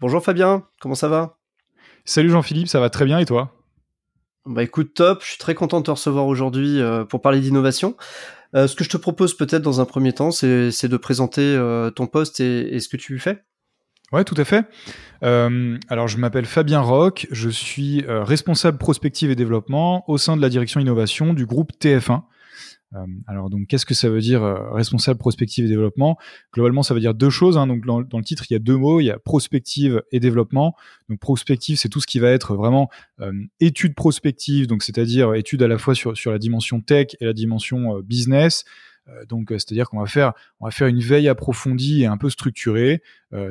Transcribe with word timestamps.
Bonjour 0.00 0.24
Fabien, 0.24 0.64
comment 0.80 0.94
ça 0.94 1.08
va? 1.08 1.36
Salut 2.06 2.30
Jean-Philippe, 2.30 2.68
ça 2.68 2.80
va 2.80 2.88
très 2.88 3.04
bien 3.04 3.18
et 3.18 3.26
toi? 3.26 3.52
Bah 4.46 4.62
écoute, 4.62 4.94
top, 4.94 5.20
je 5.22 5.28
suis 5.28 5.38
très 5.38 5.54
content 5.54 5.80
de 5.80 5.84
te 5.84 5.90
recevoir 5.90 6.26
aujourd'hui 6.26 6.80
euh, 6.80 7.04
pour 7.04 7.20
parler 7.20 7.38
d'innovation. 7.40 7.98
Euh, 8.56 8.66
ce 8.66 8.74
que 8.74 8.82
je 8.82 8.88
te 8.88 8.96
propose 8.96 9.36
peut-être 9.36 9.60
dans 9.60 9.82
un 9.82 9.84
premier 9.84 10.14
temps, 10.14 10.30
c'est 10.30 10.88
de 10.88 10.96
présenter 10.96 11.42
euh, 11.42 11.90
ton 11.90 12.06
poste 12.06 12.40
et, 12.40 12.80
ce 12.80 12.88
que 12.88 12.96
tu 12.96 13.18
fais. 13.18 13.44
Ouais, 14.10 14.24
tout 14.24 14.34
à 14.38 14.44
fait. 14.46 14.64
alors, 15.20 16.08
je 16.08 16.16
m'appelle 16.16 16.46
Fabien 16.46 16.80
Roch, 16.80 17.26
je 17.30 17.50
suis 17.50 18.02
responsable 18.08 18.78
prospective 18.78 19.30
et 19.30 19.36
développement 19.36 20.08
au 20.08 20.16
sein 20.16 20.34
de 20.34 20.40
la 20.40 20.48
direction 20.48 20.80
innovation 20.80 21.34
du 21.34 21.44
groupe 21.44 21.72
TF1. 21.78 22.22
Euh, 22.96 23.06
alors 23.28 23.50
donc 23.50 23.68
qu'est-ce 23.68 23.86
que 23.86 23.94
ça 23.94 24.08
veut 24.08 24.20
dire 24.20 24.42
euh, 24.42 24.70
responsable 24.72 25.18
prospective 25.18 25.64
et 25.64 25.68
développement? 25.68 26.18
Globalement, 26.52 26.82
ça 26.82 26.94
veut 26.94 27.00
dire 27.00 27.14
deux 27.14 27.30
choses. 27.30 27.56
Hein. 27.56 27.66
Donc 27.66 27.86
dans, 27.86 28.00
le 28.00 28.24
titre, 28.24 28.44
il 28.50 28.54
y 28.54 28.56
a 28.56 28.60
deux 28.60 28.76
mots. 28.76 29.00
Il 29.00 29.04
y 29.04 29.10
a 29.10 29.18
prospective 29.18 30.02
et 30.12 30.20
développement. 30.20 30.74
Donc 31.08 31.20
prospective, 31.20 31.78
c'est 31.78 31.88
tout 31.88 32.00
ce 32.00 32.06
qui 32.06 32.18
va 32.18 32.30
être 32.30 32.54
vraiment 32.54 32.90
euh, 33.20 33.32
étude 33.60 33.94
prospective, 33.94 34.66
donc 34.66 34.82
c'est-à-dire 34.82 35.34
étude 35.34 35.62
à 35.62 35.68
la 35.68 35.78
fois 35.78 35.94
sur, 35.94 36.16
sur 36.16 36.32
la 36.32 36.38
dimension 36.38 36.80
tech 36.80 37.08
et 37.20 37.24
la 37.24 37.32
dimension 37.32 38.00
business. 38.00 38.64
donc, 39.28 39.48
c'est-à-dire 39.50 39.88
qu'on 39.88 39.98
va 39.98 40.06
faire, 40.06 40.34
on 40.60 40.66
va 40.66 40.70
faire 40.70 40.86
une 40.86 41.00
veille 41.00 41.28
approfondie 41.28 42.02
et 42.02 42.06
un 42.06 42.16
peu 42.16 42.30
structurée, 42.30 43.02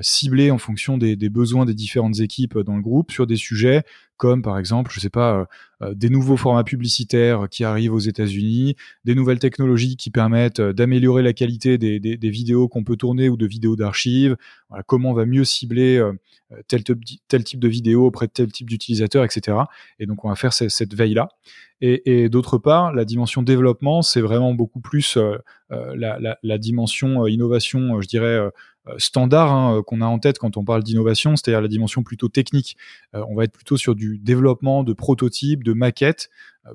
ciblée 0.02 0.52
en 0.52 0.58
fonction 0.58 0.98
des, 0.98 1.16
des, 1.16 1.30
besoins 1.30 1.66
des 1.66 1.74
différentes 1.74 2.20
équipes 2.20 2.58
dans 2.60 2.76
le 2.76 2.82
groupe 2.82 3.12
sur 3.12 3.28
des 3.28 3.36
sujets 3.36 3.84
comme 4.20 4.42
par 4.42 4.60
exemple, 4.60 4.92
je 4.94 5.00
sais 5.00 5.10
pas, 5.10 5.34
euh, 5.34 5.46
euh, 5.82 5.94
des 5.96 6.10
nouveaux 6.10 6.36
formats 6.36 6.66
publicitaires 6.66 7.48
qui 7.50 7.64
arrivent 7.64 7.94
aux 7.94 8.00
États-Unis, 8.00 8.76
des 9.06 9.16
nouvelles 9.16 9.40
technologies 9.40 9.96
qui 9.96 10.12
permettent 10.12 10.60
euh, 10.60 10.74
d'améliorer 10.74 11.24
la 11.24 11.32
qualité 11.32 11.78
des, 11.78 12.18
vidéos 12.30 12.68
qu'on 12.68 12.84
peut 12.84 12.98
tourner 12.98 13.30
ou 13.30 13.38
de 13.38 13.48
vidéos 13.48 13.78
d'archives, 13.78 14.36
comment 14.86 15.12
on 15.12 15.14
va 15.14 15.26
mieux 15.26 15.46
cibler 15.46 16.06
tel, 16.68 16.84
type 16.84 17.60
de 17.60 17.68
vidéo 17.68 18.06
auprès 18.06 18.28
de 18.28 18.32
tel 18.32 18.52
type 18.52 18.70
d'utilisateur, 18.70 19.24
etc. 19.24 19.58
Et 20.00 20.06
donc 20.06 20.26
on 20.26 20.30
va 20.30 20.36
faire 20.36 20.54
cette, 20.54 20.94
veille-là. 20.94 21.30
Et, 21.82 22.28
d'autre 22.30 22.58
part, 22.58 22.94
la 22.94 23.06
dimension 23.06 23.42
développement, 23.42 24.02
c'est 24.02 24.22
vraiment 24.22 24.54
beaucoup 24.54 24.82
plus 24.82 25.18
la, 25.70 26.58
dimension 26.58 27.26
innovation, 27.26 28.02
je 28.02 28.08
dirais, 28.08 28.40
standard 28.98 29.52
hein, 29.52 29.78
euh, 29.78 29.82
qu'on 29.82 30.02
a 30.02 30.06
en 30.06 30.20
tête 30.20 30.40
quand 30.40 30.58
on 30.58 30.64
parle 30.64 30.84
d'innovation, 30.84 31.36
c'est-à-dire 31.36 31.62
la 31.62 31.68
dimension 31.68 32.04
plutôt 32.04 32.30
technique. 32.30 32.78
Euh, 33.16 33.24
on 33.30 33.36
va 33.36 33.44
être 33.44 33.52
plutôt 33.52 33.78
sur 33.78 33.96
du 33.96 34.18
développement 34.18 34.84
de 34.84 34.94
prototypes, 34.94 35.64
de 35.64 35.74
maquettes, 35.74 36.30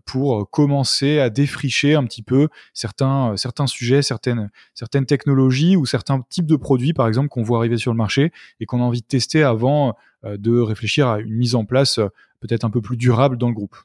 pour 0.06 0.50
commencer 0.50 1.20
à 1.20 1.30
défricher 1.30 1.94
un 1.94 2.04
petit 2.04 2.22
peu 2.22 2.48
certains, 2.72 3.36
certains 3.36 3.66
sujets, 3.66 4.02
certaines, 4.02 4.50
certaines 4.72 5.06
technologies 5.06 5.76
ou 5.76 5.86
certains 5.86 6.22
types 6.30 6.46
de 6.46 6.56
produits, 6.56 6.94
par 6.94 7.06
exemple, 7.06 7.28
qu'on 7.28 7.42
voit 7.42 7.58
arriver 7.58 7.76
sur 7.76 7.92
le 7.92 7.96
marché 7.96 8.32
et 8.58 8.66
qu'on 8.66 8.80
a 8.80 8.82
envie 8.82 9.02
de 9.02 9.06
tester 9.06 9.44
avant 9.44 9.94
de 10.24 10.58
réfléchir 10.58 11.06
à 11.06 11.20
une 11.20 11.34
mise 11.34 11.54
en 11.54 11.64
place 11.64 12.00
peut-être 12.40 12.64
un 12.64 12.70
peu 12.70 12.80
plus 12.80 12.96
durable 12.96 13.36
dans 13.36 13.48
le 13.48 13.54
groupe. 13.54 13.76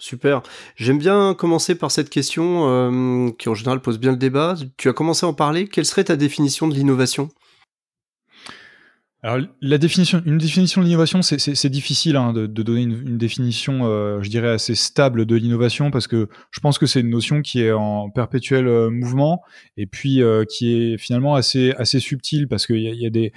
Super. 0.00 0.42
J'aime 0.76 0.98
bien 0.98 1.34
commencer 1.34 1.74
par 1.74 1.90
cette 1.90 2.08
question 2.08 2.66
euh, 2.66 3.30
qui 3.38 3.50
en 3.50 3.54
général 3.54 3.80
pose 3.80 3.98
bien 3.98 4.12
le 4.12 4.16
débat. 4.16 4.54
Tu 4.78 4.88
as 4.88 4.94
commencé 4.94 5.26
à 5.26 5.28
en 5.28 5.34
parler. 5.34 5.68
Quelle 5.68 5.84
serait 5.84 6.04
ta 6.04 6.16
définition 6.16 6.68
de 6.68 6.74
l'innovation? 6.74 7.28
Alors 9.22 9.46
la 9.60 9.76
définition, 9.76 10.22
une 10.24 10.38
définition 10.38 10.80
de 10.80 10.86
l'innovation, 10.86 11.20
c'est 11.20 11.68
difficile 11.68 12.16
hein, 12.16 12.32
de, 12.32 12.46
de, 12.46 12.62
donner 12.62 12.82
une, 12.82 13.06
une 13.06 13.18
définition, 13.18 13.80
euh, 13.82 14.22
je 14.22 14.30
dirais 14.30 14.48
assez 14.48 14.74
stable 14.74 15.26
de 15.26 15.36
l'innovation 15.36 15.90
parce 15.90 16.06
que 16.06 16.30
je 16.50 16.60
pense 16.60 16.78
que 16.78 16.86
c'est 16.86 17.00
une 17.00 17.10
notion 17.10 17.42
qui 17.42 17.60
est 17.60 17.70
en 17.72 18.08
perpétuel 18.08 18.66
euh, 18.66 18.88
mouvement 18.88 19.42
et 19.76 19.84
puis 19.84 20.22
euh, 20.22 20.44
qui 20.48 20.72
est 20.72 20.96
finalement 20.96 21.34
assez 21.34 21.72
assez 21.72 22.00
subtile 22.00 22.48
parce 22.48 22.66
qu'il 22.66 22.80
y 22.80 22.88
a, 22.88 22.94
y 22.94 23.04
a 23.04 23.10
des 23.10 23.34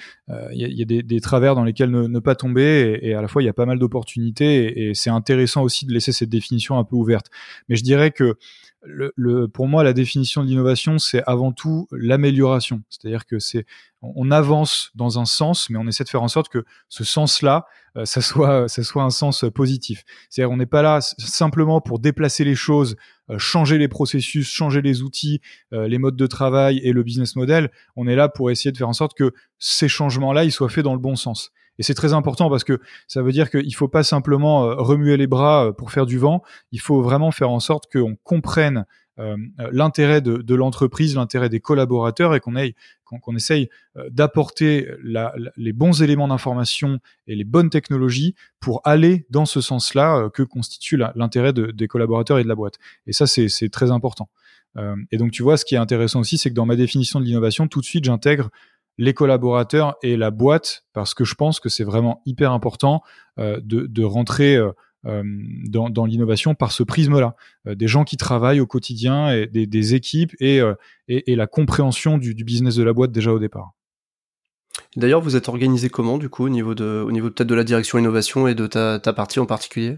il 0.54 0.62
y 0.62 0.64
a, 0.64 0.68
y 0.70 0.82
a 0.82 0.86
des, 0.86 1.04
des, 1.04 1.20
travers 1.20 1.54
dans 1.54 1.66
lesquels 1.66 1.92
ne, 1.92 2.08
ne 2.08 2.20
pas 2.20 2.36
tomber 2.36 3.00
et, 3.02 3.10
et, 3.10 3.14
à 3.14 3.22
la 3.22 3.28
fois 3.28 3.44
il 3.44 3.46
y 3.46 3.50
a 3.50 3.54
pas 3.54 3.66
mal 3.66 3.78
d'opportunités 3.78 4.64
et, 4.64 4.90
et 4.90 4.94
c'est 4.94 5.10
intéressant 5.10 5.64
aussi 5.64 5.86
de 5.86 5.92
laisser 5.92 6.14
cette 6.14 6.30
définition 6.30 6.80
un 6.80 6.86
peu 6.86 6.96
ouverte. 6.96 7.28
Mais 7.68 7.76
je 7.76 7.84
dirais 7.84 8.12
que 8.12 8.38
le, 8.86 9.14
le, 9.16 9.48
pour 9.48 9.68
moi, 9.68 9.84
la 9.84 9.94
définition 9.94 10.44
de 10.44 10.48
l'innovation, 10.48 10.98
c'est 10.98 11.24
avant 11.26 11.52
tout 11.52 11.88
l'amélioration. 11.92 12.82
C'est-à-dire 12.90 13.26
que 13.26 13.40
c'est, 13.40 13.66
on 14.02 14.32
avance 14.32 14.92
dans 14.96 15.20
un 15.20 15.26
sens, 15.26 15.70
mais 15.70 15.78
on 15.78 15.88
essaie 15.88 16.04
de 16.04 16.10
faire 16.10 16.24
en 16.24 16.28
sorte 16.28 16.50
que 16.50 16.66
ce 16.90 17.04
sens-là, 17.04 17.66
euh, 17.98 18.06
ça 18.06 18.22
soit, 18.22 18.68
ça 18.68 18.84
soit 18.84 19.04
un 19.04 19.10
sens 19.10 19.46
positif. 19.54 20.04
C'est-à-dire, 20.30 20.52
on 20.52 20.58
n'est 20.58 20.66
pas 20.66 20.82
là 20.82 21.00
simplement 21.02 21.82
pour 21.82 22.00
déplacer 22.00 22.44
les 22.44 22.56
choses, 22.56 22.96
euh, 23.30 23.38
changer 23.38 23.78
les 23.78 23.88
processus, 23.88 24.48
changer 24.48 24.82
les 24.82 25.02
outils, 25.02 25.42
euh, 25.74 25.88
les 25.88 25.98
modes 25.98 26.18
de 26.18 26.28
travail 26.28 26.80
et 26.84 26.92
le 26.92 27.04
business 27.04 27.36
model. 27.36 27.72
On 27.96 28.08
est 28.08 28.16
là 28.16 28.30
pour 28.30 28.52
essayer 28.52 28.72
de 28.72 28.78
faire 28.78 28.90
en 28.90 28.94
sorte 28.94 29.16
que 29.18 29.34
ces 29.60 29.88
changements-là, 29.88 30.44
ils 30.44 30.52
soient 30.52 30.70
faits 30.70 30.84
dans 30.84 30.94
le 30.94 31.00
bon 31.00 31.16
sens. 31.16 31.52
Et 31.80 31.84
c'est 31.84 31.94
très 31.94 32.14
important 32.14 32.50
parce 32.50 32.64
que 32.64 32.80
ça 33.08 33.22
veut 33.22 33.32
dire 33.32 33.50
qu'il 33.50 33.74
faut 33.76 33.88
pas 33.88 34.04
simplement 34.04 34.66
euh, 34.66 34.76
remuer 34.76 35.18
les 35.18 35.28
bras 35.28 35.68
euh, 35.68 35.72
pour 35.72 35.92
faire 35.92 36.06
du 36.06 36.18
vent. 36.18 36.44
Il 36.72 36.80
faut 36.80 37.02
vraiment 37.02 37.32
faire 37.32 37.50
en 37.50 37.60
sorte 37.60 37.92
qu'on 37.92 38.16
comprenne 38.24 38.86
euh, 39.20 39.36
l'intérêt 39.72 40.22
de, 40.22 40.56
l'entreprise, 40.56 41.16
l'intérêt 41.16 41.50
des 41.50 41.60
collaborateurs 41.60 42.36
et 42.36 42.40
qu'on 42.40 42.54
qu'on 43.22 43.36
essaye 43.36 43.70
d'apporter 44.10 44.90
les 45.56 45.72
bons 45.72 46.02
éléments 46.02 46.28
d'information 46.28 46.98
et 47.28 47.36
les 47.36 47.44
bonnes 47.44 47.70
technologies 47.70 48.34
pour 48.60 48.82
aller 48.86 49.28
dans 49.30 49.46
ce 49.46 49.62
sens-là 49.62 50.32
que 50.34 50.42
constitue 50.42 50.98
l'intérêt 51.14 51.54
de, 51.54 51.68
des 51.68 51.88
collaborateurs 51.88 52.40
et 52.40 52.44
de 52.44 52.48
la 52.48 52.56
boîte. 52.56 52.80
Et 53.06 53.14
ça, 53.14 53.28
c'est 53.28 53.70
très 53.70 53.92
important. 53.92 54.30
et 55.12 55.18
donc, 55.18 55.30
tu 55.30 55.44
vois, 55.44 55.58
ce 55.58 55.66
qui 55.66 55.76
est 55.76 55.78
intéressant 55.78 56.22
aussi, 56.22 56.40
c'est 56.40 56.50
que 56.50 56.56
dans 56.56 56.66
ma 56.66 56.76
définition 56.76 57.20
de 57.20 57.26
l'innovation, 57.26 57.68
tout 57.68 57.82
de 57.82 57.86
suite, 57.86 58.06
j'intègre 58.06 58.50
les 58.98 59.14
collaborateurs 59.14 59.96
et 60.04 60.18
la 60.18 60.32
boîte 60.32 60.86
parce 60.94 61.14
que 61.14 61.24
je 61.24 61.36
pense 61.36 61.60
que 61.60 61.70
c'est 61.70 61.84
vraiment 61.84 62.22
hyper 62.26 62.52
important 62.52 63.02
euh, 63.40 63.60
de, 63.64 64.04
rentrer 64.04 64.56
euh, 64.56 64.72
euh 65.06 65.24
dans, 65.68 66.06
l'innovation 66.06 66.56
par 66.56 66.72
ce 66.72 66.84
prisme-là. 66.84 67.36
Des 67.66 67.88
gens 67.88 68.04
qui 68.04 68.18
travaillent 68.18 68.60
au 68.60 68.68
quotidien 68.68 69.46
des, 69.52 69.96
équipes 69.96 70.34
et, 70.40 70.62
la 71.08 71.48
compréhension 71.48 72.18
du, 72.18 72.34
business 72.44 72.76
de 72.76 72.84
la 72.84 72.94
boîte 72.94 73.12
déjà 73.12 73.34
au 73.34 73.40
départ. 73.40 73.72
D'ailleurs, 74.96 75.22
vous 75.22 75.36
êtes 75.36 75.50
organisé 75.50 75.90
comment 75.90 76.18
du 76.18 76.30
coup 76.30 76.46
au 76.46 76.50
niveau 76.50 76.76
de, 76.76 77.06
peut-être 77.30 77.48
de 77.48 77.56
la 77.56 77.64
direction 77.64 77.98
innovation 77.98 78.48
et 78.48 78.56
de 78.56 78.68
ta 78.68 79.14
partie 79.14 79.40
en 79.40 79.46
particulier? 79.46 79.98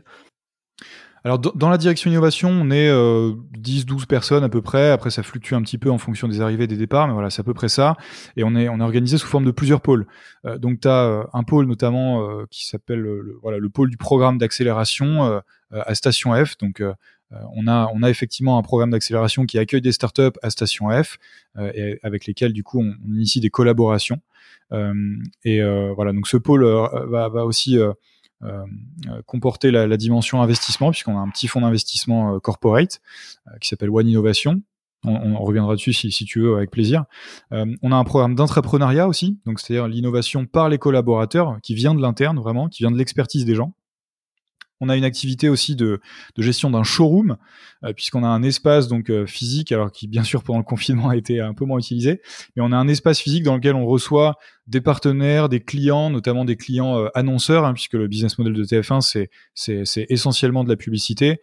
Alors 1.25 1.39
dans 1.39 1.69
la 1.69 1.79
direction 1.79 2.11
innovation, 2.11 2.49
on 2.49 2.69
est 2.69 2.87
euh, 2.87 3.33
10-12 3.57 4.05
personnes 4.05 4.43
à 4.43 4.49
peu 4.49 4.61
près. 4.61 4.91
Après, 4.91 5.09
ça 5.09 5.23
fluctue 5.23 5.55
un 5.55 5.63
petit 5.63 5.79
peu 5.79 5.89
en 5.89 5.97
fonction 5.97 6.27
des 6.27 6.39
arrivées 6.39 6.65
et 6.65 6.67
des 6.67 6.77
départs, 6.77 7.07
mais 7.07 7.13
voilà, 7.13 7.31
c'est 7.31 7.39
à 7.39 7.43
peu 7.43 7.55
près 7.55 7.67
ça. 7.67 7.97
Et 8.37 8.43
on 8.43 8.55
est, 8.55 8.69
on 8.69 8.79
est 8.79 8.83
organisé 8.83 9.17
sous 9.17 9.25
forme 9.25 9.43
de 9.43 9.49
plusieurs 9.49 9.81
pôles. 9.81 10.05
Euh, 10.45 10.59
donc 10.59 10.81
tu 10.81 10.87
as 10.87 11.03
euh, 11.05 11.23
un 11.33 11.41
pôle 11.41 11.65
notamment 11.65 12.29
euh, 12.29 12.45
qui 12.51 12.67
s'appelle 12.67 12.99
le, 12.99 13.39
voilà, 13.41 13.57
le 13.57 13.69
pôle 13.69 13.89
du 13.89 13.97
programme 13.97 14.37
d'accélération 14.37 15.25
euh, 15.25 15.39
à 15.71 15.95
Station 15.95 16.31
F. 16.45 16.59
Donc 16.59 16.83
on 17.31 17.67
a, 17.67 17.89
on 17.91 18.03
a 18.03 18.09
effectivement 18.11 18.59
un 18.59 18.61
programme 18.61 18.91
d'accélération 18.91 19.47
qui 19.47 19.57
accueille 19.57 19.81
des 19.81 19.91
startups 19.91 20.37
à 20.43 20.51
Station 20.51 20.89
F 20.91 21.17
et 21.73 21.99
avec 22.03 22.27
lesquels 22.27 22.53
du 22.53 22.63
coup 22.63 22.81
on, 22.81 22.93
initie 23.11 23.39
des 23.39 23.49
collaborations. 23.49 24.21
et 25.43 25.61
voilà, 25.95 26.13
donc 26.13 26.27
ce 26.27 26.37
pôle 26.37 26.63
va, 26.65 27.29
va 27.29 27.45
aussi 27.45 27.79
euh, 27.79 27.89
euh, 27.89 27.93
comporter 29.25 29.71
la, 29.71 29.97
dimension 29.97 30.41
investissement, 30.41 30.91
puisqu'on 30.91 31.17
a 31.17 31.21
un 31.21 31.29
petit 31.29 31.47
fonds 31.47 31.61
d'investissement 31.61 32.35
euh, 32.35 32.39
corporate 32.39 33.01
qui 33.61 33.67
s'appelle 33.67 33.89
One 33.89 34.07
Innovation, 34.07 34.61
on, 35.07 35.43
reviendra 35.43 35.75
dessus 35.75 35.93
si, 35.93 36.11
si, 36.11 36.25
tu 36.25 36.41
veux 36.41 36.55
avec 36.55 36.71
plaisir. 36.71 37.05
Euh, 37.51 37.65
on 37.81 37.91
a 37.91 37.95
un 37.95 38.03
programme 38.03 38.35
d'entrepreneuriat 38.35 39.07
aussi, 39.07 39.39
donc 39.45 39.59
c'est-à-dire 39.59 39.87
l'innovation 39.87 40.45
par 40.45 40.69
les 40.69 40.77
collaborateurs, 40.77 41.57
qui 41.61 41.75
vient 41.75 41.95
de 41.95 42.01
l'interne 42.01 42.39
vraiment, 42.39 42.69
qui 42.69 42.83
vient 42.83 42.91
de 42.91 42.97
l'expertise 42.97 43.45
des 43.45 43.55
gens. 43.55 43.73
On 44.81 44.89
a 44.89 44.97
une 44.97 45.05
activité 45.05 45.47
aussi 45.47 45.75
de, 45.75 46.01
gestion 46.37 46.69
d'un 46.69 46.83
showroom, 46.83 47.37
euh, 47.83 47.93
puisqu'on 47.93 48.23
a 48.23 48.27
un 48.27 48.43
espace 48.43 48.87
donc 48.87 49.09
euh, 49.09 49.25
physique, 49.25 49.71
alors 49.71 49.91
qui 49.91 50.07
bien 50.07 50.23
sûr 50.23 50.43
pendant 50.43 50.59
le 50.59 50.65
confinement 50.65 51.09
a 51.09 51.15
été 51.15 51.39
un 51.39 51.53
peu 51.53 51.65
moins 51.65 51.79
utilisé, 51.79 52.21
mais 52.55 52.63
on 52.63 52.71
a 52.71 52.77
un 52.77 52.87
espace 52.87 53.19
physique 53.19 53.43
dans 53.43 53.55
lequel 53.55 53.75
on 53.75 53.85
reçoit 53.85 54.35
des 54.67 54.81
partenaires, 54.81 55.49
des 55.49 55.59
clients, 55.59 56.09
notamment 56.09 56.45
des 56.45 56.55
clients 56.55 56.99
euh, 56.99 57.09
annonceurs, 57.13 57.65
hein, 57.65 57.73
puisque 57.73 57.93
le 57.93 58.07
business 58.07 58.37
model 58.37 58.53
de 58.53 58.63
TF1 58.63 59.01
c'est 59.53 60.05
essentiellement 60.09 60.63
de 60.63 60.69
la 60.69 60.75
publicité, 60.75 61.39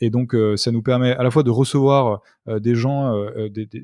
et 0.00 0.10
donc 0.10 0.34
ça 0.56 0.70
nous 0.70 0.82
permet 0.82 1.12
à 1.12 1.22
la 1.22 1.30
fois 1.30 1.42
de 1.42 1.50
recevoir 1.50 2.20
des 2.46 2.74
gens, 2.74 3.14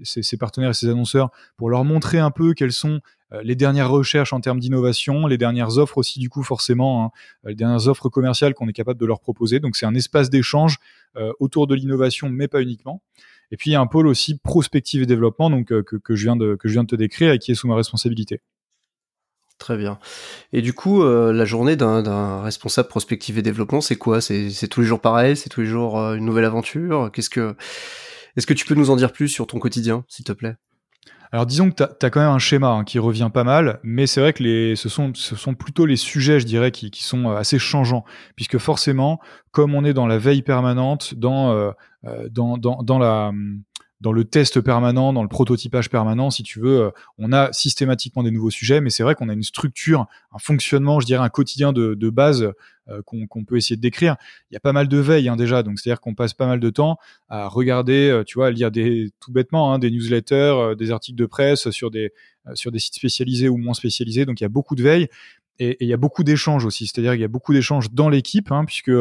ces, 0.02 0.36
partenaires 0.36 0.70
et 0.70 0.74
ces 0.74 0.88
annonceurs 0.88 1.30
pour 1.56 1.70
leur 1.70 1.84
montrer 1.84 2.18
un 2.18 2.30
peu 2.30 2.54
quels 2.54 2.72
sont 2.72 3.00
euh, 3.32 3.40
les 3.42 3.56
dernières 3.56 3.90
recherches 3.90 4.32
en 4.32 4.40
termes 4.40 4.60
d'innovation, 4.60 5.26
les 5.26 5.38
dernières 5.38 5.78
offres 5.78 5.98
aussi 5.98 6.20
du 6.20 6.28
coup 6.28 6.44
forcément, 6.44 7.04
hein, 7.04 7.10
euh, 7.44 7.48
les 7.50 7.54
dernières 7.56 7.88
offres 7.88 8.08
commerciales 8.08 8.54
qu'on 8.54 8.68
est 8.68 8.72
capable 8.72 9.00
de 9.00 9.06
leur 9.06 9.20
proposer. 9.20 9.58
Donc 9.58 9.76
c'est 9.76 9.86
un 9.86 9.94
espace 9.94 10.30
d'échange 10.30 10.78
euh, 11.16 11.32
autour 11.40 11.66
de 11.66 11.74
l'innovation, 11.74 12.28
mais 12.28 12.46
pas 12.46 12.62
uniquement. 12.62 13.02
Et 13.50 13.56
puis 13.56 13.70
il 13.70 13.72
y 13.72 13.76
a 13.76 13.80
un 13.80 13.86
pôle 13.86 14.06
aussi 14.06 14.38
prospective 14.38 15.02
et 15.02 15.06
développement, 15.06 15.50
donc 15.50 15.66
que, 15.66 15.82
que, 15.82 16.16
je 16.16 16.22
viens 16.24 16.36
de 16.36 16.56
te 16.56 16.96
décrire 16.96 17.32
et 17.32 17.38
qui 17.38 17.52
est 17.52 17.54
sous 17.54 17.68
ma 17.68 17.76
responsabilité. 17.76 18.40
Très 19.58 19.76
bien. 19.76 19.98
Et 20.52 20.60
du 20.60 20.74
coup, 20.74 21.02
la 21.02 21.44
journée 21.44 21.76
d'un 21.76 22.42
responsable 22.42 22.88
prospective 22.88 23.38
et 23.38 23.42
développement, 23.42 23.80
c'est 23.80 23.96
quoi? 23.96 24.20
C'est 24.20 24.68
tous 24.68 24.80
les 24.80 24.86
jours 24.86 25.00
pareil? 25.00 25.36
C'est 25.36 25.48
tous 25.48 25.62
les 25.62 25.66
jours 25.66 25.98
une 26.12 26.24
nouvelle 26.24 26.44
aventure? 26.44 27.10
Qu'est-ce 27.12 27.30
que 27.30 27.56
Est-ce 28.36 28.46
que 28.46 28.54
tu 28.54 28.66
peux 28.66 28.74
nous 28.74 28.90
en 28.90 28.96
dire 28.96 29.12
plus 29.12 29.28
sur 29.28 29.46
ton 29.46 29.58
quotidien, 29.58 30.04
s'il 30.08 30.24
te 30.24 30.32
plaît? 30.32 30.56
Alors 31.32 31.46
disons 31.46 31.70
que 31.70 31.74
tu 31.76 31.82
as, 31.82 32.10
quand 32.10 32.20
même 32.20 32.30
un 32.30 32.38
schéma 32.38 32.68
hein, 32.68 32.84
qui 32.84 32.98
revient 32.98 33.30
pas 33.32 33.44
mal, 33.44 33.80
mais 33.82 34.06
c'est 34.06 34.20
vrai 34.20 34.32
que 34.32 34.74
ce, 34.74 34.88
sont, 34.88 35.12
ce 35.14 35.36
sont 35.36 35.54
plutôt 35.54 35.86
les 35.86 35.96
sujets, 35.96 36.40
je 36.40 36.46
dirais, 36.46 36.70
qui, 36.70 36.90
sont 37.02 37.28
euh, 37.28 37.36
assez 37.36 37.58
changeants, 37.58 38.04
puisque 38.36 38.58
forcément, 38.58 39.20
comme 39.50 39.74
on 39.74 39.84
est 39.84 39.92
dans 39.92 40.06
la 40.06 40.18
veille 40.18 40.42
permanente, 40.42 41.14
dans, 41.14 41.52
euh, 41.52 41.72
euh, 42.06 42.28
dans, 42.30 42.56
dans, 42.58 42.82
dans 42.82 42.98
la 42.98 43.32
dans 44.00 44.12
le 44.12 44.24
test 44.24 44.60
permanent, 44.60 45.12
dans 45.12 45.22
le 45.22 45.28
prototypage 45.28 45.88
permanent, 45.88 46.30
si 46.30 46.42
tu 46.42 46.60
veux, 46.60 46.92
on 47.18 47.32
a 47.32 47.52
systématiquement 47.52 48.22
des 48.22 48.30
nouveaux 48.30 48.50
sujets, 48.50 48.80
mais 48.80 48.90
c'est 48.90 49.02
vrai 49.02 49.14
qu'on 49.14 49.28
a 49.28 49.32
une 49.32 49.42
structure, 49.42 50.06
un 50.32 50.38
fonctionnement, 50.38 51.00
je 51.00 51.06
dirais, 51.06 51.24
un 51.24 51.30
quotidien 51.30 51.72
de, 51.72 52.10
base 52.10 52.52
euh, 52.88 53.02
qu'on 53.02 53.44
peut 53.44 53.56
essayer 53.56 53.76
de 53.76 53.80
décrire. 53.80 54.16
Il 54.50 54.54
y 54.54 54.56
a 54.56 54.60
pas 54.60 54.72
mal 54.72 54.86
de 54.86 54.98
veille 54.98 55.28
hein, 55.28 55.34
déjà, 55.34 55.62
donc 55.62 55.78
c'est-à-dire 55.78 56.00
qu'on 56.00 56.14
passe 56.14 56.34
pas 56.34 56.46
mal 56.46 56.60
de 56.60 56.70
temps 56.70 56.98
à 57.28 57.48
regarder, 57.48 58.10
euh, 58.10 58.22
tu 58.22 58.38
vois, 58.38 58.46
à 58.46 58.50
lire 58.50 58.70
des 58.70 59.10
tout 59.18 59.32
bêtement 59.32 59.72
hein, 59.72 59.80
des 59.80 59.90
newsletters, 59.90 60.34
euh, 60.34 60.74
des 60.76 60.92
articles 60.92 61.18
de 61.18 61.26
presse 61.26 61.70
sur 61.70 61.90
des 61.90 62.12
sur 62.54 62.70
des 62.70 62.78
sites 62.78 62.94
spécialisés 62.94 63.48
ou 63.48 63.56
moins 63.56 63.74
spécialisés. 63.74 64.24
Donc 64.24 64.40
il 64.40 64.44
y 64.44 64.46
a 64.46 64.48
beaucoup 64.48 64.76
de 64.76 64.84
veille 64.84 65.08
et, 65.58 65.76
il 65.80 65.88
y 65.88 65.92
a 65.92 65.96
beaucoup 65.96 66.22
d'échanges 66.22 66.64
aussi. 66.64 66.86
C'est-à-dire 66.86 67.12
qu'il 67.12 67.22
y 67.22 67.24
a 67.24 67.28
beaucoup 67.28 67.52
d'échanges 67.52 67.90
dans 67.90 68.08
l'équipe, 68.08 68.52
hein, 68.52 68.64
puisque 68.64 68.92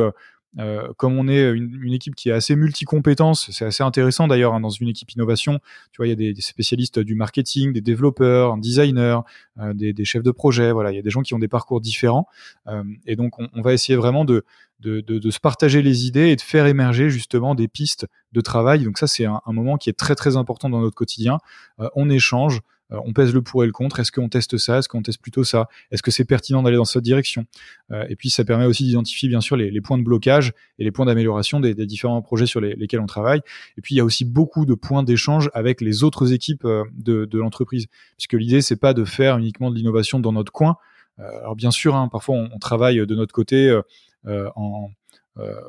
euh, 0.58 0.88
comme 0.98 1.18
on 1.18 1.28
est 1.28 1.52
une, 1.52 1.80
une, 1.82 1.94
équipe 1.94 2.16
qui 2.16 2.30
est 2.30 2.32
assez 2.32 2.56
multi-compétences, 2.56 3.52
c'est 3.52 3.66
assez 3.66 3.84
intéressant 3.84 4.28
d'ailleurs 4.28 4.54
hein, 4.54 4.62
dans 4.62 4.70
une 4.70 4.88
équipe 4.88 5.12
innovation. 5.12 5.60
Tu 5.92 5.98
vois, 5.98 6.08
il 6.08 6.10
y 6.10 6.14
a 6.14 6.16
des, 6.16 6.34
des 6.34 6.42
spécialistes 6.42 7.00
du 7.00 7.16
marketing, 7.16 7.74
des 7.74 7.82
développeurs, 7.82 8.54
un 8.54 8.58
designer, 8.58 9.24
euh, 9.60 9.74
des, 9.74 9.94
des, 9.94 10.06
chefs 10.06 10.24
de 10.24 10.32
projet. 10.32 10.72
Voilà, 10.72 10.92
il 10.92 10.96
y 10.96 11.00
a 11.00 11.02
des 11.02 11.10
gens 11.10 11.22
qui 11.22 11.34
ont 11.34 11.40
des 11.40 11.48
parcours 11.48 11.82
différents. 11.82 12.28
Euh, 12.68 12.84
et 13.06 13.16
donc, 13.16 13.40
on, 13.40 13.50
on, 13.54 13.62
va 13.62 13.74
essayer 13.74 13.98
vraiment 13.98 14.24
de, 14.24 14.46
de, 14.80 15.02
de, 15.02 15.20
de, 15.20 15.32
se 15.32 15.40
partager 15.40 15.82
les 15.82 16.06
idées 16.06 16.30
et 16.30 16.36
de 16.36 16.42
faire 16.42 16.68
émerger 16.68 17.10
justement 17.10 17.54
des 17.56 17.68
pistes 17.68 18.08
de 18.32 18.42
travail. 18.42 18.84
Donc 18.84 18.98
ça, 18.98 19.08
c'est 19.08 19.26
un, 19.26 19.42
un, 19.46 19.54
moment 19.54 19.78
qui 19.78 19.90
est 19.90 19.98
très 19.98 20.16
très 20.16 20.38
important 20.38 20.70
dans 20.70 20.82
notre 20.82 20.96
quotidien. 20.96 21.40
Euh, 21.80 21.90
on 21.96 22.10
échange. 22.10 22.62
Euh, 22.92 23.00
on 23.06 23.14
pèse 23.14 23.34
le 23.34 23.42
pour 23.42 23.64
et 23.64 23.68
le 23.68 23.72
contre. 23.72 24.00
Est-ce 24.00 24.12
qu'on 24.12 24.30
teste 24.30 24.58
ça? 24.58 24.80
Est-ce 24.80 24.90
qu'on 24.90 25.02
teste 25.02 25.22
plutôt 25.22 25.44
ça? 25.44 25.68
Est-ce 25.92 26.04
que 26.04 26.12
c'est 26.12 26.26
pertinent 26.26 26.64
d'aller 26.64 26.78
dans 26.78 26.86
cette 26.86 27.04
direction? 27.04 27.46
Euh, 27.92 28.06
Et 28.10 28.16
puis, 28.16 28.30
ça 28.30 28.44
permet 28.44 28.66
aussi 28.66 28.84
d'identifier 28.84 29.30
bien 29.30 29.42
sûr 29.42 29.56
les, 29.56 29.82
points 29.82 29.98
de 29.98 30.04
blocage 30.04 30.54
et 30.80 30.84
les 30.84 30.92
points 30.92 31.06
d'amélioration 31.06 31.60
des, 31.60 31.74
différents 31.86 32.22
projets 32.22 32.46
sur 32.46 32.62
lesquels 32.62 33.00
on 33.00 33.06
travaille. 33.06 33.42
Et 33.78 33.82
puis, 33.82 33.96
il 33.96 33.98
y 33.98 34.02
a 34.02 34.06
aussi 34.06 34.26
beaucoup 34.26 34.66
de 34.66 34.74
points 34.74 35.04
d'échange 35.04 35.50
avec 35.54 35.82
les 35.82 36.04
autres 36.04 36.34
équipes 36.34 36.66
euh, 36.66 36.84
de, 36.94 37.28
l'entreprise, 37.38 37.88
puisque 38.18 38.34
l'idée 38.34 38.62
c'est 38.62 38.78
pas 38.78 38.94
de 38.94 39.04
faire 39.04 39.38
uniquement 39.38 39.70
de 39.70 39.76
l'innovation 39.76 40.20
dans 40.20 40.32
notre 40.32 40.52
coin. 40.52 40.78
alors 41.18 41.56
bien 41.56 41.70
sûr, 41.70 41.96
hein, 41.96 42.08
parfois 42.08 42.36
on, 42.36 42.60
travaille 42.60 43.06
de 43.06 43.16
notre 43.16 43.34
côté 43.34 43.78
en 44.26 44.90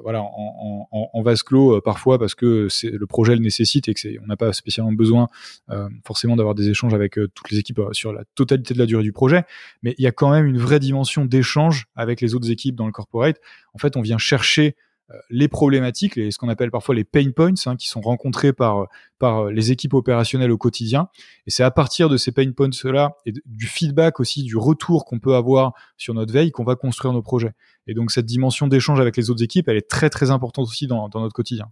voilà, 0.03 0.23
en, 0.23 1.23
vase 1.23 1.43
clos 1.43 1.77
euh, 1.77 1.81
parfois 1.81 2.19
parce 2.19 2.35
que 2.35 2.69
le 2.85 3.07
projet 3.07 3.35
le 3.35 3.41
nécessite 3.41 3.89
et 3.89 3.95
que 3.95 4.09
on 4.23 4.27
n'a 4.27 4.37
pas 4.37 4.53
spécialement 4.53 4.93
besoin 4.93 5.29
euh, 5.71 5.89
forcément 6.05 6.37
d'avoir 6.37 6.55
des 6.55 6.69
échanges 6.69 6.95
avec 6.95 7.15
toutes 7.15 7.51
les 7.51 7.59
équipes 7.59 7.81
sur 7.93 8.13
la 8.13 8.23
totalité 8.35 8.75
de 8.75 8.79
la 8.79 8.87
durée 8.87 9.03
du 9.03 9.13
projet, 9.13 9.45
mais 9.83 9.95
il 9.99 10.05
y 10.05 10.07
a 10.07 10.13
quand 10.13 10.31
même 10.31 10.47
une 10.47 10.59
vraie 10.59 10.79
dimension 10.79 11.25
d'échange 11.25 11.87
avec 11.97 12.21
les 12.21 12.35
autres 12.35 12.51
équipes 12.51 12.77
dans 12.77 12.87
le 12.87 12.93
corporate. 12.93 13.41
En 13.75 13.79
fait, 13.79 13.97
on 13.97 14.03
vient 14.03 14.19
chercher 14.19 14.77
euh, 14.77 14.86
les 15.31 15.49
problématiques, 15.49 16.17
les, 16.17 16.31
ce 16.31 16.39
qu'on 16.39 16.49
appelle 16.49 16.71
parfois 16.71 16.95
les 16.95 17.05
pain 17.05 17.31
points, 17.31 17.55
hein, 17.67 17.77
qui 17.77 17.89
sont 17.89 18.01
rencontrés 18.01 18.53
par, 18.53 18.87
par 19.19 19.47
les 19.47 19.71
équipes 19.71 19.95
opérationnelles 19.95 20.51
au 20.51 20.59
quotidien. 20.59 21.09
Et 21.47 21.51
c'est 21.51 21.63
à 21.63 21.71
partir 21.71 22.09
de 22.09 22.17
ces 22.17 22.33
pain 22.33 22.51
points-là 22.51 23.17
et 23.25 23.33
du 23.45 23.67
feedback 23.67 24.21
aussi, 24.21 24.43
du 24.43 24.57
retour 24.57 25.05
qu'on 25.05 25.21
peut 25.21 25.35
avoir 25.35 25.73
sur 25.97 26.15
notre 26.15 26.33
veille 26.33 26.51
qu'on 26.51 26.65
va 26.65 26.77
construire 26.77 27.13
nos 27.13 27.23
projets. 27.23 27.53
Et 27.87 27.95
donc 27.95 28.11
cette 28.11 28.27
dimension 28.27 28.67
d'échange 28.67 29.01
avec 29.01 29.17
les 29.17 29.31
autres 29.31 29.43
équipes, 29.43 29.69
elle 29.69 29.77
est 29.77 29.89
très 29.89 30.11
très 30.11 30.31
importante 30.31 30.67
aussi 30.67 30.87
dans, 30.87 31.09
dans 31.09 31.21
notre 31.21 31.35
quotidien. 31.35 31.71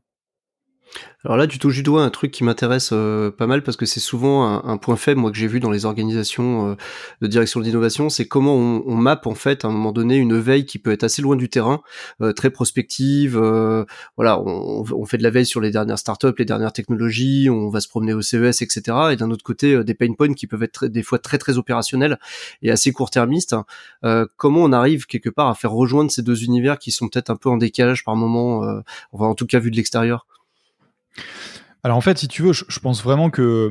Alors 1.24 1.38
là, 1.38 1.46
tu 1.46 1.58
touches 1.58 1.76
du 1.76 1.82
doigt 1.82 2.02
un 2.02 2.10
truc 2.10 2.30
qui 2.30 2.44
m'intéresse 2.44 2.90
euh, 2.92 3.30
pas 3.30 3.46
mal 3.46 3.62
parce 3.62 3.78
que 3.78 3.86
c'est 3.86 4.00
souvent 4.00 4.62
un, 4.62 4.76
point 4.76 4.96
faible, 4.96 5.20
moi 5.20 5.30
que 5.30 5.38
j'ai 5.38 5.46
vu 5.46 5.58
dans 5.58 5.70
les 5.70 5.86
organisations 5.86 6.72
euh, 6.72 6.74
de 7.22 7.26
direction 7.26 7.60
de 7.60 7.64
l'innovation, 7.64 8.10
c'est 8.10 8.28
comment 8.28 8.54
on, 8.54 8.82
on 8.86 8.94
map 8.94 9.22
en 9.24 9.34
fait 9.34 9.64
à 9.64 9.68
un 9.68 9.70
moment 9.70 9.92
donné 9.92 10.16
une 10.16 10.38
veille 10.38 10.66
qui 10.66 10.78
peut 10.78 10.92
être 10.92 11.02
assez 11.02 11.22
loin 11.22 11.36
du 11.36 11.48
terrain, 11.48 11.80
euh, 12.20 12.32
très 12.32 12.50
prospective. 12.50 13.38
voilà, 14.16 14.38
on, 14.40 14.84
on, 14.92 15.04
fait 15.06 15.16
de 15.16 15.22
la 15.22 15.30
veille 15.30 15.46
sur 15.46 15.62
les 15.62 15.70
dernières 15.70 15.98
startups, 15.98 16.34
les 16.38 16.44
dernières 16.44 16.72
technologies, 16.74 17.48
on 17.48 17.70
va 17.70 17.80
se 17.80 17.88
promener 17.88 18.12
au 18.12 18.20
CES, 18.20 18.60
etc. 18.60 18.82
Et 19.12 19.16
d'un 19.16 19.30
autre 19.30 19.44
côté, 19.44 19.82
des 19.82 19.94
pain 19.94 20.12
points 20.12 20.34
qui 20.34 20.46
peuvent 20.46 20.62
être 20.62 20.86
des 20.86 21.02
fois 21.02 21.18
très 21.18 21.38
très 21.38 21.56
opérationnels 21.56 22.18
et 22.60 22.70
assez 22.70 22.92
court-termistes. 22.92 23.56
comment 24.36 24.60
on 24.60 24.72
arrive 24.72 25.06
quelque 25.06 25.30
part 25.30 25.48
à 25.48 25.54
faire 25.54 25.72
rejoindre 25.72 26.10
ces 26.10 26.22
deux 26.22 26.44
univers 26.44 26.78
qui 26.78 26.92
sont 26.92 27.08
peut-être 27.08 27.30
un 27.30 27.36
peu 27.36 27.48
en 27.48 27.56
décalage 27.56 28.04
par 28.04 28.14
moment, 28.16 28.60
enfin 29.12 29.26
en 29.26 29.34
tout 29.34 29.46
cas 29.46 29.58
vu 29.58 29.70
de 29.70 29.76
l'extérieur? 29.76 30.26
Alors 31.84 31.98
en 31.98 32.00
fait, 32.00 32.16
si 32.16 32.28
tu 32.28 32.40
veux, 32.40 32.54
je, 32.54 32.80
pense 32.80 33.04
vraiment 33.04 33.28
que 33.28 33.70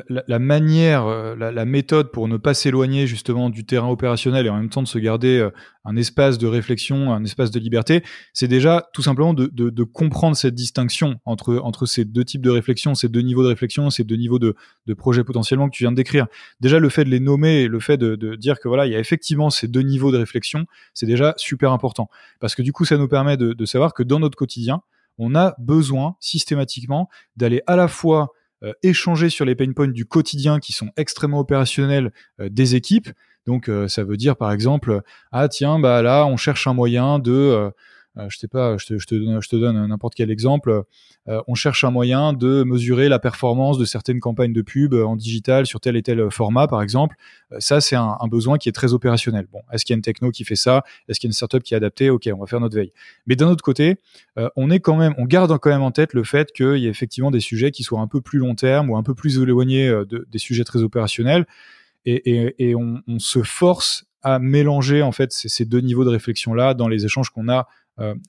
la, 0.00 0.38
manière, 0.38 1.04
euh, 1.04 1.36
la, 1.36 1.64
méthode 1.66 2.10
pour 2.10 2.28
ne 2.28 2.38
pas 2.38 2.54
s'éloigner 2.54 3.06
justement 3.06 3.50
du 3.50 3.66
terrain 3.66 3.90
opérationnel 3.90 4.46
et 4.46 4.48
en 4.48 4.56
même 4.56 4.70
temps 4.70 4.82
de 4.82 4.88
se 4.88 4.98
garder 4.98 5.36
euh, 5.40 5.50
un 5.84 5.96
espace 5.96 6.38
de 6.38 6.46
réflexion, 6.46 7.12
un 7.12 7.22
espace 7.24 7.50
de 7.50 7.60
liberté, 7.60 8.02
c'est 8.32 8.48
déjà 8.48 8.88
tout 8.94 9.02
simplement 9.02 9.34
de, 9.34 9.82
comprendre 9.82 10.34
cette 10.34 10.54
distinction 10.54 11.20
entre, 11.26 11.58
entre 11.58 11.84
ces 11.84 12.06
deux 12.06 12.24
types 12.24 12.40
de 12.40 12.48
réflexion, 12.48 12.94
ces 12.94 13.10
deux 13.10 13.20
niveaux 13.20 13.42
de 13.42 13.48
réflexion, 13.48 13.90
ces 13.90 14.04
deux 14.04 14.16
niveaux 14.16 14.38
de, 14.38 14.56
de 14.86 14.94
projets 14.94 15.22
potentiellement 15.22 15.68
que 15.68 15.76
tu 15.76 15.84
viens 15.84 15.92
de 15.92 15.96
décrire. 15.96 16.28
Déjà, 16.60 16.78
le 16.78 16.88
fait 16.88 17.04
de 17.04 17.10
les 17.10 17.20
nommer 17.20 17.68
le 17.68 17.80
fait 17.80 17.98
de, 17.98 18.16
de 18.16 18.34
dire 18.34 18.58
que 18.60 18.68
voilà, 18.68 18.86
il 18.86 18.92
y 18.92 18.96
a 18.96 18.98
effectivement 18.98 19.50
ces 19.50 19.68
deux 19.68 19.82
niveaux 19.82 20.10
de 20.10 20.16
réflexion, 20.16 20.64
c'est 20.94 21.06
déjà 21.06 21.34
super 21.36 21.72
important 21.72 22.08
parce 22.40 22.54
que 22.54 22.62
du 22.62 22.72
coup, 22.72 22.86
ça 22.86 22.96
nous 22.96 23.08
permet 23.08 23.36
de 23.36 23.64
savoir 23.66 23.92
que 23.92 24.02
dans 24.02 24.20
notre 24.20 24.38
quotidien, 24.38 24.80
on 25.18 25.34
a 25.34 25.54
besoin 25.58 26.16
systématiquement 26.20 27.08
d'aller 27.36 27.62
à 27.66 27.76
la 27.76 27.88
fois 27.88 28.32
euh, 28.62 28.72
échanger 28.82 29.28
sur 29.28 29.44
les 29.44 29.54
pain 29.54 29.72
points 29.72 29.88
du 29.88 30.06
quotidien 30.06 30.60
qui 30.60 30.72
sont 30.72 30.90
extrêmement 30.96 31.40
opérationnels 31.40 32.12
euh, 32.40 32.48
des 32.48 32.74
équipes. 32.74 33.10
Donc 33.46 33.68
euh, 33.68 33.86
ça 33.86 34.02
veut 34.02 34.16
dire 34.16 34.36
par 34.36 34.50
exemple 34.50 35.02
ah 35.30 35.48
tiens 35.48 35.78
bah 35.78 36.02
là 36.02 36.26
on 36.26 36.36
cherche 36.36 36.66
un 36.66 36.74
moyen 36.74 37.18
de 37.18 37.32
euh, 37.32 37.70
je 38.28 38.38
sais 38.38 38.48
pas, 38.48 38.76
je 38.78 38.86
te, 38.86 39.56
donne, 39.56 39.86
n'importe 39.86 40.14
quel 40.14 40.30
exemple. 40.30 40.84
Euh, 41.28 41.40
on 41.48 41.54
cherche 41.54 41.84
un 41.84 41.90
moyen 41.90 42.32
de 42.32 42.62
mesurer 42.62 43.08
la 43.08 43.18
performance 43.18 43.78
de 43.78 43.84
certaines 43.84 44.20
campagnes 44.20 44.52
de 44.52 44.62
pub 44.62 44.94
en 44.94 45.16
digital 45.16 45.66
sur 45.66 45.80
tel 45.80 45.96
et 45.96 46.02
tel 46.02 46.30
format, 46.30 46.66
par 46.66 46.82
exemple. 46.82 47.16
Euh, 47.52 47.56
ça, 47.60 47.80
c'est 47.80 47.96
un, 47.96 48.16
besoin 48.28 48.58
qui 48.58 48.68
est 48.68 48.72
très 48.72 48.92
opérationnel. 48.92 49.46
Bon, 49.52 49.60
est-ce 49.72 49.84
qu'il 49.84 49.94
y 49.94 49.96
a 49.96 49.98
une 49.98 50.02
techno 50.02 50.30
qui 50.30 50.44
fait 50.44 50.56
ça? 50.56 50.82
Est-ce 51.08 51.20
qu'il 51.20 51.28
y 51.28 51.30
a 51.30 51.30
une 51.30 51.34
startup 51.34 51.62
qui 51.62 51.74
est 51.74 51.76
adaptée? 51.76 52.10
Ok, 52.10 52.28
on 52.32 52.38
va 52.38 52.46
faire 52.46 52.60
notre 52.60 52.76
veille. 52.76 52.92
Mais 53.26 53.36
d'un 53.36 53.48
autre 53.48 53.62
côté, 53.62 53.96
on 54.56 54.66
garde 54.66 55.58
quand 55.58 55.70
même 55.70 55.82
en 55.82 55.90
tête 55.90 56.12
le 56.12 56.24
fait 56.24 56.52
qu'il 56.52 56.78
y 56.78 56.86
a 56.86 56.90
effectivement 56.90 57.30
des 57.30 57.40
sujets 57.40 57.70
qui 57.70 57.82
soient 57.82 58.00
un 58.00 58.08
peu 58.08 58.20
plus 58.20 58.38
long 58.38 58.54
terme 58.54 58.90
ou 58.90 58.96
un 58.96 59.02
peu 59.02 59.14
plus 59.14 59.38
éloignés 59.38 59.88
de, 59.88 60.26
des 60.30 60.38
sujets 60.38 60.64
très 60.64 60.82
opérationnels. 60.82 61.46
Et, 62.06 62.74
on, 62.76 63.18
se 63.18 63.42
force 63.42 64.04
à 64.22 64.38
mélanger 64.38 65.02
en 65.02 65.12
fait 65.12 65.32
ces, 65.32 65.64
deux 65.64 65.80
niveaux 65.80 66.04
de 66.04 66.10
réflexion 66.10 66.54
là 66.54 66.74
dans 66.74 66.88
les 66.88 67.04
échanges 67.04 67.30
qu'on 67.30 67.48
a 67.48 67.60
euh, 67.60 67.64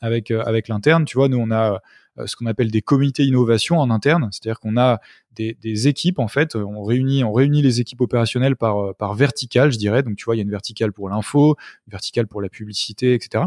avec 0.01 0.31
euh, 0.31 0.43
avec 0.43 0.67
l'interne. 0.67 1.05
Tu 1.05 1.17
vois, 1.17 1.29
nous 1.29 1.37
on 1.37 1.51
a 1.51 1.81
euh, 2.17 2.25
ce 2.25 2.35
qu'on 2.35 2.45
appelle 2.45 2.71
des 2.71 2.81
comités 2.81 3.23
innovation 3.23 3.79
en 3.79 3.89
interne, 3.89 4.29
c'est-à-dire 4.31 4.59
qu'on 4.59 4.77
a 4.77 4.99
des, 5.35 5.55
des, 5.61 5.87
équipes 5.87 6.17
en 6.17 6.27
fait, 6.27 6.55
on 6.55 6.83
réunit 6.83 7.23
on 7.23 7.31
réunit 7.31 7.61
les 7.61 7.79
équipes 7.79 8.01
opérationnelles 8.01 8.55
par 8.55 8.95
par 8.95 9.13
verticale, 9.13 9.71
je 9.71 9.77
dirais. 9.77 10.03
Donc 10.03 10.15
tu 10.15 10.25
vois, 10.25 10.35
il 10.35 10.39
y 10.39 10.41
a 10.41 10.43
une 10.43 10.49
verticale 10.49 10.93
pour 10.93 11.09
l'info, 11.09 11.55
une 11.87 11.91
verticale 11.91 12.27
pour 12.27 12.41
la 12.41 12.49
publicité, 12.49 13.13
etc. 13.13 13.43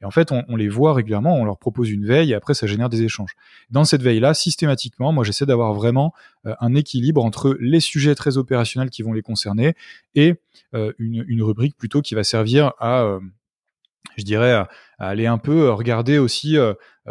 Et 0.00 0.04
en 0.04 0.10
fait, 0.10 0.30
on, 0.30 0.44
on, 0.48 0.54
les 0.54 0.68
voit 0.68 0.94
régulièrement, 0.94 1.34
on 1.34 1.44
leur 1.44 1.58
propose 1.58 1.90
une 1.90 2.06
veille, 2.06 2.30
et 2.30 2.34
après 2.34 2.54
ça 2.54 2.66
génère 2.66 2.88
des 2.88 3.02
échanges. 3.02 3.34
Dans 3.70 3.84
cette 3.84 4.02
veille-là, 4.02 4.32
systématiquement, 4.32 5.12
moi 5.12 5.24
j'essaie 5.24 5.46
d'avoir 5.46 5.74
vraiment 5.74 6.12
un 6.44 6.74
équilibre 6.74 7.24
entre 7.24 7.56
les 7.60 7.80
sujets 7.80 8.14
très 8.14 8.36
opérationnels 8.36 8.90
qui 8.90 9.02
vont 9.02 9.12
les 9.12 9.22
concerner 9.22 9.74
et 10.14 10.34
une, 10.72 11.24
une 11.26 11.42
rubrique 11.42 11.76
plutôt 11.76 12.00
qui 12.00 12.14
va 12.14 12.24
servir 12.24 12.72
à 12.78 13.18
je 14.16 14.24
dirais, 14.24 14.52
à, 14.52 14.68
aller 14.98 15.26
un 15.26 15.38
peu 15.38 15.70
regarder 15.70 16.18
aussi 16.18 16.56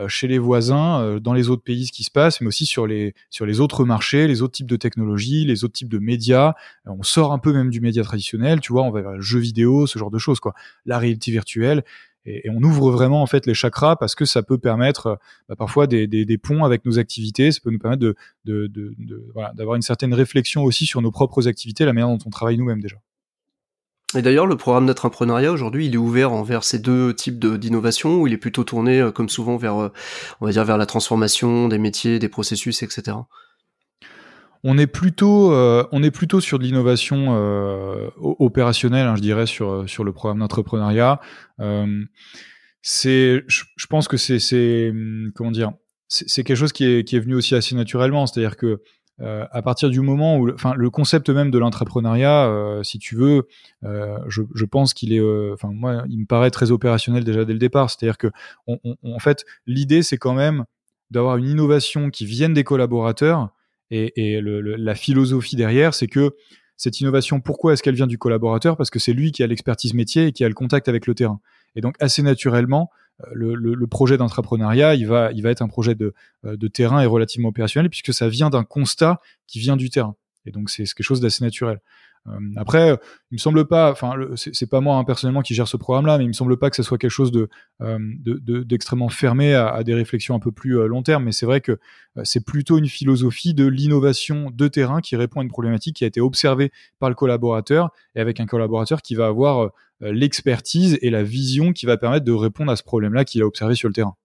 chez 0.08 0.28
les 0.28 0.40
voisins, 0.40 1.20
dans 1.22 1.32
les 1.34 1.50
autres 1.50 1.64
pays 1.64 1.88
ce 1.88 1.94
qui 1.94 2.04
se 2.04 2.12
passe, 2.12 2.42
mais 2.42 2.48
aussi 2.48 2.66
sur 2.66 2.86
les 2.86 3.16
sur 3.30 3.46
les 3.46 3.62
autres 3.62 3.86
marchés, 3.86 4.28
les 4.28 4.42
autres 4.42 4.54
types 4.54 4.68
de 4.68 4.76
technologies, 4.76 5.46
les 5.46 5.64
autres 5.64 5.74
types 5.74 5.88
de 5.88 6.00
médias. 6.00 6.54
On 6.86 7.04
sort 7.04 7.32
un 7.32 7.40
peu 7.40 7.54
même 7.54 7.70
du 7.70 7.80
média 7.80 8.04
traditionnel, 8.04 8.60
tu 8.60 8.74
vois, 8.74 8.84
on 8.84 8.92
va 8.92 9.02
vers 9.02 9.14
le 9.14 9.22
jeu 9.22 9.40
vidéo, 9.40 9.88
ce 9.88 9.98
genre 9.98 10.12
de 10.12 10.18
choses, 10.18 10.42
quoi. 10.42 10.54
La 10.86 11.00
réalité 11.00 11.32
virtuelle 11.32 11.84
et, 12.28 12.50
on 12.50 12.62
ouvre 12.62 12.92
vraiment 12.92 13.22
en 13.22 13.26
fait 13.26 13.46
les 13.46 13.54
chakras 13.54 13.96
parce 13.96 14.14
que 14.14 14.26
ça 14.26 14.44
peut 14.44 14.58
permettre 14.58 15.18
bah, 15.48 15.56
parfois 15.56 15.88
des, 15.88 16.08
des, 16.08 16.26
des, 16.26 16.38
ponts 16.38 16.66
avec 16.66 16.86
nos 16.86 17.00
activités, 17.00 17.52
ça 17.52 17.60
peut 17.64 17.72
nous 17.72 17.80
permettre 17.80 18.02
de, 18.02 18.16
de, 18.46 18.68
de, 18.68 18.94
de 18.98 19.24
voilà, 19.34 19.54
d'avoir 19.54 19.76
une 19.76 19.82
certaine 19.82 20.14
réflexion 20.14 20.64
aussi 20.64 20.86
sur 20.86 21.02
nos 21.02 21.12
propres 21.12 21.48
activités, 21.48 21.86
la 21.86 21.94
manière 21.94 22.10
dont 22.10 22.24
on 22.26 22.30
travaille 22.30 22.58
nous-mêmes 22.58 22.82
déjà. 22.82 22.98
Et 24.16 24.22
d'ailleurs, 24.22 24.48
le 24.48 24.56
programme 24.56 24.86
d'entrepreneuriat 24.86 25.52
aujourd'hui, 25.52 25.88
il 25.88 25.94
est 25.94 25.98
ouvert 25.98 26.32
envers 26.32 26.64
ces 26.64 26.80
deux 26.80 27.14
types 27.14 27.46
d'innovation, 27.46 28.22
ou 28.22 28.28
il 28.28 28.34
est 28.34 28.38
plutôt 28.38 28.64
tourné, 28.64 29.02
euh, 29.02 29.12
comme 29.12 29.28
souvent, 29.28 29.58
vers, 29.58 29.82
euh, 29.82 29.92
on 30.40 30.46
va 30.46 30.52
dire, 30.54 30.64
vers 30.64 30.78
la 30.78 30.86
transformation 30.86 31.68
des 31.68 31.78
métiers, 31.78 32.18
des 32.18 32.30
processus, 32.30 32.84
etc 32.84 33.18
on 34.64 34.78
est 34.78 34.88
plutôt, 34.88 35.54
euh, 35.54 35.88
on 35.92 36.02
est 36.02 36.12
plutôt 36.12 36.42
sur 36.42 36.58
de 36.58 36.64
l'innovation 36.64 37.30
opérationnelle, 38.18 39.08
hein, 39.08 39.16
je 39.16 39.22
dirais, 39.22 39.46
sur 39.46 39.88
sur 39.88 40.04
le 40.04 40.12
programme 40.12 40.40
d'entrepreneuriat. 40.40 41.22
C'est, 42.82 43.44
je, 43.48 43.86
pense 43.88 44.08
que 44.08 44.18
c'est, 44.18 44.40
c'est 44.40 44.92
comment 45.36 45.52
dire, 45.52 45.74
c'est 46.08 46.44
quelque 46.44 46.58
chose 46.58 46.74
qui 46.74 46.86
est, 46.86 47.04
qui 47.04 47.16
est 47.16 47.20
venu 47.20 47.36
aussi 47.36 47.54
assez 47.54 47.76
naturellement. 47.76 48.26
C'est-à-dire 48.26 48.58
que 48.58 48.82
à 49.20 49.62
partir 49.62 49.90
du 49.90 50.02
moment 50.02 50.38
où, 50.38 50.52
enfin, 50.52 50.74
le 50.76 50.90
concept 50.90 51.30
même 51.30 51.50
de 51.52 51.58
l'entrepreneuriat, 51.58 52.82
si 52.84 53.00
tu 53.00 53.16
veux, 53.16 53.48
je, 53.84 54.42
je, 54.54 54.66
pense 54.66 54.94
qu'il 54.94 55.14
est, 55.14 55.22
enfin, 55.54 55.70
moi, 55.74 56.04
il 56.10 56.20
me 56.20 56.26
paraît 56.26 56.52
très 56.52 56.72
opérationnel 56.72 57.24
déjà 57.24 57.44
dès 57.46 57.54
le 57.54 57.60
départ. 57.60 57.90
C'est-à-dire 57.90 58.18
que, 58.18 58.28
en 58.68 59.20
fait, 59.20 59.46
l'idée, 59.66 60.04
c'est 60.04 60.18
quand 60.18 60.34
même 60.34 60.66
d'avoir 61.10 61.38
une 61.38 61.48
innovation 61.48 62.10
qui 62.10 62.26
vienne 62.26 62.54
des 62.54 62.64
collaborateurs 62.64 63.50
et, 63.92 64.42
la 64.42 64.96
philosophie 64.96 65.56
derrière, 65.56 65.94
c'est 65.94 66.08
que 66.08 66.36
cette 66.76 67.00
innovation, 67.02 67.40
pourquoi 67.40 67.74
est-ce 67.74 67.82
qu'elle 67.82 67.96
vient 67.96 68.08
du 68.08 68.18
collaborateur? 68.18 68.78
Parce 68.78 68.90
que 68.90 69.00
c'est 69.00 69.14
lui 69.14 69.32
qui 69.32 69.44
a 69.44 69.48
l'expertise 69.48 69.94
métier 69.94 70.28
et 70.28 70.32
qui 70.32 70.44
a 70.44 70.48
le 70.48 70.54
contact 70.54 70.88
avec 70.88 71.08
le 71.08 71.16
terrain. 71.16 71.40
Et 71.76 71.82
donc 71.82 71.96
assez 72.00 72.22
naturellement, 72.22 72.90
euh, 73.26 73.56
le, 73.56 73.88
projet 73.88 74.18
d'entrepreneuriat, 74.18 74.96
il 74.96 75.08
va, 75.08 75.32
il 75.32 75.42
va 75.42 75.50
être 75.50 75.62
un 75.62 75.68
projet 75.68 75.96
de, 75.96 76.14
euh, 76.46 76.58
de 76.58 76.68
terrain 76.68 77.02
et 77.02 77.06
relativement 77.06 77.50
opérationnel 77.50 77.90
puisque 77.90 78.14
ça 78.14 78.30
vient 78.30 78.50
d'un 78.50 78.64
constat 78.64 79.20
qui 79.48 79.60
vient 79.60 79.78
du 79.78 79.90
terrain. 79.90 80.16
Et 80.46 80.52
donc 80.52 80.70
c'est 80.70 80.84
quelque 80.84 81.04
chose 81.04 81.22
d'assez 81.22 81.44
naturel. 81.44 81.82
Euh, 82.28 82.40
après, 82.56 82.98
il 83.32 83.36
me 83.36 83.38
semble 83.38 83.66
pas, 83.68 83.92
enfin, 83.92 84.14
c'est 84.36 84.70
pas 84.70 84.82
moi 84.82 84.98
hein, 84.98 85.04
personnellement 85.04 85.42
qui 85.42 85.54
gère 85.54 85.68
ce 85.68 85.78
programme-là, 85.78 86.18
mais 86.18 86.26
il 86.26 86.28
me 86.28 86.34
semble 86.34 86.58
pas 86.58 86.70
que 86.70 86.76
ce 86.76 86.84
soit 86.84 86.98
quelque 86.98 87.12
chose 87.12 87.32
euh, 87.82 88.00
d'extrêmement 88.66 89.10
fermé 89.10 89.54
à, 89.54 89.84
des 89.84 89.94
réflexions 89.94 90.36
un 90.36 90.40
peu 90.40 90.52
plus 90.52 90.80
euh, 90.80 90.88
long 90.88 91.04
terme. 91.04 91.26
Mais 91.26 91.32
c'est 91.32 91.46
vrai 91.46 91.62
que 91.62 91.80
c'est 92.24 92.44
plutôt 92.44 92.78
une 92.78 92.88
philosophie 92.88 93.54
de 93.54 93.66
l'innovation 93.66 94.52
de 94.52 94.68
terrain 94.68 95.02
qui 95.02 95.16
répond 95.16 95.42
à 95.42 95.44
une 95.44 95.50
problématique 95.50 95.98
qui 95.98 96.04
a 96.04 96.08
été 96.08 96.20
observée 96.20 96.72
par 97.00 97.10
le 97.10 97.16
collaborateur 97.16 97.92
et 98.16 98.20
avec 98.20 98.40
un 98.40 98.48
collaborateur 98.48 99.02
qui 99.02 99.14
va 99.14 99.28
avoir 99.28 99.70
l'expertise 100.02 100.98
et 101.02 101.12
la 101.12 101.22
vision 101.22 101.74
qui 101.74 101.86
va 101.86 101.98
permettre 101.98 102.26
de 102.26 102.32
répondre 102.32 102.72
à 102.72 102.76
ce 102.76 102.84
problème-là 102.84 103.24
qu'il 103.24 103.42
a 103.44 103.46
observé 103.46 103.76
sur 103.76 103.88
le 103.88 103.94
terrain. 103.94 104.16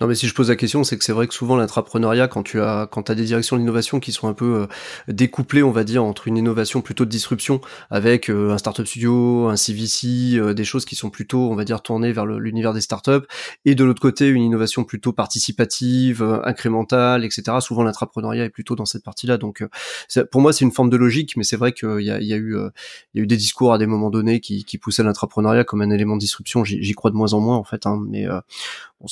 Non, 0.00 0.06
mais 0.06 0.14
si 0.14 0.26
je 0.26 0.34
pose 0.34 0.48
la 0.48 0.56
question, 0.56 0.84
c'est 0.84 0.96
que 0.96 1.04
c'est 1.04 1.12
vrai 1.12 1.26
que 1.26 1.34
souvent 1.34 1.56
l'intrapreneuriat, 1.56 2.28
quand 2.28 2.42
tu 2.42 2.60
as, 2.60 2.88
quand 2.90 3.10
as 3.10 3.14
des 3.14 3.24
directions 3.24 3.56
d'innovation 3.56 4.00
qui 4.00 4.12
sont 4.12 4.28
un 4.28 4.32
peu 4.32 4.62
euh, 4.62 4.66
découplées, 5.12 5.62
on 5.62 5.70
va 5.70 5.84
dire, 5.84 6.04
entre 6.04 6.28
une 6.28 6.36
innovation 6.36 6.80
plutôt 6.80 7.04
de 7.04 7.10
disruption 7.10 7.60
avec 7.90 8.30
euh, 8.30 8.52
un 8.52 8.58
startup 8.58 8.86
studio, 8.86 9.48
un 9.48 9.56
CVC, 9.56 10.38
euh, 10.38 10.54
des 10.54 10.64
choses 10.64 10.84
qui 10.84 10.96
sont 10.96 11.10
plutôt, 11.10 11.50
on 11.50 11.54
va 11.54 11.64
dire, 11.64 11.82
tournées 11.82 12.12
vers 12.12 12.24
l'univers 12.26 12.72
des 12.72 12.80
startups, 12.80 13.26
et 13.64 13.74
de 13.74 13.84
l'autre 13.84 14.00
côté 14.00 14.28
une 14.28 14.42
innovation 14.42 14.84
plutôt 14.84 15.12
participative, 15.12 16.22
incrémentale, 16.44 17.24
etc. 17.24 17.58
Souvent 17.60 17.82
l'intrapreneuriat 17.82 18.44
est 18.44 18.50
plutôt 18.50 18.74
dans 18.74 18.86
cette 18.86 19.04
partie-là. 19.04 19.36
Donc, 19.36 19.64
pour 20.30 20.40
moi, 20.40 20.52
c'est 20.52 20.64
une 20.64 20.72
forme 20.72 20.90
de 20.90 20.96
logique, 20.96 21.36
mais 21.36 21.44
c'est 21.44 21.56
vrai 21.56 21.72
qu'il 21.72 22.00
y 22.00 22.10
a, 22.10 22.20
y 22.20 22.32
a 22.32 22.36
eu, 22.36 22.56
y 23.14 23.20
a 23.20 23.22
eu 23.22 23.26
des 23.26 23.36
discours 23.36 23.72
à 23.72 23.78
des 23.78 23.86
moments 23.86 24.10
donnés 24.10 24.40
qui, 24.40 24.64
poussaient 24.78 25.02
l'intrapreneuriat 25.02 25.64
comme 25.64 25.82
un 25.82 25.90
élément 25.90 26.14
de 26.14 26.20
disruption. 26.20 26.64
J'y 26.64 26.92
crois 26.92 27.10
de 27.10 27.16
moins 27.16 27.32
en 27.32 27.40
moins 27.40 27.56
en 27.56 27.64
fait, 27.64 27.86
hein, 27.86 28.00
mais 28.08 28.26
bon, 29.00 29.06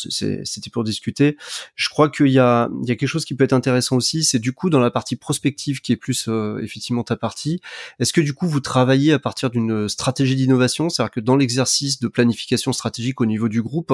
c'était 0.46 0.70
pour 0.70 0.84
discuter. 0.84 1.36
Je 1.74 1.88
crois 1.88 2.08
qu'il 2.08 2.28
y 2.28 2.38
a, 2.38 2.68
il 2.82 2.88
y 2.88 2.92
a 2.92 2.96
quelque 2.96 3.08
chose 3.08 3.24
qui 3.24 3.34
peut 3.34 3.44
être 3.44 3.52
intéressant 3.52 3.96
aussi, 3.96 4.24
c'est 4.24 4.38
du 4.38 4.52
coup 4.52 4.70
dans 4.70 4.80
la 4.80 4.90
partie 4.90 5.16
prospective 5.16 5.80
qui 5.80 5.92
est 5.92 5.96
plus 5.96 6.28
euh, 6.28 6.58
effectivement 6.62 7.04
ta 7.04 7.16
partie. 7.16 7.60
Est-ce 7.98 8.12
que 8.12 8.20
du 8.20 8.32
coup 8.32 8.46
vous 8.46 8.60
travaillez 8.60 9.12
à 9.12 9.18
partir 9.18 9.50
d'une 9.50 9.88
stratégie 9.88 10.36
d'innovation, 10.36 10.88
c'est-à-dire 10.88 11.10
que 11.10 11.20
dans 11.20 11.36
l'exercice 11.36 12.00
de 12.00 12.08
planification 12.08 12.72
stratégique 12.72 13.20
au 13.20 13.26
niveau 13.26 13.48
du 13.48 13.62
groupe, 13.62 13.92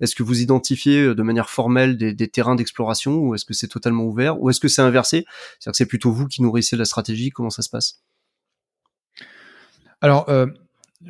est-ce 0.00 0.14
que 0.14 0.22
vous 0.22 0.40
identifiez 0.40 1.02
euh, 1.02 1.14
de 1.14 1.22
manière 1.22 1.50
formelle 1.50 1.96
des, 1.96 2.28
terrains 2.28 2.54
d'exploration 2.54 3.18
ou 3.18 3.34
est-ce 3.34 3.44
que 3.44 3.54
c'est 3.54 3.68
totalement 3.68 4.04
ouvert 4.04 4.40
ou 4.40 4.50
est-ce 4.50 4.60
que 4.60 4.68
c'est 4.68 4.82
inversé, 4.82 5.24
c'est-à-dire 5.58 5.72
que 5.72 5.76
c'est 5.76 5.86
plutôt 5.86 6.12
vous 6.12 6.26
qui 6.26 6.42
nourrissez 6.42 6.76
la 6.76 6.84
stratégie 6.84 7.30
Comment 7.30 7.50
ça 7.50 7.62
se 7.62 7.70
passe? 7.70 8.02
Alors, 10.00 10.28
euh, 10.28 10.46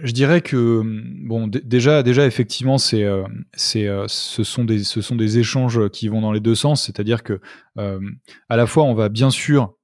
je 0.02 0.12
dirais 0.12 0.40
que 0.40 0.82
bon, 1.26 1.46
déjà, 1.46 2.02
déjà 2.02 2.26
effectivement, 2.26 2.78
c'est, 2.78 3.04
euh, 3.04 3.24
c'est, 3.54 3.86
euh, 3.86 4.06
ce 4.08 4.42
sont 4.42 4.64
des, 4.64 4.82
ce 4.82 5.00
sont 5.00 5.16
des 5.16 5.38
échanges 5.38 5.88
qui 5.90 6.08
vont 6.08 6.20
dans 6.20 6.32
les 6.32 6.40
deux 6.40 6.54
sens. 6.54 6.84
C'est-à-dire 6.84 7.22
que 7.22 7.40
euh, 7.78 8.00
à 8.48 8.56
la 8.56 8.66
fois, 8.66 8.84
on 8.84 8.94
va 8.94 9.08
bien 9.08 9.30
sûr 9.30 9.74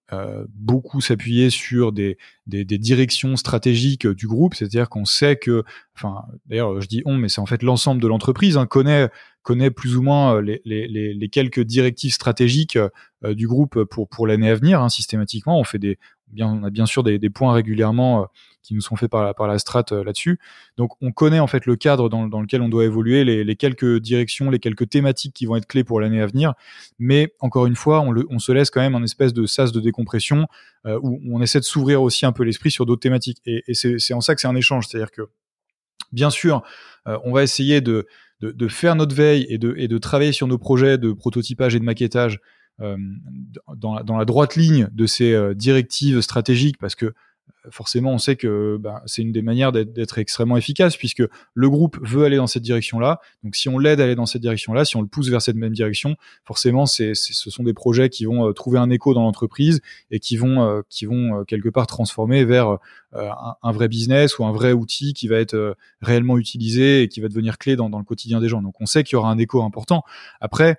beaucoup 0.48 1.00
s'appuyer 1.00 1.50
sur 1.50 1.92
des, 1.92 2.18
des, 2.48 2.64
des, 2.64 2.78
directions 2.78 3.36
stratégiques 3.36 4.08
du 4.08 4.26
groupe, 4.26 4.56
c'est-à-dire 4.56 4.88
qu'on 4.88 5.04
sait 5.04 5.36
que, 5.36 5.62
enfin, 5.94 6.22
d'ailleurs, 6.46 6.80
je 6.80 6.88
dis 6.88 7.00
on, 7.04 7.14
mais 7.14 7.28
c'est 7.28 7.40
en 7.40 7.46
fait 7.46 7.62
l'ensemble 7.62 8.02
de 8.02 8.08
l'entreprise 8.08 8.56
hein, 8.56 8.66
connaît 8.66 9.08
connaît 9.42 9.70
plus 9.70 9.96
ou 9.96 10.02
moins 10.02 10.42
les, 10.42 10.60
les, 10.64 10.88
les 10.88 11.28
quelques 11.28 11.60
directives 11.60 12.12
stratégiques 12.12 12.76
du 13.24 13.46
groupe 13.46 13.84
pour 13.84 14.08
pour 14.08 14.26
l'année 14.26 14.50
à 14.50 14.56
venir. 14.56 14.82
Hein, 14.82 14.88
systématiquement, 14.88 15.60
on 15.60 15.62
fait 15.62 15.78
des, 15.78 15.96
bien, 16.26 16.48
on 16.48 16.64
a 16.64 16.70
bien 16.70 16.86
sûr 16.86 17.04
des, 17.04 17.20
des 17.20 17.30
points 17.30 17.52
régulièrement 17.52 18.26
qui 18.62 18.74
nous 18.74 18.80
sont 18.80 18.96
faits 18.96 19.10
par 19.10 19.24
la, 19.24 19.34
par 19.34 19.46
la 19.46 19.58
strat 19.58 19.84
euh, 19.92 20.04
là-dessus. 20.04 20.38
Donc 20.76 20.92
on 21.00 21.12
connaît 21.12 21.40
en 21.40 21.46
fait 21.46 21.66
le 21.66 21.76
cadre 21.76 22.08
dans, 22.08 22.28
dans 22.28 22.40
lequel 22.40 22.62
on 22.62 22.68
doit 22.68 22.84
évoluer, 22.84 23.24
les, 23.24 23.44
les, 23.44 23.56
quelques 23.56 23.98
directions, 23.98 24.50
les 24.50 24.58
quelques 24.58 24.88
thématiques 24.88 25.34
qui 25.34 25.46
vont 25.46 25.56
être 25.56 25.66
clés 25.66 25.84
pour 25.84 26.00
l'année 26.00 26.20
à 26.20 26.26
venir. 26.26 26.54
Mais 26.98 27.34
encore 27.40 27.66
une 27.66 27.76
fois, 27.76 28.00
on, 28.00 28.10
le, 28.10 28.26
on, 28.30 28.38
se 28.38 28.52
laisse 28.52 28.70
quand 28.70 28.80
même 28.80 28.94
un 28.94 29.02
espèce 29.02 29.32
de 29.32 29.46
sas 29.46 29.72
de 29.72 29.80
décompression 29.80 30.46
euh, 30.86 30.98
où 31.02 31.20
on 31.32 31.40
essaie 31.40 31.60
de 31.60 31.64
s'ouvrir 31.64 32.02
aussi 32.02 32.26
un 32.26 32.32
peu 32.32 32.42
l'esprit 32.42 32.70
sur 32.70 32.86
d'autres 32.86 33.00
thématiques. 33.00 33.38
Et, 33.46 33.62
et 33.66 33.74
c'est 33.74 34.14
en 34.14 34.20
ça 34.20 34.34
que 34.34 34.40
c'est 34.40 34.48
un 34.48 34.56
échange, 34.56 34.86
c'est-à-dire 34.86 35.10
que 35.10 35.22
bien 36.12 36.30
sûr, 36.30 36.62
euh, 37.06 37.18
on 37.24 37.32
va 37.32 37.42
essayer 37.42 37.80
de, 37.80 38.06
de, 38.40 38.50
de, 38.50 38.68
faire 38.68 38.94
notre 38.96 39.14
veille 39.14 39.46
et 39.48 39.58
de, 39.58 39.74
et 39.76 39.88
de 39.88 39.98
travailler 39.98 40.32
sur 40.32 40.46
nos 40.46 40.58
projets 40.58 40.98
de 40.98 41.12
prototypage 41.12 41.74
et 41.74 41.78
de 41.78 41.84
maquettage 41.84 42.40
euh, 42.80 42.96
dans, 43.76 44.02
dans, 44.02 44.16
la 44.16 44.24
droite 44.24 44.56
ligne 44.56 44.88
de 44.92 45.06
ces 45.06 45.54
directives 45.54 46.20
stratégiques 46.20 46.78
parce 46.78 46.94
que 46.94 47.12
forcément, 47.70 48.12
on 48.12 48.18
sait 48.18 48.36
que 48.36 48.76
bah, 48.78 49.02
c'est 49.06 49.22
une 49.22 49.32
des 49.32 49.42
manières 49.42 49.72
d'être 49.72 50.18
extrêmement 50.18 50.56
efficace 50.56 50.96
puisque 50.96 51.22
le 51.54 51.70
groupe 51.70 51.98
veut 52.02 52.24
aller 52.24 52.36
dans 52.36 52.46
cette 52.46 52.62
direction-là. 52.62 53.20
Donc, 53.44 53.56
si 53.56 53.68
on 53.68 53.78
l'aide 53.78 54.00
à 54.00 54.04
aller 54.04 54.14
dans 54.14 54.26
cette 54.26 54.42
direction-là, 54.42 54.84
si 54.84 54.96
on 54.96 55.02
le 55.02 55.06
pousse 55.06 55.28
vers 55.28 55.42
cette 55.42 55.56
même 55.56 55.72
direction, 55.72 56.16
forcément, 56.44 56.86
ce 56.86 57.14
sont 57.14 57.62
des 57.62 57.74
projets 57.74 58.08
qui 58.08 58.24
vont 58.24 58.48
euh, 58.48 58.52
trouver 58.52 58.78
un 58.78 58.90
écho 58.90 59.14
dans 59.14 59.22
l'entreprise 59.22 59.80
et 60.10 60.20
qui 60.20 60.36
vont, 60.36 60.62
euh, 60.62 60.82
euh, 61.02 61.44
quelque 61.44 61.68
part 61.68 61.86
transformer 61.86 62.44
vers 62.44 62.78
un, 63.12 63.72
vrai 63.72 63.88
business 63.88 64.38
ou 64.38 64.44
un 64.44 64.52
vrai 64.52 64.72
outil 64.72 65.14
qui 65.14 65.26
va 65.26 65.38
être 65.38 65.76
réellement 66.00 66.38
utilisé 66.38 67.02
et 67.02 67.08
qui 67.08 67.20
va 67.20 67.28
devenir 67.28 67.58
clé 67.58 67.74
dans, 67.76 67.90
dans 67.90 67.98
le 67.98 68.04
quotidien 68.04 68.40
des 68.40 68.48
gens. 68.48 68.62
Donc, 68.62 68.74
on 68.80 68.86
sait 68.86 69.02
qu'il 69.02 69.14
y 69.14 69.16
aura 69.16 69.30
un 69.30 69.38
écho 69.38 69.62
important. 69.62 70.04
Après, 70.40 70.78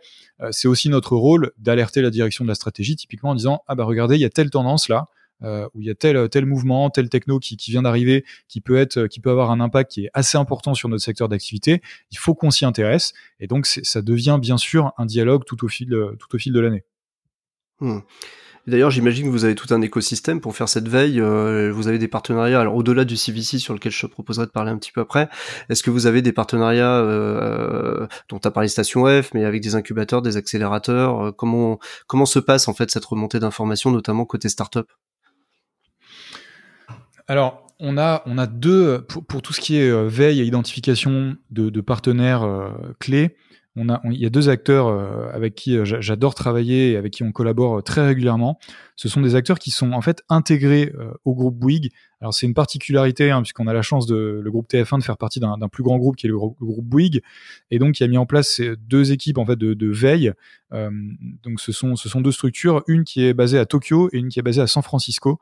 c'est 0.51 0.67
aussi 0.67 0.89
notre 0.89 1.15
rôle 1.15 1.51
d'alerter 1.57 2.01
la 2.01 2.09
direction 2.09 2.45
de 2.45 2.49
la 2.49 2.55
stratégie, 2.55 2.95
typiquement 2.95 3.31
en 3.31 3.35
disant 3.35 3.63
ah 3.67 3.75
bah 3.75 3.83
regardez, 3.83 4.15
il 4.15 4.21
y 4.21 4.25
a 4.25 4.29
telle 4.29 4.49
tendance 4.49 4.87
là 4.87 5.09
euh, 5.43 5.67
où 5.73 5.81
il 5.81 5.87
y 5.87 5.89
a 5.89 5.95
tel 5.95 6.29
tel 6.29 6.45
mouvement, 6.45 6.89
tel 6.89 7.09
techno 7.09 7.39
qui, 7.39 7.57
qui 7.57 7.71
vient 7.71 7.81
d'arriver, 7.81 8.25
qui 8.47 8.61
peut 8.61 8.77
être, 8.77 9.07
qui 9.07 9.19
peut 9.19 9.31
avoir 9.31 9.51
un 9.51 9.59
impact 9.59 9.91
qui 9.91 10.05
est 10.05 10.09
assez 10.13 10.37
important 10.37 10.73
sur 10.73 10.89
notre 10.89 11.03
secteur 11.03 11.29
d'activité. 11.29 11.81
Il 12.11 12.17
faut 12.17 12.35
qu'on 12.35 12.51
s'y 12.51 12.65
intéresse, 12.65 13.13
et 13.39 13.47
donc 13.47 13.65
ça 13.65 14.01
devient 14.01 14.39
bien 14.41 14.57
sûr 14.57 14.93
un 14.97 15.05
dialogue 15.05 15.43
tout 15.45 15.63
au 15.65 15.67
fil 15.67 15.89
tout 16.19 16.35
au 16.35 16.37
fil 16.37 16.53
de 16.53 16.59
l'année. 16.59 16.83
Hmm. 17.79 17.99
D'ailleurs, 18.67 18.91
j'imagine 18.91 19.25
que 19.25 19.31
vous 19.31 19.43
avez 19.43 19.55
tout 19.55 19.73
un 19.73 19.81
écosystème 19.81 20.39
pour 20.39 20.55
faire 20.55 20.69
cette 20.69 20.87
veille. 20.87 21.19
Euh, 21.19 21.71
vous 21.73 21.87
avez 21.87 21.97
des 21.97 22.07
partenariats. 22.07 22.59
Alors, 22.59 22.75
au-delà 22.75 23.05
du 23.05 23.17
CVC, 23.17 23.57
sur 23.57 23.73
lequel 23.73 23.91
je 23.91 24.05
te 24.05 24.11
proposerai 24.11 24.45
de 24.45 24.51
parler 24.51 24.69
un 24.69 24.77
petit 24.77 24.91
peu 24.91 25.01
après, 25.01 25.29
est-ce 25.69 25.81
que 25.81 25.89
vous 25.89 26.05
avez 26.05 26.21
des 26.21 26.31
partenariats 26.31 26.99
euh, 26.99 28.07
dont 28.29 28.37
tu 28.37 28.47
as 28.47 28.51
parlé 28.51 28.69
Station 28.69 29.05
F, 29.05 29.33
mais 29.33 29.45
avec 29.45 29.61
des 29.61 29.73
incubateurs, 29.73 30.21
des 30.21 30.37
accélérateurs 30.37 31.25
euh, 31.27 31.31
Comment 31.31 31.79
comment 32.05 32.27
se 32.27 32.37
passe 32.37 32.67
en 32.67 32.73
fait 32.73 32.91
cette 32.91 33.05
remontée 33.05 33.39
d'informations, 33.39 33.89
notamment 33.89 34.25
côté 34.25 34.47
startup? 34.47 34.87
Alors, 37.31 37.65
on 37.79 37.97
a, 37.97 38.23
on 38.25 38.37
a 38.37 38.45
deux, 38.45 39.03
pour, 39.03 39.41
tout 39.41 39.53
ce 39.53 39.61
qui 39.61 39.77
est 39.77 39.89
euh, 39.89 40.05
veille 40.05 40.41
et 40.41 40.43
identification 40.43 41.37
de, 41.49 41.79
partenaires 41.79 42.43
euh, 42.43 42.71
clés, 42.99 43.37
il 43.77 44.17
y 44.17 44.25
a 44.25 44.29
deux 44.29 44.49
acteurs 44.49 44.87
euh, 44.87 45.29
avec 45.31 45.55
qui 45.55 45.77
euh, 45.77 45.85
j'adore 45.85 46.35
travailler 46.35 46.91
et 46.91 46.97
avec 46.97 47.13
qui 47.13 47.23
on 47.23 47.31
collabore 47.31 47.77
euh, 47.77 47.81
très 47.81 48.05
régulièrement. 48.05 48.59
Ce 48.97 49.07
sont 49.07 49.21
des 49.21 49.35
acteurs 49.35 49.59
qui 49.59 49.71
sont 49.71 49.93
en 49.93 50.01
fait 50.01 50.23
intégrés 50.29 50.93
au 51.25 51.33
groupe 51.33 51.57
Bouygues. 51.57 51.89
Alors 52.19 52.35
c'est 52.35 52.45
une 52.45 52.53
particularité 52.53 53.31
hein, 53.31 53.41
puisqu'on 53.41 53.65
a 53.65 53.73
la 53.73 53.81
chance 53.81 54.05
de 54.05 54.39
le 54.43 54.51
groupe 54.51 54.69
TF1 54.69 54.99
de 54.99 55.03
faire 55.03 55.17
partie 55.17 55.39
d'un 55.39 55.57
plus 55.71 55.81
grand 55.81 55.97
groupe 55.97 56.17
qui 56.17 56.27
est 56.27 56.29
le, 56.29 56.37
groupe, 56.37 56.85
Bouygues 56.85 57.21
et 57.71 57.79
donc 57.79 57.95
qui 57.95 58.03
a 58.03 58.07
mis 58.07 58.17
en 58.17 58.27
place 58.27 58.61
deux 58.61 59.11
équipes 59.11 59.39
en 59.39 59.45
fait 59.47 59.57
de, 59.57 59.87
veille. 59.87 60.33
donc 60.71 61.59
ce 61.59 61.71
sont 61.71 62.21
deux 62.21 62.31
structures, 62.31 62.83
une 62.87 63.05
qui 63.05 63.25
est 63.25 63.33
basée 63.33 63.57
à 63.57 63.65
Tokyo 63.65 64.09
et 64.13 64.19
une 64.19 64.27
qui 64.27 64.37
est 64.37 64.43
basée 64.43 64.61
à 64.61 64.67
San 64.67 64.83
Francisco. 64.83 65.39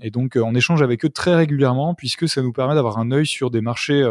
et 0.00 0.10
donc 0.10 0.34
on 0.34 0.56
échange 0.56 0.82
avec 0.82 1.04
eux 1.04 1.10
très 1.10 1.36
régulièrement 1.36 1.94
puisque 1.94 2.28
ça 2.28 2.42
nous 2.42 2.52
permet 2.52 2.74
d'avoir 2.74 2.98
un 2.98 3.12
œil 3.12 3.26
sur 3.26 3.52
des 3.52 3.60
marchés 3.60 4.04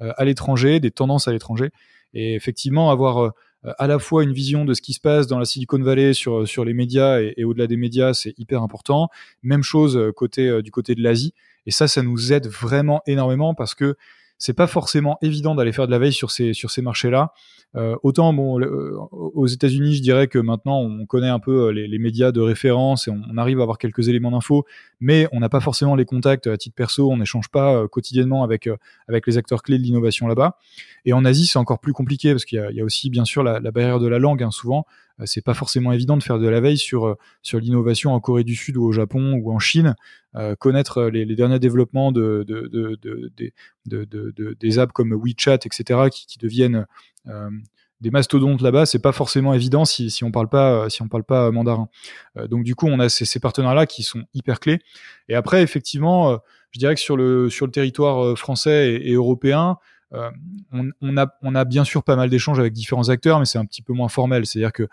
à 0.00 0.24
l'étranger, 0.24 0.80
des 0.80 0.90
tendances 0.90 1.28
à 1.28 1.32
l'étranger 1.32 1.70
et 2.14 2.34
effectivement, 2.34 2.90
avoir 2.90 3.18
euh, 3.18 3.30
à 3.78 3.86
la 3.86 3.98
fois 3.98 4.24
une 4.24 4.32
vision 4.32 4.64
de 4.64 4.74
ce 4.74 4.82
qui 4.82 4.92
se 4.92 5.00
passe 5.00 5.26
dans 5.26 5.38
la 5.38 5.44
Silicon 5.44 5.80
Valley 5.80 6.14
sur, 6.14 6.48
sur 6.48 6.64
les 6.64 6.74
médias 6.74 7.20
et, 7.20 7.44
au-delà 7.44 7.66
des 7.66 7.76
médias, 7.76 8.14
c'est 8.14 8.38
hyper 8.38 8.62
important. 8.62 9.08
Même 9.42 9.62
chose 9.62 9.96
euh, 9.96 10.12
côté, 10.12 10.48
euh, 10.48 10.62
du 10.62 10.70
côté 10.70 10.94
de 10.94 11.02
l'Asie. 11.02 11.34
Et 11.66 11.70
ça, 11.70 11.88
ça 11.88 12.02
nous 12.02 12.32
aide 12.32 12.46
vraiment 12.46 13.02
énormément 13.06 13.54
parce 13.54 13.74
que 13.74 13.96
c'est 14.40 14.54
pas 14.54 14.66
forcément 14.66 15.18
évident 15.20 15.54
d'aller 15.54 15.70
faire 15.70 15.86
de 15.86 15.92
la 15.92 15.98
veille 15.98 16.14
sur 16.14 16.30
ces 16.30 16.54
sur 16.54 16.70
ces 16.70 16.80
marchés-là. 16.80 17.32
Euh, 17.76 17.94
autant 18.02 18.32
bon, 18.32 18.58
aux 19.12 19.46
États-Unis, 19.46 19.94
je 19.94 20.02
dirais 20.02 20.26
que 20.26 20.38
maintenant 20.38 20.80
on 20.80 21.06
connaît 21.06 21.28
un 21.28 21.38
peu 21.38 21.68
les, 21.70 21.86
les 21.86 21.98
médias 21.98 22.32
de 22.32 22.40
référence 22.40 23.06
et 23.06 23.12
on, 23.12 23.36
arrive 23.36 23.60
à 23.60 23.62
avoir 23.62 23.78
quelques 23.78 24.08
éléments 24.08 24.32
d'info, 24.32 24.64
mais 24.98 25.28
on 25.30 25.40
n'a 25.40 25.50
pas 25.50 25.60
forcément 25.60 25.94
les 25.94 26.06
contacts 26.06 26.46
à 26.48 26.56
titre 26.56 26.74
perso. 26.74 27.12
On 27.12 27.18
n'échange 27.18 27.48
pas 27.48 27.74
euh, 27.74 27.86
quotidiennement 27.86 28.42
avec 28.42 28.66
euh, 28.66 28.76
avec 29.08 29.26
les 29.26 29.36
acteurs 29.36 29.62
clés 29.62 29.78
de 29.78 29.82
l'innovation 29.82 30.26
là-bas. 30.26 30.56
Et 31.04 31.12
en 31.12 31.24
Asie, 31.26 31.46
c'est 31.46 31.58
encore 31.58 31.78
plus 31.78 31.92
compliqué 31.92 32.32
parce 32.32 32.46
qu'il 32.46 32.66
y, 32.72 32.76
y, 32.76 32.80
a 32.80 32.84
aussi 32.84 33.10
bien 33.10 33.26
sûr 33.26 33.42
la, 33.42 33.60
la 33.60 33.70
barrière 33.70 34.00
de 34.00 34.08
la 34.08 34.18
langue. 34.18 34.42
Hein, 34.42 34.50
souvent, 34.50 34.86
euh, 34.86 35.09
c'est 35.24 35.44
pas 35.44 35.54
forcément 35.54 35.92
évident 35.92 36.16
de 36.16 36.22
faire 36.22 36.38
de 36.38 36.48
la 36.48 36.60
veille 36.60 36.78
sur 36.78 37.06
euh, 37.06 37.14
sur 37.42 37.58
l'innovation 37.58 38.14
en 38.14 38.20
Corée 38.20 38.44
du 38.44 38.54
Sud 38.54 38.76
ou 38.76 38.84
au 38.84 38.92
Japon 38.92 39.34
ou 39.34 39.52
en 39.52 39.58
Chine. 39.58 39.94
Euh, 40.36 40.54
connaître 40.54 41.04
les, 41.04 41.26
derniers 41.34 41.58
développements 41.58 42.12
de, 42.12 42.44
de, 42.46 42.68
de, 42.68 42.98
de, 43.84 44.56
des 44.60 44.78
apps 44.78 44.92
comme 44.92 45.12
WeChat, 45.12 45.58
etc., 45.64 46.08
qui, 46.12 46.38
deviennent 46.38 46.86
des 48.00 48.10
mastodontes 48.10 48.62
là-bas, 48.62 48.86
c'est 48.86 49.00
pas 49.00 49.12
forcément 49.12 49.52
évident 49.52 49.84
si, 49.84 50.22
on 50.22 50.30
parle 50.30 50.48
pas 50.48 50.88
si 50.88 51.02
on 51.02 51.08
parle 51.08 51.24
pas 51.24 51.50
mandarin. 51.50 51.88
donc 52.48 52.62
du 52.62 52.74
coup, 52.74 52.86
on 52.86 53.00
a 53.00 53.08
ces, 53.08 53.40
partenaires-là 53.40 53.86
qui 53.86 54.04
sont 54.04 54.24
hyper 54.32 54.60
clés. 54.60 54.78
Et 55.28 55.34
après, 55.34 55.62
effectivement, 55.62 56.38
je 56.70 56.78
dirais 56.78 56.94
que 56.94 57.00
sur 57.00 57.16
le 57.16 57.50
sur 57.50 57.66
le 57.66 57.72
territoire 57.72 58.38
français 58.38 59.00
et 59.02 59.14
européen, 59.14 59.78
euh, 60.12 60.30
on, 60.72 60.90
on, 61.00 61.16
a, 61.16 61.32
on 61.42 61.54
a 61.54 61.64
bien 61.64 61.84
sûr 61.84 62.02
pas 62.02 62.16
mal 62.16 62.30
d'échanges 62.30 62.58
avec 62.58 62.72
différents 62.72 63.08
acteurs, 63.08 63.38
mais 63.38 63.44
c'est 63.44 63.58
un 63.58 63.64
petit 63.64 63.82
peu 63.82 63.92
moins 63.92 64.08
formel. 64.08 64.46
C'est-à-dire 64.46 64.72
que 64.72 64.84
euh, 64.84 64.88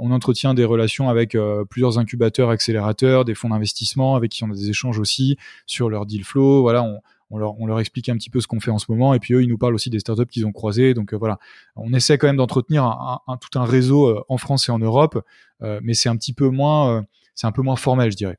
on 0.00 0.10
entretient 0.10 0.54
des 0.54 0.64
relations 0.64 1.08
avec 1.08 1.34
euh, 1.34 1.64
plusieurs 1.64 1.98
incubateurs, 1.98 2.50
accélérateurs, 2.50 3.24
des 3.24 3.34
fonds 3.34 3.50
d'investissement 3.50 4.16
avec 4.16 4.30
qui 4.30 4.44
on 4.44 4.50
a 4.50 4.54
des 4.54 4.70
échanges 4.70 4.98
aussi 4.98 5.36
sur 5.66 5.90
leur 5.90 6.06
deal 6.06 6.24
flow. 6.24 6.62
Voilà, 6.62 6.82
on, 6.82 7.00
on 7.30 7.38
leur, 7.38 7.60
on 7.60 7.66
leur, 7.66 7.80
explique 7.80 8.08
un 8.08 8.16
petit 8.16 8.30
peu 8.30 8.40
ce 8.40 8.46
qu'on 8.46 8.60
fait 8.60 8.70
en 8.70 8.78
ce 8.78 8.90
moment, 8.90 9.14
et 9.14 9.18
puis 9.18 9.34
eux, 9.34 9.42
ils 9.42 9.48
nous 9.48 9.58
parlent 9.58 9.74
aussi 9.74 9.90
des 9.90 10.00
startups 10.00 10.26
qu'ils 10.26 10.46
ont 10.46 10.52
croisées. 10.52 10.94
Donc 10.94 11.14
voilà, 11.14 11.38
on 11.76 11.92
essaie 11.94 12.18
quand 12.18 12.26
même 12.26 12.36
d'entretenir 12.36 12.84
un, 12.84 13.20
un, 13.26 13.36
tout 13.38 13.58
un 13.58 13.64
réseau 13.64 14.22
en 14.28 14.36
France 14.36 14.68
et 14.68 14.72
en 14.72 14.78
Europe, 14.78 15.18
mais 15.60 15.94
c'est 15.94 16.10
un 16.10 16.16
petit 16.16 16.34
peu 16.34 16.50
moins, 16.50 17.06
c'est 17.34 17.46
un 17.46 17.52
peu 17.52 17.62
moins 17.62 17.76
formel, 17.76 18.12
je 18.12 18.16
dirais. 18.18 18.36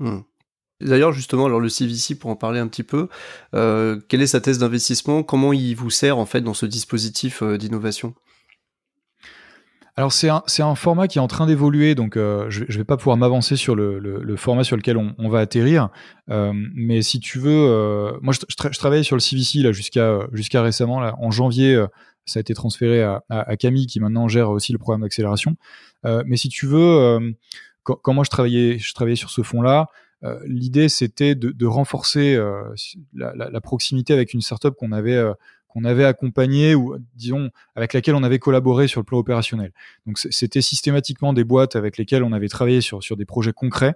Hmm. 0.00 0.20
D'ailleurs, 0.80 1.12
justement, 1.12 1.46
alors 1.46 1.60
le 1.60 1.68
CVC, 1.68 2.16
pour 2.16 2.30
en 2.30 2.36
parler 2.36 2.58
un 2.58 2.66
petit 2.66 2.82
peu, 2.82 3.08
euh, 3.54 4.00
quelle 4.08 4.22
est 4.22 4.26
sa 4.26 4.40
thèse 4.40 4.58
d'investissement? 4.58 5.22
Comment 5.22 5.52
il 5.52 5.74
vous 5.74 5.90
sert 5.90 6.18
en 6.18 6.26
fait 6.26 6.40
dans 6.40 6.54
ce 6.54 6.66
dispositif 6.66 7.42
euh, 7.42 7.56
d'innovation? 7.56 8.14
Alors 9.96 10.12
c'est 10.12 10.28
un, 10.28 10.74
format 10.74 11.06
qui 11.06 11.18
est 11.18 11.20
en 11.20 11.28
train 11.28 11.46
d'évoluer, 11.46 11.94
donc 11.94 12.16
euh, 12.16 12.46
je 12.48 12.64
ne 12.64 12.78
vais 12.78 12.84
pas 12.84 12.96
pouvoir 12.96 13.16
m'avancer 13.16 13.54
sur 13.54 13.76
le, 13.76 14.34
format 14.36 14.64
sur 14.64 14.76
lequel 14.76 14.96
on, 14.96 15.28
va 15.28 15.38
atterrir. 15.38 15.88
Mais 16.26 17.00
si 17.02 17.20
tu 17.20 17.38
veux, 17.38 18.18
moi 18.20 18.34
je, 18.34 18.76
travaillais 18.76 19.04
sur 19.04 19.14
le 19.14 19.20
CVC 19.20 19.72
jusqu'à 19.72 20.62
récemment. 20.62 20.96
En 20.96 21.30
janvier, 21.30 21.80
ça 22.26 22.40
a 22.40 22.40
été 22.40 22.54
transféré 22.54 23.04
à, 23.04 23.56
Camille 23.56 23.86
qui 23.86 24.00
maintenant 24.00 24.26
gère 24.26 24.50
aussi 24.50 24.72
le 24.72 24.78
programme 24.78 25.02
d'accélération. 25.02 25.54
mais 26.02 26.36
si 26.36 26.48
tu 26.48 26.66
veux, 26.66 27.20
quand, 27.84 28.14
moi 28.14 28.24
je 28.24 28.30
travaillais, 28.30 28.80
je 28.80 28.94
travaillais 28.94 29.14
sur 29.14 29.30
ce 29.30 29.42
fond 29.42 29.62
là, 29.62 29.90
l'idée 30.46 30.88
c'était 30.88 31.34
de, 31.34 31.50
de, 31.50 31.66
renforcer 31.66 32.34
euh, 32.34 32.62
la, 33.14 33.34
la, 33.34 33.50
la, 33.50 33.60
proximité 33.60 34.12
avec 34.12 34.32
une 34.32 34.40
startup 34.40 34.74
qu'on 34.74 34.92
avait 34.92 35.16
euh, 35.16 35.34
qu'on 35.68 35.84
avait 35.84 36.04
accompagné 36.04 36.74
ou 36.74 36.96
disons 37.16 37.50
avec 37.74 37.92
laquelle 37.92 38.14
on 38.14 38.22
avait 38.22 38.38
collaboré 38.38 38.86
sur 38.86 39.00
le 39.00 39.04
plan 39.04 39.18
opérationnel. 39.18 39.72
Donc 40.06 40.18
c'était 40.18 40.62
systématiquement 40.62 41.32
des 41.32 41.42
boîtes 41.42 41.74
avec 41.74 41.98
lesquelles 41.98 42.22
on 42.22 42.32
avait 42.32 42.48
travaillé 42.48 42.80
sur 42.80 43.02
sur 43.02 43.16
des 43.16 43.24
projets 43.24 43.52
concrets. 43.52 43.94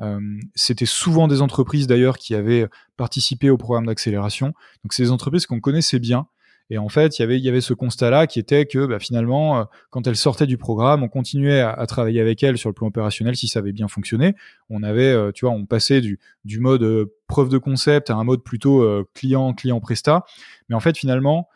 Euh, 0.00 0.20
c'était 0.54 0.86
souvent 0.86 1.28
des 1.28 1.40
entreprises 1.40 1.86
d'ailleurs 1.86 2.18
qui 2.18 2.34
avaient 2.34 2.66
participé 2.96 3.48
au 3.48 3.56
programme 3.56 3.86
d'accélération. 3.86 4.48
Donc 4.84 4.92
c'est 4.92 5.04
des 5.04 5.12
entreprises 5.12 5.46
qu'on 5.46 5.60
connaissait 5.60 6.00
bien 6.00 6.26
et 6.70 6.78
en 6.78 6.88
fait, 6.88 7.18
il 7.18 7.36
y 7.36 7.48
avait, 7.48 7.60
ce 7.60 7.74
constat-là 7.74 8.28
qui 8.28 8.38
était 8.38 8.64
que 8.64 8.86
bah, 8.86 9.00
finalement, 9.00 9.58
euh, 9.58 9.64
quand 9.90 10.06
elle 10.06 10.14
sortait 10.14 10.46
du 10.46 10.56
programme, 10.56 11.02
on 11.02 11.08
continuait 11.08 11.60
à, 11.60 11.84
travailler 11.86 12.20
avec 12.20 12.42
elle 12.44 12.56
sur 12.56 12.70
le 12.70 12.74
plan 12.74 12.86
opérationnel 12.86 13.34
si 13.34 13.48
ça 13.48 13.58
avait 13.58 13.72
bien 13.72 13.88
fonctionné. 13.88 14.36
On 14.70 14.84
avait, 14.84 15.12
euh, 15.12 15.32
tu 15.32 15.44
vois, 15.44 15.54
on 15.54 15.66
passait 15.66 16.00
du, 16.00 16.18
mode 16.60 16.84
euh, 16.84 17.12
preuve 17.26 17.48
de 17.48 17.58
concept 17.58 18.10
à 18.10 18.14
un 18.14 18.22
mode 18.22 18.44
plutôt 18.44 19.04
client, 19.14 19.52
client 19.52 19.80
presta. 19.80 20.24
Mais 20.68 20.76
en 20.76 20.80
fait, 20.80 20.96
finalement, 20.96 21.48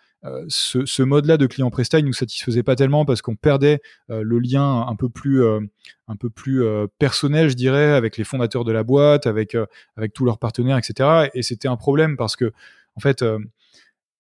ce, 0.48 0.86
ce 0.86 1.02
mode-là 1.02 1.36
de 1.36 1.46
client 1.46 1.70
presta, 1.70 1.98
il 1.98 2.06
nous 2.06 2.14
satisfaisait 2.14 2.62
pas 2.62 2.76
tellement 2.76 3.04
parce 3.04 3.20
qu'on 3.20 3.36
perdait 3.36 3.80
le 4.08 4.38
lien 4.38 4.86
un 4.86 4.96
peu 4.96 5.08
plus, 5.08 5.44
un 5.44 6.16
peu 6.16 6.30
plus 6.30 6.64
personnel, 6.98 7.50
je 7.50 7.54
dirais, 7.54 7.92
avec 7.92 8.16
les 8.16 8.24
fondateurs 8.24 8.64
de 8.64 8.72
la 8.72 8.84
boîte, 8.84 9.26
avec 9.26 9.56
avec 9.96 10.12
tous 10.12 10.24
leurs 10.24 10.38
partenaires, 10.38 10.78
etc. 10.78 11.28
Et 11.34 11.42
c'était 11.42 11.68
un 11.68 11.76
problème 11.76 12.16
parce 12.16 12.36
que 12.36 12.52
en 12.96 13.00
fait, 13.00 13.24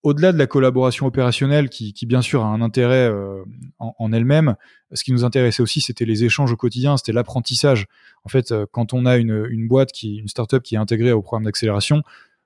au-delà 0.04 0.32
de 0.32 0.38
la 0.38 0.46
collaboration 0.46 1.06
opérationnelle, 1.06 1.70
qui, 1.70 1.94
bien 2.06 2.20
sûr 2.20 2.44
a 2.44 2.46
un 2.46 2.60
intérêt 2.60 3.08
euh, 3.08 3.42
en, 3.78 4.12
elle-même, 4.12 4.54
ce 4.92 5.02
qui 5.02 5.12
nous 5.12 5.24
intéressait 5.24 5.62
aussi, 5.62 5.80
c'était 5.80 6.04
les 6.04 6.24
échanges 6.24 6.52
au 6.52 6.56
quotidien, 6.56 6.98
c'était 6.98 7.12
l'apprentissage. 7.12 7.86
En 8.24 8.28
fait, 8.28 8.52
euh, 8.52 8.66
quand 8.70 8.92
on 8.92 9.06
a 9.06 9.16
une, 9.16 9.66
boîte 9.66 9.92
qui, 9.92 10.16
une 10.16 10.28
startup 10.28 10.62
qui 10.62 10.74
est 10.74 10.78
intégrée 10.78 11.12
au 11.12 11.22
programme 11.22 11.44
d'accélération, 11.44 12.02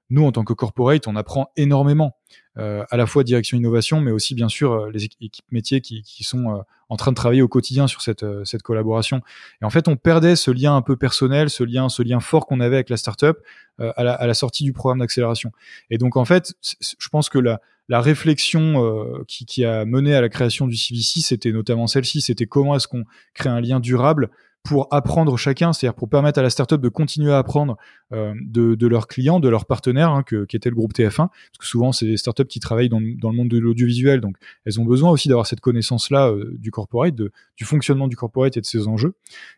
nous, 0.09 0.25
en 0.25 0.31
tant 0.31 0.45
que 0.45 0.53
corporate, 0.53 1.09
on 1.09 1.17
apprend 1.17 1.51
énormément, 1.57 2.17
à 2.59 2.97
la 2.97 3.07
fois 3.07 3.25
direction 3.25 3.57
innovation, 3.57 4.01
mais 4.01 4.11
aussi 4.11 4.35
bien 4.35 4.49
sûr 4.49 4.73
euh, 4.73 4.91
les 4.91 5.05
équipes 5.05 5.45
métiers 5.51 5.81
qui, 5.81 6.25
sont 6.25 6.51
euh, 6.51 6.63
en 6.89 6.97
train 6.97 7.13
de 7.13 7.17
travailler 7.17 7.43
au 7.43 7.49
quotidien 7.49 7.87
sur 7.87 8.01
cette, 8.01 8.23
euh, 8.23 8.45
cette 8.45 8.63
collaboration. 8.63 9.21
Et 9.61 9.65
en 9.65 9.71
fait, 9.71 9.89
on 9.89 9.97
perdait 9.97 10.37
ce 10.37 10.51
lien 10.51 10.75
un 10.75 10.83
peu 10.83 10.97
personnel, 10.97 11.51
ce 11.51 11.63
lien, 11.63 11.89
ce 11.89 12.03
lien 12.03 12.21
fort 12.21 12.47
qu'on 12.47 12.61
avait 12.61 12.77
avec 12.77 12.91
la 12.91 12.97
startup 12.97 13.39
euh, 13.81 13.93
à, 13.97 14.05
la, 14.05 14.15
à 14.15 14.27
la 14.27 14.35
sortie 14.35 14.65
du 14.65 14.73
programme 14.73 15.01
d'accélération. 15.01 15.53
Et 15.91 15.99
donc, 15.99 16.17
en 16.17 16.25
fait, 16.25 16.55
je 16.63 17.09
pense 17.11 17.29
que 17.29 17.39
la, 17.39 17.61
la 17.89 18.01
réflexion 18.01 18.85
euh, 18.85 19.25
qui, 19.27 19.47
qui, 19.47 19.65
a 19.65 19.85
mené 19.85 20.15
à 20.15 20.21
la 20.21 20.29
création 20.29 20.67
du 20.67 20.77
CVC, 20.77 21.21
c'était 21.21 21.53
notamment 21.53 21.87
celle-ci, 21.87 22.21
c'était 22.21 22.47
comment 22.47 22.77
est-ce 22.77 22.89
qu'on 22.89 23.05
crée 23.35 23.49
un 23.49 23.61
lien 23.61 23.81
durable 23.81 24.31
pour 24.69 24.87
apprendre 24.91 25.37
chacun, 25.39 25.73
c'est-à-dire 25.73 25.95
pour 25.95 26.11
permettre 26.11 26.39
à 26.39 26.43
la 26.43 26.51
startup 26.51 26.81
de 26.81 26.89
continuer 26.91 27.33
à 27.33 27.39
apprendre 27.39 27.79
euh, 28.13 28.35
de, 28.43 28.75
de, 28.75 28.87
leurs 28.87 29.07
clients, 29.07 29.41
de 29.41 29.49
leurs 29.49 29.65
partenaires, 29.65 30.11
hein, 30.11 30.23
que, 30.23 30.45
qui 30.45 30.57
était 30.57 30.69
le 30.69 30.75
groupe 30.75 30.93
TF1, 30.93 31.29
parce 31.29 31.59
que 31.59 31.67
souvent 31.67 31.93
c'est 31.93 32.05
des 32.05 32.19
startups 32.19 32.45
qui 32.45 32.61
travaillent 32.61 32.91
dans, 32.91 33.01
dans 33.01 33.31
le 33.31 33.37
monde 33.37 33.49
de 33.49 33.59
l'audiovisuel, 33.59 34.21
donc 34.21 34.37
elles 34.67 34.79
ont 34.79 34.85
besoin 34.85 35.11
aussi 35.11 35.29
d'avoir 35.29 35.47
cette 35.47 35.61
connaissance-là 35.61 36.29
euh, 36.29 36.55
du 36.59 36.71
corporate, 36.71 37.15
de, 37.15 37.33
du 37.57 37.65
fonctionnement 37.65 38.09
du 38.09 38.17
corporate 38.17 38.57
et 38.57 38.61
de 38.61 38.67
ses 38.67 38.89
enjeux. 38.89 39.15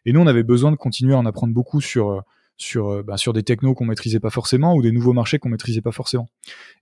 Et 0.06 0.12
nous, 0.12 0.20
on 0.20 0.26
avait 0.26 0.44
besoin 0.44 0.70
de 0.70 0.76
continuer 0.76 1.14
à 1.14 1.18
en 1.18 1.26
apprendre 1.26 1.52
beaucoup 1.52 1.80
sur 1.80 2.10
euh, 2.10 2.20
sur, 2.60 2.90
euh, 2.90 3.02
bah, 3.02 3.16
sur 3.16 3.32
des 3.32 3.42
technos 3.42 3.74
qu'on 3.74 3.86
maîtrisait 3.86 4.20
pas 4.20 4.30
forcément 4.30 4.74
ou 4.74 4.82
des 4.82 4.92
nouveaux 4.92 5.12
marchés 5.12 5.38
qu'on 5.38 5.48
maîtrisait 5.48 5.80
pas 5.80 5.92
forcément. 5.92 6.28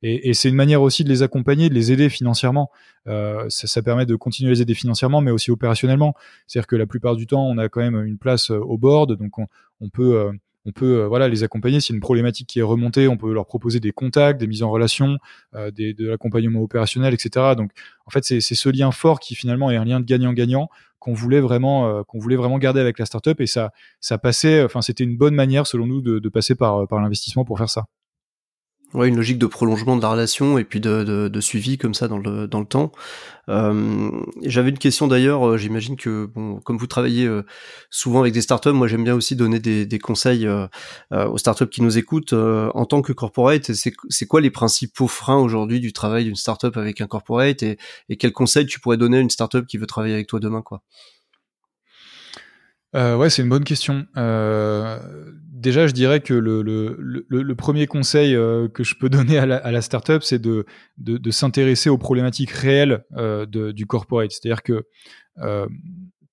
Et, 0.02 0.34
c'est 0.34 0.48
une 0.48 0.54
manière 0.54 0.82
aussi 0.82 1.04
de 1.04 1.08
les 1.08 1.22
accompagner, 1.22 1.68
de 1.68 1.74
les 1.74 1.92
aider 1.92 2.08
financièrement. 2.08 2.70
Euh, 3.06 3.46
ça, 3.48 3.66
ça, 3.66 3.82
permet 3.82 4.06
de 4.06 4.16
continuer 4.16 4.50
à 4.50 4.54
les 4.54 4.62
aider 4.62 4.74
financièrement, 4.74 5.20
mais 5.20 5.30
aussi 5.30 5.50
opérationnellement. 5.50 6.14
C'est-à-dire 6.46 6.66
que 6.66 6.76
la 6.76 6.86
plupart 6.86 7.16
du 7.16 7.26
temps, 7.26 7.46
on 7.46 7.58
a 7.58 7.68
quand 7.68 7.80
même 7.80 8.04
une 8.04 8.18
place 8.18 8.50
euh, 8.50 8.58
au 8.58 8.76
board, 8.76 9.16
donc 9.16 9.38
on, 9.38 9.88
peut 9.88 10.30
on 10.66 10.72
peut 10.72 11.04
voilà 11.04 11.28
les 11.28 11.44
accompagner. 11.44 11.80
Si 11.80 11.92
une 11.92 12.00
problématique 12.00 12.48
qui 12.48 12.58
est 12.58 12.62
remontée, 12.62 13.08
on 13.08 13.16
peut 13.16 13.32
leur 13.32 13.46
proposer 13.46 13.80
des 13.80 13.92
contacts, 13.92 14.40
des 14.40 14.46
mises 14.46 14.62
en 14.62 14.70
relation, 14.70 15.18
de 15.54 16.08
l'accompagnement 16.08 16.60
opérationnel, 16.60 17.14
etc. 17.14 17.54
Donc 17.56 17.70
en 18.06 18.10
fait, 18.10 18.24
c'est 18.24 18.40
ce 18.40 18.68
lien 18.68 18.90
fort 18.90 19.20
qui 19.20 19.34
finalement 19.34 19.70
est 19.70 19.76
un 19.76 19.84
lien 19.84 20.00
de 20.00 20.04
gagnant-gagnant 20.04 20.68
qu'on 20.98 21.14
voulait 21.14 21.40
vraiment 21.40 21.88
euh, 21.88 22.02
qu'on 22.02 22.18
voulait 22.18 22.36
vraiment 22.36 22.58
garder 22.58 22.80
avec 22.80 22.98
la 22.98 23.06
startup 23.06 23.40
et 23.40 23.46
ça 23.46 23.70
ça 24.00 24.18
passait 24.18 24.64
enfin 24.64 24.82
c'était 24.82 25.04
une 25.04 25.16
bonne 25.16 25.34
manière 25.34 25.66
selon 25.66 25.86
nous 25.86 26.02
de, 26.02 26.18
de 26.18 26.28
passer 26.28 26.54
par 26.54 26.86
par 26.88 27.00
l'investissement 27.00 27.44
pour 27.44 27.58
faire 27.58 27.70
ça. 27.70 27.84
Ouais, 28.94 29.08
une 29.08 29.16
logique 29.16 29.36
de 29.38 29.44
prolongement 29.44 29.96
de 29.96 30.02
la 30.02 30.08
relation 30.08 30.56
et 30.56 30.64
puis 30.64 30.80
de, 30.80 31.04
de, 31.04 31.40
suivi 31.42 31.76
comme 31.76 31.92
ça 31.92 32.08
dans 32.08 32.16
le, 32.16 32.48
dans 32.48 32.60
le 32.60 32.64
temps. 32.64 32.90
Euh, 33.50 34.10
J'avais 34.42 34.70
une 34.70 34.78
question 34.78 35.06
d'ailleurs, 35.08 35.46
euh, 35.46 35.56
j'imagine 35.58 35.96
que 35.96 36.24
bon, 36.24 36.60
comme 36.60 36.78
vous 36.78 36.86
travaillez 36.86 37.26
euh, 37.26 37.44
souvent 37.90 38.20
avec 38.20 38.32
des 38.32 38.40
startups, 38.40 38.70
moi 38.70 38.88
j'aime 38.88 39.04
bien 39.04 39.14
aussi 39.14 39.36
donner 39.36 39.58
des, 39.58 39.84
des 39.84 39.98
conseils 39.98 40.48
aux 41.12 41.38
startups 41.38 41.68
qui 41.68 41.82
nous 41.82 41.98
écoutent. 41.98 42.32
en 42.32 42.86
tant 42.86 43.02
que 43.02 43.12
corporate, 43.12 43.72
c'est 43.72 44.26
quoi 44.26 44.40
les 44.40 44.50
principaux 44.50 45.08
freins 45.08 45.38
aujourd'hui 45.38 45.80
du 45.80 45.92
travail 45.92 46.24
d'une 46.24 46.36
startup 46.36 46.74
avec 46.78 47.02
un 47.02 47.06
corporate 47.06 47.62
et, 47.62 47.76
et 48.08 48.16
quels 48.16 48.32
conseils 48.32 48.66
tu 48.66 48.80
pourrais 48.80 48.96
donner 48.96 49.18
à 49.18 49.20
une 49.20 49.30
startup 49.30 49.66
qui 49.66 49.76
veut 49.76 49.86
travailler 49.86 50.14
avec 50.14 50.28
toi 50.28 50.40
demain 50.40 50.62
quoi? 50.62 50.82
Euh, 52.94 53.16
ouais, 53.16 53.30
c'est 53.30 53.42
une 53.42 53.48
bonne 53.48 53.64
question. 53.64 54.06
Euh, 54.16 54.98
déjà, 55.52 55.86
je 55.86 55.92
dirais 55.92 56.20
que 56.20 56.34
le, 56.34 57.54
premier 57.54 57.86
conseil 57.86 58.34
euh, 58.34 58.68
que 58.68 58.84
je 58.84 58.94
peux 58.94 59.08
donner 59.10 59.38
à 59.38 59.46
la, 59.46 59.82
startup, 59.82 60.22
c'est 60.22 60.40
de, 60.40 60.64
s'intéresser 61.30 61.90
aux 61.90 61.98
problématiques 61.98 62.50
réelles 62.50 63.04
du 63.48 63.86
corporate. 63.86 64.30
C'est-à-dire 64.30 64.62
que 64.62 64.84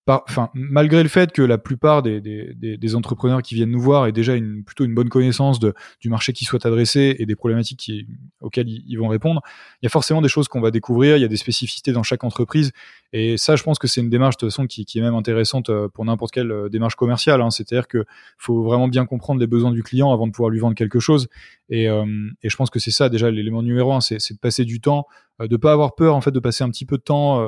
enfin, 0.07 0.49
malgré 0.53 1.01
le 1.01 1.09
fait 1.09 1.31
que 1.31 1.41
la 1.41 1.57
plupart 1.57 2.03
des, 2.03 2.21
des, 2.21 2.77
des, 2.77 2.95
entrepreneurs 2.95 3.41
qui 3.41 3.55
viennent 3.55 3.71
nous 3.71 3.81
voir 3.81 4.05
aient 4.05 4.11
déjà 4.11 4.35
une, 4.35 4.63
plutôt 4.63 4.85
une 4.85 4.93
bonne 4.93 5.09
connaissance 5.09 5.59
de, 5.59 5.73
du 5.99 6.09
marché 6.09 6.31
qui 6.31 6.45
souhaite 6.45 6.65
adresser 6.65 7.15
et 7.17 7.25
des 7.25 7.35
problématiques 7.35 7.79
qui, 7.79 8.07
auxquelles 8.39 8.69
ils, 8.69 8.95
vont 8.97 9.07
répondre, 9.07 9.41
il 9.81 9.85
y 9.85 9.87
a 9.87 9.89
forcément 9.89 10.21
des 10.21 10.27
choses 10.27 10.47
qu'on 10.47 10.61
va 10.61 10.69
découvrir, 10.69 11.17
il 11.17 11.21
y 11.21 11.25
a 11.25 11.27
des 11.27 11.37
spécificités 11.37 11.91
dans 11.91 12.03
chaque 12.03 12.23
entreprise. 12.23 12.71
Et 13.13 13.37
ça, 13.37 13.55
je 13.55 13.63
pense 13.63 13.79
que 13.79 13.87
c'est 13.87 14.01
une 14.01 14.09
démarche 14.09 14.35
de 14.35 14.41
toute 14.41 14.49
façon 14.49 14.67
qui, 14.67 14.85
qui 14.85 14.99
est 14.99 15.01
même 15.01 15.15
intéressante 15.15 15.69
euh, 15.69 15.87
pour 15.87 16.05
n'importe 16.05 16.31
quelle 16.31 16.51
euh, 16.51 16.69
démarche 16.69 16.95
commerciale. 16.95 17.41
Hein. 17.41 17.49
C'est-à-dire 17.49 17.87
que 17.87 18.05
faut 18.37 18.63
vraiment 18.63 18.87
bien 18.87 19.05
comprendre 19.05 19.39
les 19.39 19.47
besoins 19.47 19.71
du 19.71 19.81
client 19.81 20.11
avant 20.13 20.27
de 20.27 20.31
pouvoir 20.31 20.51
lui 20.51 20.59
vendre 20.59 20.75
quelque 20.75 20.99
chose. 20.99 21.27
Et, 21.69 21.89
euh, 21.89 22.05
et 22.43 22.49
je 22.49 22.55
pense 22.55 22.69
que 22.69 22.79
c'est 22.79 22.91
ça 22.91 23.09
déjà 23.09 23.31
l'élément 23.31 23.63
numéro 23.63 23.93
un, 23.93 24.01
c'est 24.01 24.17
de 24.17 24.39
passer 24.39 24.65
du 24.65 24.81
temps, 24.81 25.07
de 25.39 25.57
pas 25.57 25.71
avoir 25.71 25.95
peur 25.95 26.15
en 26.15 26.21
fait 26.21 26.31
de 26.31 26.39
passer 26.39 26.63
un 26.63 26.69
petit 26.69 26.85
peu 26.85 26.97
de 26.97 27.01
temps 27.01 27.43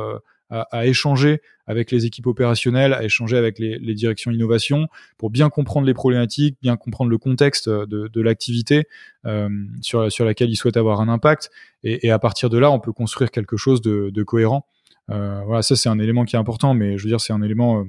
à, 0.49 0.85
échanger 0.85 1.41
avec 1.65 1.91
les 1.91 2.05
équipes 2.05 2.27
opérationnelles, 2.27 2.93
à 2.93 3.03
échanger 3.03 3.37
avec 3.37 3.59
les, 3.59 3.77
les, 3.79 3.93
directions 3.93 4.31
innovation 4.31 4.87
pour 5.17 5.29
bien 5.29 5.49
comprendre 5.49 5.85
les 5.85 5.93
problématiques, 5.93 6.57
bien 6.61 6.77
comprendre 6.77 7.09
le 7.09 7.17
contexte 7.17 7.67
de, 7.69 8.07
de 8.07 8.21
l'activité 8.21 8.87
euh, 9.25 9.49
sur, 9.81 10.11
sur 10.11 10.23
laquelle 10.23 10.49
ils 10.49 10.55
souhaitent 10.55 10.77
avoir 10.77 11.01
un 11.01 11.09
impact. 11.09 11.51
Et, 11.83 12.07
et, 12.07 12.11
à 12.11 12.19
partir 12.19 12.49
de 12.49 12.57
là, 12.57 12.71
on 12.71 12.79
peut 12.79 12.93
construire 12.93 13.31
quelque 13.31 13.57
chose 13.57 13.81
de, 13.81 14.09
de 14.09 14.23
cohérent. 14.23 14.65
Euh, 15.09 15.41
voilà, 15.45 15.61
ça 15.61 15.75
c'est 15.75 15.89
un 15.89 15.99
élément 15.99 16.25
qui 16.25 16.35
est 16.35 16.39
important, 16.39 16.73
mais 16.73 16.97
je 16.97 17.03
veux 17.03 17.09
dire 17.09 17.21
c'est 17.21 17.33
un 17.33 17.41
élément 17.41 17.79
euh, 17.79 17.83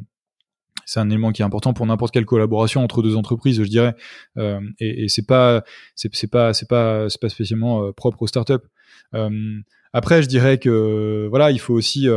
c'est 0.88 1.00
un 1.00 1.10
élément 1.10 1.32
qui 1.32 1.42
est 1.42 1.44
important 1.44 1.74
pour 1.74 1.84
n'importe 1.84 2.14
quelle 2.14 2.24
collaboration 2.24 2.82
entre 2.82 3.02
deux 3.02 3.14
entreprises, 3.14 3.62
je 3.62 3.68
dirais. 3.68 3.94
Euh, 4.38 4.58
et, 4.80 5.04
et 5.04 5.08
c'est 5.08 5.26
pas, 5.26 5.62
c'est 5.94 6.08
pas, 6.30 6.54
c'est 6.54 6.66
pas, 6.66 7.10
c'est 7.10 7.20
pas 7.20 7.28
spécialement 7.28 7.84
euh, 7.84 7.92
propre 7.92 8.22
aux 8.22 8.26
startups. 8.26 8.54
Euh, 9.14 9.60
après, 9.92 10.22
je 10.22 10.28
dirais 10.28 10.56
que 10.56 11.26
voilà, 11.28 11.50
il 11.50 11.60
faut 11.60 11.74
aussi 11.74 12.08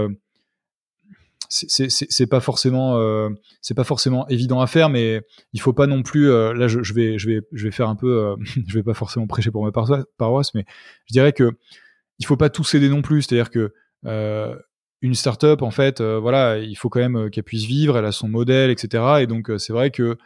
c'est 1.51 2.27
pas 2.27 2.39
forcément 2.39 2.97
euh, 2.97 3.29
c'est 3.61 3.73
pas 3.73 3.83
forcément 3.83 4.25
évident 4.29 4.61
à 4.61 4.67
faire 4.67 4.87
mais 4.89 5.21
il 5.51 5.59
faut 5.59 5.73
pas 5.73 5.85
non 5.85 6.01
plus 6.01 6.29
euh, 6.29 6.53
là 6.53 6.69
je, 6.69 6.93
vais 6.93 7.17
je 7.17 7.27
vais 7.27 7.41
je 7.51 7.65
vais 7.65 7.71
faire 7.71 7.89
un 7.89 7.95
peu 7.97 8.07
euh, 8.07 8.35
je 8.67 8.73
vais 8.73 8.83
pas 8.83 8.93
forcément 8.93 9.27
prêcher 9.27 9.51
pour 9.51 9.65
ma 9.65 9.71
paroisse 9.71 10.53
mais 10.53 10.65
je 11.07 11.13
dirais 11.13 11.33
que 11.33 11.51
il 12.19 12.25
faut 12.25 12.37
pas 12.37 12.49
tout 12.49 12.63
céder 12.63 12.87
non 12.87 13.01
plus. 13.01 13.23
C'est-à-dire 13.23 13.49
que 13.49 13.73
une 15.01 15.15
startup 15.15 15.61
en 15.61 15.71
fait 15.71 16.01
voilà 16.01 16.59
il 16.59 16.75
faut 16.75 16.89
quand 16.89 16.99
même 16.99 17.29
qu'elle 17.31 17.43
puisse 17.43 17.65
vivre 17.65 17.97
elle 17.97 18.05
a 18.05 18.11
son 18.11 18.29
modèle 18.29 18.69
etc 18.69 19.03
et 19.21 19.27
donc 19.27 19.51
c'est 19.57 19.73
vrai 19.73 19.91
que 19.91 20.17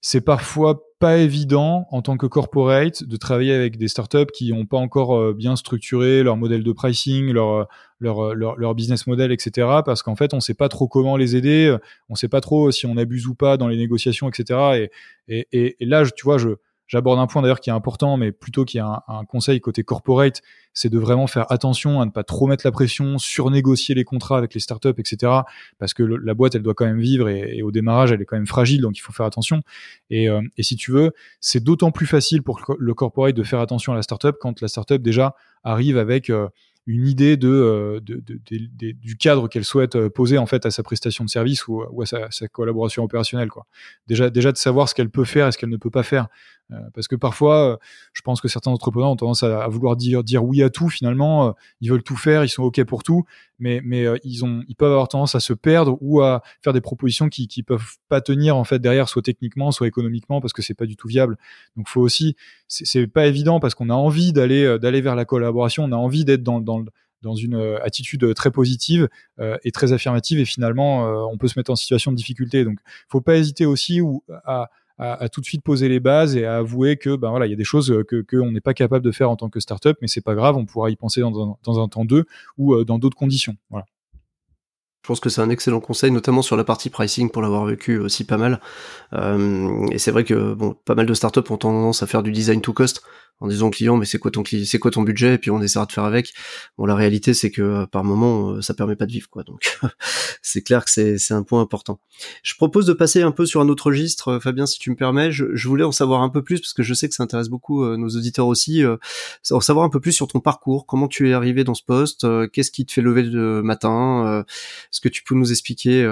c'est 0.00 0.20
parfois 0.20 0.82
pas 1.00 1.16
évident 1.16 1.88
en 1.90 2.02
tant 2.02 2.16
que 2.16 2.26
corporate 2.26 3.02
de 3.02 3.16
travailler 3.16 3.54
avec 3.54 3.78
des 3.78 3.88
startups 3.88 4.30
qui 4.32 4.52
n'ont 4.52 4.66
pas 4.66 4.76
encore 4.76 5.16
euh, 5.16 5.32
bien 5.32 5.56
structuré 5.56 6.22
leur 6.22 6.36
modèle 6.36 6.62
de 6.62 6.72
pricing, 6.72 7.32
leur, 7.32 7.66
leur, 7.98 8.34
leur, 8.34 8.56
leur 8.56 8.74
business 8.74 9.06
model, 9.06 9.32
etc. 9.32 9.66
Parce 9.84 10.02
qu'en 10.02 10.14
fait, 10.14 10.34
on 10.34 10.40
sait 10.40 10.54
pas 10.54 10.68
trop 10.68 10.86
comment 10.86 11.16
les 11.16 11.36
aider, 11.36 11.74
on 12.10 12.14
sait 12.14 12.28
pas 12.28 12.42
trop 12.42 12.70
si 12.70 12.86
on 12.86 12.96
abuse 12.98 13.26
ou 13.26 13.34
pas 13.34 13.56
dans 13.56 13.66
les 13.66 13.78
négociations, 13.78 14.28
etc. 14.28 14.88
Et, 15.28 15.46
et, 15.52 15.76
et 15.80 15.86
là, 15.86 16.04
tu 16.04 16.24
vois, 16.24 16.36
je, 16.36 16.50
J'aborde 16.90 17.20
un 17.20 17.28
point 17.28 17.40
d'ailleurs 17.40 17.60
qui 17.60 17.70
est 17.70 17.72
important, 17.72 18.16
mais 18.16 18.32
plutôt 18.32 18.64
qu'il 18.64 18.78
y 18.78 18.80
un, 18.80 19.24
conseil 19.28 19.60
côté 19.60 19.84
corporate, 19.84 20.42
c'est 20.74 20.88
de 20.88 20.98
vraiment 20.98 21.28
faire 21.28 21.46
attention 21.52 22.00
à 22.00 22.04
ne 22.04 22.10
pas 22.10 22.24
trop 22.24 22.48
mettre 22.48 22.66
la 22.66 22.72
pression, 22.72 23.16
surnégocier 23.16 23.94
les 23.94 24.02
contrats 24.02 24.36
avec 24.36 24.54
les 24.54 24.60
startups, 24.60 24.98
etc. 24.98 25.32
Parce 25.78 25.94
que 25.94 26.02
la 26.02 26.34
boîte, 26.34 26.56
elle 26.56 26.64
doit 26.64 26.74
quand 26.74 26.86
même 26.86 26.98
vivre 26.98 27.28
et, 27.28 27.62
au 27.62 27.70
démarrage, 27.70 28.10
elle 28.10 28.20
est 28.20 28.24
quand 28.24 28.34
même 28.34 28.48
fragile, 28.48 28.80
donc 28.80 28.98
il 28.98 29.02
faut 29.02 29.12
faire 29.12 29.24
attention. 29.24 29.62
Et, 30.10 30.28
euh, 30.28 30.42
si 30.58 30.74
tu 30.74 30.90
veux, 30.90 31.12
c'est 31.38 31.62
d'autant 31.62 31.92
plus 31.92 32.06
facile 32.06 32.42
pour 32.42 32.60
le 32.76 32.94
corporate 32.94 33.36
de 33.36 33.44
faire 33.44 33.60
attention 33.60 33.92
à 33.92 33.96
la 33.96 34.02
startup 34.02 34.34
quand 34.40 34.60
la 34.60 34.66
startup 34.66 35.00
déjà 35.00 35.36
arrive 35.62 35.96
avec 35.96 36.28
euh, 36.28 36.48
une 36.86 37.06
idée 37.06 37.36
de, 37.36 37.48
euh, 37.48 38.00
du 38.00 39.16
cadre 39.16 39.48
qu'elle 39.48 39.64
souhaite 39.64 39.96
euh, 39.96 40.08
poser 40.08 40.38
en 40.38 40.46
fait 40.46 40.64
à 40.64 40.70
sa 40.70 40.82
prestation 40.82 41.24
de 41.24 41.30
service 41.30 41.68
ou, 41.68 41.82
à 42.02 42.06
sa, 42.06 42.48
collaboration 42.48 43.04
opérationnelle 43.04 43.48
quoi. 43.48 43.66
Déjà 44.06 44.30
déjà 44.30 44.50
de 44.50 44.56
savoir 44.56 44.88
ce 44.88 44.94
qu'elle 44.94 45.10
peut 45.10 45.24
faire 45.24 45.46
et 45.46 45.52
ce 45.52 45.58
qu'elle 45.58 45.68
ne 45.68 45.76
peut 45.76 45.90
pas 45.90 46.02
faire 46.02 46.28
euh, 46.72 46.76
parce 46.94 47.06
que 47.06 47.16
parfois 47.16 47.78
je 48.12 48.22
pense 48.22 48.40
que 48.40 48.48
certains 48.48 48.70
entrepreneurs 48.70 49.10
ont 49.10 49.16
tendance 49.16 49.42
à, 49.42 49.68
vouloir 49.68 49.96
dire 49.96 50.24
dire 50.24 50.42
oui 50.42 50.62
à 50.62 50.70
tout 50.70 50.88
finalement 50.88 51.54
ils 51.80 51.90
veulent 51.90 52.02
tout 52.02 52.16
faire 52.16 52.44
ils 52.44 52.48
sont 52.48 52.62
ok 52.62 52.82
pour 52.84 53.02
tout 53.02 53.24
mais 53.58 53.80
mais 53.84 54.06
ils 54.24 54.44
ont 54.44 54.62
ils 54.68 54.74
peuvent 54.74 54.92
avoir 54.92 55.08
tendance 55.08 55.34
à 55.34 55.40
se 55.40 55.52
perdre 55.52 55.98
ou 56.00 56.22
à 56.22 56.42
faire 56.62 56.72
des 56.72 56.80
propositions 56.80 57.28
qui 57.28 57.46
qui 57.46 57.62
peuvent 57.62 57.96
pas 58.08 58.20
tenir 58.20 58.56
en 58.56 58.64
fait 58.64 58.78
derrière 58.78 59.08
soit 59.08 59.22
techniquement 59.22 59.70
soit 59.70 59.86
économiquement 59.86 60.40
parce 60.40 60.52
que 60.52 60.62
c'est 60.62 60.74
pas 60.74 60.86
du 60.86 60.96
tout 60.96 61.08
viable 61.08 61.36
donc 61.76 61.88
faut 61.88 62.00
aussi 62.00 62.36
c'est 62.68 63.06
pas 63.06 63.26
évident 63.26 63.60
parce 63.60 63.74
qu'on 63.74 63.90
a 63.90 63.94
envie 63.94 64.32
d'aller 64.32 64.78
d'aller 64.78 65.00
vers 65.00 65.16
la 65.16 65.24
collaboration 65.24 65.84
on 65.84 65.92
a 65.92 65.96
envie 65.96 66.24
d'être 66.24 66.42
dans 66.42 66.69
dans 67.22 67.34
une 67.34 67.54
euh, 67.54 67.82
attitude 67.84 68.34
très 68.34 68.50
positive 68.50 69.08
euh, 69.38 69.56
et 69.64 69.72
très 69.72 69.92
affirmative. 69.92 70.38
Et 70.38 70.44
finalement 70.44 71.06
euh, 71.06 71.22
on 71.30 71.38
peut 71.38 71.48
se 71.48 71.58
mettre 71.58 71.70
en 71.70 71.76
situation 71.76 72.10
de 72.12 72.16
difficulté. 72.16 72.64
Donc 72.64 72.78
faut 73.08 73.20
pas 73.20 73.36
hésiter 73.36 73.66
aussi 73.66 74.00
ou 74.00 74.22
à, 74.44 74.68
tout 75.32 75.40
de 75.40 75.46
suite 75.46 75.62
poser 75.62 75.88
les 75.88 75.98
bases 75.98 76.36
et 76.36 76.44
à 76.44 76.58
avouer 76.58 76.98
que 76.98 77.16
ben 77.16 77.30
voilà 77.30 77.46
il 77.46 77.50
y 77.50 77.54
a 77.54 77.56
des 77.56 77.64
choses 77.64 78.04
que 78.06 78.20
qu'on 78.20 78.52
n'est 78.52 78.60
pas 78.60 78.74
capable 78.74 79.02
de 79.02 79.10
faire 79.10 79.30
en 79.30 79.36
tant 79.36 79.48
que 79.48 79.58
startup 79.58 79.96
mais 80.02 80.08
c'est 80.08 80.20
pas 80.20 80.34
grave 80.34 80.58
on 80.58 80.66
pourra 80.66 80.90
y 80.90 80.96
penser 80.96 81.22
dans 81.22 81.52
un, 81.52 81.56
dans 81.64 81.82
un 81.82 81.88
temps 81.88 82.04
deux 82.04 82.26
ou 82.58 82.84
dans 82.84 82.98
d'autres 82.98 83.16
conditions. 83.16 83.56
Voilà 83.70 83.86
je 85.02 85.06
pense 85.06 85.20
que 85.20 85.30
c'est 85.30 85.40
un 85.40 85.50
excellent 85.50 85.80
conseil, 85.80 86.10
notamment 86.10 86.42
sur 86.42 86.56
la 86.56 86.64
partie 86.64 86.90
pricing 86.90 87.30
pour 87.30 87.40
l'avoir 87.40 87.64
vécu 87.64 87.98
aussi 87.98 88.24
pas 88.24 88.36
mal. 88.36 88.60
Euh, 89.14 89.86
et 89.90 89.98
c'est 89.98 90.10
vrai 90.10 90.24
que 90.24 90.52
bon, 90.52 90.76
pas 90.84 90.94
mal 90.94 91.06
de 91.06 91.14
startups 91.14 91.50
ont 91.50 91.56
tendance 91.56 92.02
à 92.02 92.06
faire 92.06 92.22
du 92.22 92.32
design 92.32 92.60
to 92.60 92.72
cost 92.72 93.02
en 93.40 93.48
disant 93.48 93.70
client 93.70 93.96
mais 93.96 94.06
c'est 94.06 94.18
quoi 94.18 94.30
ton 94.30 94.42
c'est 94.44 94.78
quoi 94.78 94.90
ton 94.90 95.02
budget? 95.02 95.34
Et 95.34 95.38
puis 95.38 95.50
on 95.50 95.60
essaiera 95.60 95.86
de 95.86 95.92
faire 95.92 96.04
avec. 96.04 96.32
Bon 96.78 96.84
la 96.86 96.94
réalité 96.94 97.34
c'est 97.34 97.50
que 97.50 97.62
euh, 97.62 97.86
par 97.86 98.04
moment 98.04 98.50
euh, 98.50 98.62
ça 98.62 98.74
permet 98.74 98.96
pas 98.96 99.06
de 99.06 99.12
vivre 99.12 99.28
quoi 99.28 99.42
donc 99.42 99.78
c'est 100.42 100.62
clair 100.62 100.84
que 100.84 100.90
c'est 100.90 101.18
c'est 101.18 101.34
un 101.34 101.42
point 101.42 101.60
important. 101.60 102.00
Je 102.42 102.54
propose 102.54 102.86
de 102.86 102.92
passer 102.92 103.22
un 103.22 103.32
peu 103.32 103.46
sur 103.46 103.60
un 103.60 103.68
autre 103.68 103.86
registre 103.86 104.28
euh, 104.28 104.40
Fabien 104.40 104.66
si 104.66 104.78
tu 104.78 104.90
me 104.90 104.96
permets. 104.96 105.32
Je, 105.32 105.46
je 105.54 105.68
voulais 105.68 105.84
en 105.84 105.92
savoir 105.92 106.22
un 106.22 106.28
peu 106.28 106.42
plus 106.42 106.60
parce 106.60 106.74
que 106.74 106.82
je 106.82 106.94
sais 106.94 107.08
que 107.08 107.14
ça 107.14 107.22
intéresse 107.22 107.48
beaucoup 107.48 107.84
nos 107.96 108.08
auditeurs 108.08 108.46
aussi. 108.46 108.82
en 109.50 109.60
savoir 109.60 109.84
un 109.84 109.88
peu 109.88 110.00
plus 110.00 110.12
sur 110.12 110.28
ton 110.28 110.40
parcours, 110.40 110.86
comment 110.86 111.08
tu 111.08 111.30
es 111.30 111.32
arrivé 111.32 111.64
dans 111.64 111.74
ce 111.74 111.82
poste, 111.82 112.26
qu'est-ce 112.52 112.70
qui 112.70 112.84
te 112.84 112.92
fait 112.92 113.00
lever 113.00 113.22
le 113.22 113.62
matin, 113.62 114.44
est-ce 114.92 115.00
que 115.00 115.08
tu 115.08 115.22
peux 115.22 115.34
nous 115.34 115.50
expliquer 115.50 116.04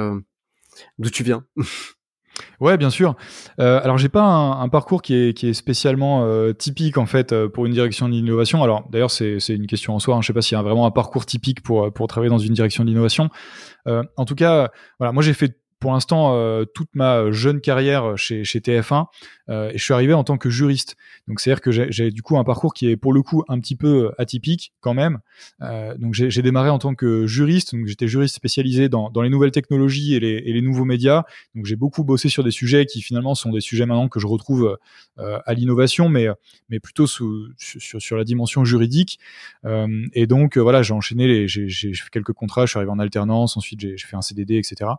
d'où 0.99 1.11
tu 1.11 1.23
viens? 1.25 1.45
Ouais, 2.61 2.77
bien 2.77 2.91
sûr. 2.91 3.15
Euh, 3.61 3.81
alors, 3.83 3.99
j'ai 3.99 4.09
pas 4.09 4.23
un, 4.23 4.69
parcours 4.69 5.03
qui 5.03 5.15
est, 5.15 5.53
spécialement 5.53 6.25
euh, 6.25 6.53
typique 6.53 6.99
en 6.99 7.07
fait 7.07 7.33
euh, 7.33 7.49
pour 7.49 7.67
une 7.67 7.73
direction 7.73 8.09
d'innovation. 8.09 8.63
Alors, 8.63 8.89
d'ailleurs, 8.91 9.11
c'est 9.11 9.39
une 9.49 9.67
question 9.67 9.95
en 9.95 9.99
soi. 9.99 10.17
Hein. 10.17 10.23
Je 10.23 10.29
sais 10.29 10.33
pas 10.33 10.43
s'il 10.43 10.57
y 10.57 10.59
a 10.59 10.63
vraiment 10.63 10.87
un 10.87 10.91
parcours 10.91 11.27
typique 11.27 11.63
pour 11.63 12.07
travailler 12.09 12.31
dans 12.31 12.39
une 12.39 12.55
direction 12.55 12.85
d'innovation. 12.85 13.31
Euh, 13.87 14.03
en 14.17 14.25
tout 14.25 14.35
cas, 14.35 14.71
voilà, 14.99 15.13
moi 15.13 15.23
j'ai 15.23 15.35
fait 15.35 15.59
pour 15.81 15.93
l'instant 15.93 16.35
euh, 16.35 16.65
toute 16.65 16.89
ma 16.95 17.31
jeune 17.31 17.61
carrière 17.61 18.17
chez 18.17 18.43
TF1 18.43 19.07
euh, 19.49 19.71
et 19.71 19.79
je 19.79 19.85
suis 19.85 19.95
arrivé 19.95 20.15
en 20.15 20.25
tant 20.25 20.39
que 20.39 20.51
juriste. 20.51 20.97
Donc 21.27 21.41
c'est-à-dire 21.41 21.61
que 21.61 21.71
j'ai 21.71 22.11
du 22.11 22.23
coup 22.23 22.39
un 22.39 22.45
parcours 22.45 22.75
qui 22.75 22.89
est 22.89 22.97
pour 22.97 23.13
le 23.13 23.23
coup 23.23 23.45
un 23.49 23.59
petit 23.61 23.77
peu 23.77 24.13
atypique 24.19 24.73
quand 24.81 24.95
même. 24.95 25.19
Euh, 25.63 25.97
donc 25.99 26.15
j'ai 26.15 26.43
démarré 26.43 26.71
en 26.71 26.79
tant 26.79 26.95
que 26.95 27.27
juriste, 27.27 27.75
donc 27.75 27.87
j'étais 27.87 28.09
juriste 28.09 28.35
spécialisé 28.35 28.89
dans, 28.89 29.11
dans 29.11 29.23
les 29.23 29.31
nouvelles 29.31 29.51
technologies 29.51 30.15
et 30.15 30.21
les, 30.21 30.43
et 30.45 30.53
les 30.53 30.63
nouveaux 30.63 30.85
médias. 30.85 31.25
Donc 31.55 31.67
j'ai 31.67 31.77
beaucoup 31.77 32.05
bossé 32.05 32.29
sur 32.29 32.45
des 32.45 32.51
sujets 32.51 32.87
qui 32.87 33.03
finalement 33.03 33.35
sont 33.35 33.51
des 33.51 33.61
sujets 33.61 33.87
maintenant 33.87 34.09
que 34.09 34.21
je 34.21 34.27
retrouve 34.27 34.79
euh, 35.19 35.39
à 35.45 35.55
l'innovation, 35.55 36.09
mais 36.09 36.29
mais 36.69 36.81
plutôt 36.81 37.07
sous, 37.07 37.49
sur, 37.57 38.01
sur 38.01 38.17
la 38.17 38.25
dimension 38.25 38.65
juridique. 38.65 39.19
Euh, 39.65 40.07
et 40.13 40.27
donc 40.27 40.57
voilà, 40.59 40.83
j'ai 40.83 40.95
enchaîné, 40.95 41.49
j'ai 41.49 41.95
fait 41.95 42.11
quelques 42.11 42.33
contrats, 42.33 42.67
je 42.67 42.71
suis 42.71 42.79
arrivé 42.79 42.93
en 42.93 42.99
alternance, 42.99 43.57
ensuite 43.57 43.81
j'ai 43.81 43.97
fait 43.99 44.17
un 44.17 44.23
CDD, 44.23 44.57
etc. 44.57 44.91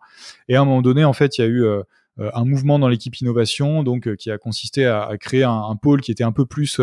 Et 0.47 0.55
à 0.55 0.61
un 0.61 0.65
moment 0.65 0.81
donné, 0.81 1.03
en 1.03 1.13
fait, 1.13 1.37
il 1.37 1.41
y 1.41 1.43
a 1.43 1.47
eu 1.47 1.63
euh, 1.63 1.83
un 2.19 2.45
mouvement 2.45 2.79
dans 2.79 2.87
l'équipe 2.87 3.15
innovation, 3.17 3.83
donc 3.83 4.07
euh, 4.07 4.15
qui 4.15 4.31
a 4.31 4.37
consisté 4.37 4.85
à, 4.85 5.09
créer 5.19 5.43
un, 5.43 5.75
pôle 5.81 6.01
qui 6.01 6.11
était 6.11 6.23
un 6.23 6.31
peu 6.31 6.45
plus 6.45 6.79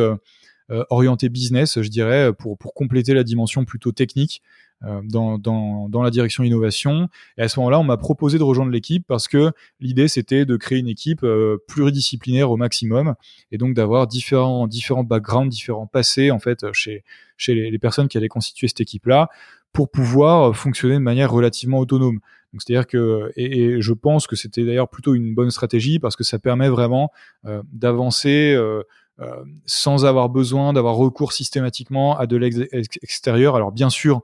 orienté 0.91 1.29
business, 1.29 1.81
je 1.81 1.89
dirais, 1.89 2.33
pour, 2.33 2.59
pour 2.59 2.75
compléter 2.75 3.15
la 3.15 3.23
dimension 3.23 3.65
plutôt 3.65 3.93
technique 3.93 4.43
euh, 4.85 5.01
dans, 5.03 5.39
dans, 5.39 6.03
la 6.03 6.11
direction 6.11 6.45
innovation. 6.45 7.09
Et 7.39 7.43
à 7.43 7.49
ce 7.49 7.59
moment-là, 7.61 7.81
on 7.81 7.85
m'a 7.85 7.97
proposé 7.97 8.37
de 8.37 8.43
rejoindre 8.43 8.71
l'équipe 8.71 9.07
parce 9.07 9.27
que 9.27 9.53
l'idée, 9.81 10.07
c'était 10.07 10.45
de 10.45 10.55
créer 10.59 10.79
une 10.79 10.87
équipe 10.87 11.23
euh, 11.23 11.57
pluridisciplinaire 11.67 12.51
au 12.51 12.59
maximum 12.59 13.15
et 13.51 13.57
donc 13.57 13.73
d'avoir 13.73 14.07
différents, 14.07 14.67
différents 14.67 15.03
backgrounds, 15.03 15.49
différents 15.49 15.87
passés, 15.87 16.31
en 16.31 16.39
fait, 16.41 16.71
chez, 16.75 17.05
chez 17.39 17.55
les, 17.55 17.71
les 17.71 17.79
personnes 17.79 18.07
qui 18.07 18.19
allaient 18.19 18.29
constituer 18.29 18.69
cette 18.69 18.83
équipe-là 18.83 19.31
pour 19.73 19.91
pouvoir 19.91 20.55
fonctionner 20.55 20.97
de 20.97 21.01
manière 21.01 21.33
relativement 21.33 21.79
autonome. 21.79 22.21
Donc 22.53 22.63
c'est-à-dire 22.63 22.87
que 22.87 23.33
et, 23.37 23.81
je 23.81 23.93
pense 23.93 24.27
que 24.27 24.37
c'était 24.37 24.65
d'ailleurs 24.65 24.89
plutôt 24.89 25.15
une 25.15 25.35
bonne 25.35 25.51
stratégie 25.51 25.99
parce 25.99 26.17
que 26.17 26.25
ça 26.25 26.39
permet 26.39 26.69
vraiment 26.69 27.11
euh, 27.45 27.63
d'avancer 27.73 28.55
euh, 28.55 28.83
euh, 29.19 29.45
sans 29.65 30.05
avoir 30.05 30.29
besoin 30.29 30.75
d'avoir 30.75 30.95
recours 30.95 31.33
systématiquement 31.33 32.19
à 32.19 32.27
de 32.27 32.37
l'extérieur. 32.37 33.57
Alors 33.57 33.73
bien 33.73 33.89
sûr, 33.89 34.21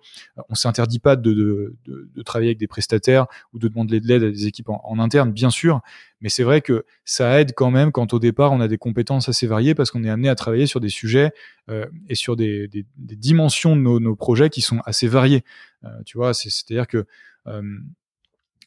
on 0.50 0.54
s'interdit 0.54 0.98
pas 0.98 1.16
de, 1.16 1.32
de, 1.86 2.22
travailler 2.22 2.50
avec 2.50 2.58
des 2.58 2.66
prestataires 2.66 3.26
ou 3.54 3.58
de 3.58 3.68
demander 3.68 4.00
de 4.00 4.06
l'aide 4.06 4.22
à 4.22 4.30
des 4.30 4.46
équipes 4.46 4.68
en, 4.68 4.98
interne, 4.98 5.32
bien 5.32 5.48
sûr, 5.48 5.80
mais 6.20 6.28
c'est 6.28 6.42
vrai 6.42 6.60
que 6.60 6.84
ça 7.06 7.40
aide 7.40 7.54
quand 7.54 7.70
même 7.70 7.90
quand 7.90 8.12
au 8.12 8.18
départ 8.18 8.52
on 8.52 8.60
a 8.60 8.68
des 8.68 8.76
compétences 8.76 9.30
assez 9.30 9.46
variées 9.46 9.74
parce 9.74 9.90
qu'on 9.90 10.04
est 10.04 10.10
amené 10.10 10.28
à 10.28 10.34
travailler 10.34 10.66
sur 10.66 10.78
des 10.78 10.90
sujets 10.90 11.32
et 12.10 12.14
sur 12.14 12.36
des, 12.36 12.68
des, 12.68 12.84
dimensions 13.16 13.76
de 13.76 13.80
nos, 13.80 14.14
projets 14.14 14.50
qui 14.50 14.60
sont 14.60 14.80
assez 14.84 15.08
variés. 15.08 15.42
Euh, 15.84 15.88
tu 16.04 16.18
vois, 16.18 16.34
c'est-à-dire 16.34 16.86
que 16.86 17.06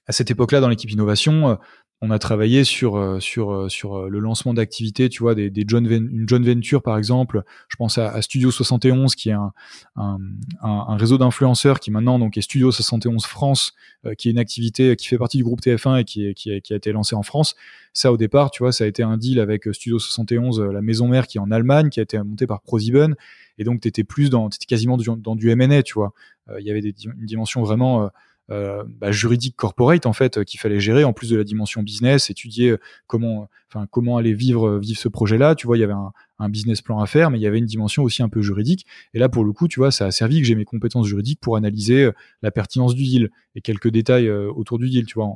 à 0.07 0.11
cette 0.11 0.31
époque-là, 0.31 0.59
dans 0.59 0.69
l'équipe 0.69 0.91
innovation, 0.91 1.57
on 2.01 2.11
a 2.11 2.19
travaillé 2.19 2.63
sur 2.63 2.97
euh, 2.97 3.19
sur 3.19 3.51
euh, 3.51 3.69
sur 3.69 3.95
euh, 3.95 4.09
le 4.09 4.19
lancement 4.19 4.53
d'activités, 4.53 5.07
tu 5.07 5.23
vois, 5.23 5.33
des, 5.33 5.49
des 5.49 5.63
John 5.65 5.85
une 5.85 6.25
John 6.27 6.43
Venture 6.43 6.81
par 6.81 6.97
exemple. 6.97 7.43
Je 7.69 7.75
pense 7.77 7.97
à, 7.97 8.21
Studio 8.21 8.51
71 8.51 9.15
qui 9.15 9.29
est 9.29 9.33
un, 9.33 9.53
un, 9.95 10.97
réseau 10.97 11.17
d'influenceurs 11.17 11.79
qui 11.79 11.91
maintenant 11.91 12.19
donc 12.19 12.37
est 12.37 12.41
Studio 12.41 12.71
71 12.71 13.25
France, 13.25 13.73
qui 14.17 14.27
est 14.27 14.31
une 14.31 14.39
activité 14.39 14.95
qui 14.95 15.07
fait 15.07 15.17
partie 15.17 15.37
du 15.37 15.43
groupe 15.43 15.61
TF1 15.61 16.01
et 16.01 16.03
qui, 16.03 16.33
qui, 16.33 16.51
a, 16.51 16.75
été 16.75 16.91
lancé 16.91 17.15
en 17.15 17.23
France. 17.23 17.55
Ça 17.93 18.11
au 18.11 18.17
départ, 18.17 18.51
tu 18.51 18.63
vois, 18.63 18.71
ça 18.71 18.83
a 18.83 18.87
été 18.87 19.03
un 19.03 19.17
deal 19.17 19.39
avec 19.39 19.63
Studio 19.73 19.97
71, 19.97 20.59
la 20.59 20.81
maison 20.81 21.07
mère 21.07 21.27
qui 21.27 21.37
est 21.37 21.41
en 21.41 21.49
Allemagne, 21.49 21.89
qui 21.89 21.99
a 22.01 22.03
été 22.03 22.17
montée 22.19 22.45
par 22.45 22.61
ProSieben. 22.61 23.15
Et 23.57 23.63
donc 23.63 23.79
t'étais 23.81 24.03
plus 24.03 24.29
dans, 24.29 24.49
t'étais 24.49 24.65
quasiment 24.65 24.97
dans 24.97 25.35
du 25.35 25.49
M&A, 25.49 25.81
tu 25.81 25.93
vois. 25.93 26.13
Il 26.59 26.65
y 26.65 26.71
avait 26.71 26.81
une 26.81 27.25
dimension 27.25 27.63
vraiment 27.63 28.03
euh, 28.03 28.07
bah, 28.49 29.11
juridique 29.11 29.55
corporate 29.55 30.05
en 30.05 30.13
fait 30.13 30.43
qu'il 30.43 30.59
fallait 30.59 30.79
gérer 30.79 31.03
en 31.03 31.13
plus 31.13 31.29
de 31.29 31.37
la 31.37 31.43
dimension 31.43 31.81
business, 31.81 32.29
étudier 32.29 32.71
euh, 32.71 32.77
comment, 33.07 33.49
enfin 33.69 33.87
comment 33.89 34.17
aller 34.17 34.33
vivre 34.33 34.77
vivre 34.77 34.99
ce 34.99 35.07
projet-là. 35.07 35.55
Tu 35.55 35.65
vois, 35.65 35.77
il 35.77 35.81
y 35.81 35.83
avait 35.83 35.93
un, 35.93 36.49
business 36.49 36.81
plan 36.81 36.99
à 36.99 37.07
faire, 37.07 37.31
mais 37.31 37.39
il 37.39 37.41
y 37.41 37.47
avait 37.47 37.57
une 37.57 37.65
dimension 37.65 38.03
aussi 38.03 38.21
un 38.21 38.29
peu 38.29 38.41
juridique. 38.41 38.85
Et 39.13 39.19
là, 39.19 39.29
pour 39.29 39.45
le 39.45 39.53
coup, 39.53 39.67
tu 39.67 39.79
vois, 39.79 39.89
ça 39.89 40.05
a 40.05 40.11
servi 40.11 40.41
que 40.41 40.47
j'ai 40.47 40.55
mes 40.55 40.65
compétences 40.65 41.07
juridiques 41.07 41.39
pour 41.39 41.55
analyser 41.55 42.03
euh, 42.03 42.11
la 42.41 42.51
pertinence 42.51 42.93
du 42.93 43.03
deal 43.03 43.29
et 43.55 43.61
quelques 43.61 43.89
détails 43.89 44.29
autour 44.29 44.79
du 44.79 44.89
deal. 44.89 45.05
Tu 45.05 45.15
vois, 45.15 45.29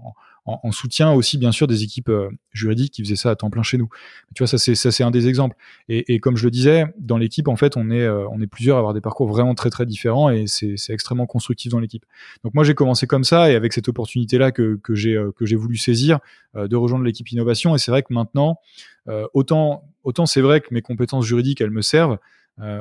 en, 0.64 0.72
soutien 0.72 1.12
aussi 1.12 1.38
bien 1.38 1.52
sûr 1.52 1.68
des 1.68 1.84
équipes 1.84 2.10
euh, 2.10 2.30
juridiques 2.52 2.94
qui 2.94 3.04
faisaient 3.04 3.16
ça 3.16 3.32
à 3.32 3.36
temps 3.36 3.50
plein 3.50 3.64
chez 3.64 3.78
nous. 3.78 3.90
Tu 4.36 4.44
vois, 4.44 4.48
ça 4.48 4.58
c'est 4.58 5.04
un 5.04 5.12
des 5.12 5.28
exemples. 5.28 5.56
Et, 5.88 6.20
comme 6.20 6.38
je 6.38 6.44
le 6.46 6.52
disais, 6.52 6.86
dans 6.98 7.18
l'équipe 7.18 7.48
en 7.48 7.56
fait, 7.56 7.78
on 7.78 7.90
est 7.90 8.02
euh, 8.02 8.28
on 8.32 8.42
est 8.42 8.48
plusieurs 8.48 8.78
à 8.78 8.80
avoir 8.80 8.94
des 8.94 9.02
parcours 9.02 9.28
vraiment 9.28 9.56
très 9.56 9.70
très 9.70 9.86
différents 9.86 10.30
et 10.30 10.46
c'est 10.48 10.76
extrêmement 10.90 11.26
constructif 11.26 11.72
dans 11.72 11.80
l'équipe. 11.80 12.06
Donc 12.44 12.54
moi 12.54 12.64
j'ai 12.64 12.76
commencé 12.76 13.08
comme 13.08 13.24
ça 13.24 13.52
et 13.52 13.56
avec 13.56 13.74
cette 13.74 13.88
opportunité 13.88 14.38
là 14.38 14.52
que 14.52 14.80
que 14.84 14.96
j'ai 14.96 15.16
euh, 15.16 15.32
que 15.32 15.46
j'ai 15.46 15.56
voulu 15.56 15.78
saisir 15.78 16.20
de 16.56 16.76
rejoindre 16.76 17.06
l'équipe 17.06 17.32
innovation. 17.32 17.76
Et 17.76 17.78
c'est 17.78 17.92
vrai 17.92 18.02
que 18.02 18.14
maintenant 18.14 18.58
autant 19.34 19.84
c'est 20.26 20.42
vrai 20.42 20.62
que 20.62 20.68
mes 20.72 20.82
compétences 20.82 21.26
juridiques 21.26 21.62
elles 21.62 21.72
me 21.72 21.82
servent. 21.82 22.18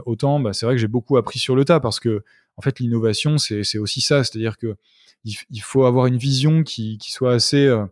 Autant 0.07 0.41
bah, 0.41 0.53
c'est 0.53 0.67
vrai 0.67 0.75
que 0.75 0.81
j'ai 0.81 0.89
beaucoup 0.89 1.17
appris 1.17 1.39
sur 1.39 1.55
le 1.55 1.65
tas 1.65 1.81
parce 1.81 2.01
que 2.01 2.25
en 2.57 2.63
fait 2.63 2.81
l'innovation 2.81 3.39
c'est 3.39 3.79
aussi 3.79 4.01
ça, 4.01 4.25
c'est-à-dire 4.25 4.57
que 4.59 4.77
il, 5.25 5.61
faut 5.61 5.85
avoir 5.85 6.07
une 6.07 6.17
vision 6.17 6.63
qui, 6.63 6.99
soit 7.01 7.33
assez 7.33 7.67
euh, 7.67 7.85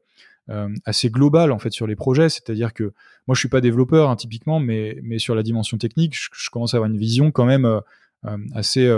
euh, 0.48 0.68
assez 0.84 1.10
globale 1.10 1.52
en 1.52 1.58
fait 1.58 1.70
sur 1.72 1.86
les 1.86 1.96
projets. 1.96 2.28
C'est-à-dire 2.28 2.72
que 2.72 2.92
moi 3.26 3.34
je 3.34 3.40
suis 3.40 3.48
pas 3.48 3.60
développeur 3.60 4.10
hein, 4.10 4.16
typiquement, 4.16 4.60
mais 4.60 4.98
mais 5.02 5.18
sur 5.18 5.34
la 5.34 5.42
dimension 5.42 5.78
technique, 5.78 6.14
je, 6.16 6.50
commence 6.50 6.74
à 6.74 6.78
avoir 6.78 6.90
une 6.90 6.98
vision 6.98 7.30
quand 7.30 7.46
même 7.46 7.64
euh, 7.64 8.38
assez 8.54 8.88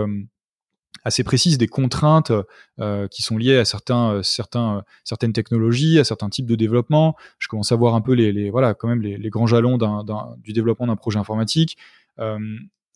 assez 1.04 1.22
précise 1.22 1.58
des 1.58 1.68
contraintes 1.68 2.32
euh, 2.80 3.08
qui 3.08 3.22
sont 3.22 3.38
liées 3.38 3.56
à 3.56 3.64
certains, 3.64 4.20
certains, 4.22 4.84
certaines 5.04 5.32
technologies, 5.32 5.98
à 5.98 6.04
certains 6.04 6.28
types 6.28 6.46
de 6.46 6.56
développement. 6.56 7.14
Je 7.38 7.48
commence 7.48 7.72
à 7.72 7.76
voir 7.76 7.94
un 7.94 8.00
peu 8.00 8.12
les, 8.12 8.50
voilà 8.50 8.74
quand 8.74 8.88
même 8.88 9.00
les, 9.00 9.30
grands 9.30 9.46
jalons 9.46 9.78
du 10.38 10.52
développement 10.52 10.86
d'un 10.86 10.96
projet 10.96 11.18
informatique. 11.18 11.78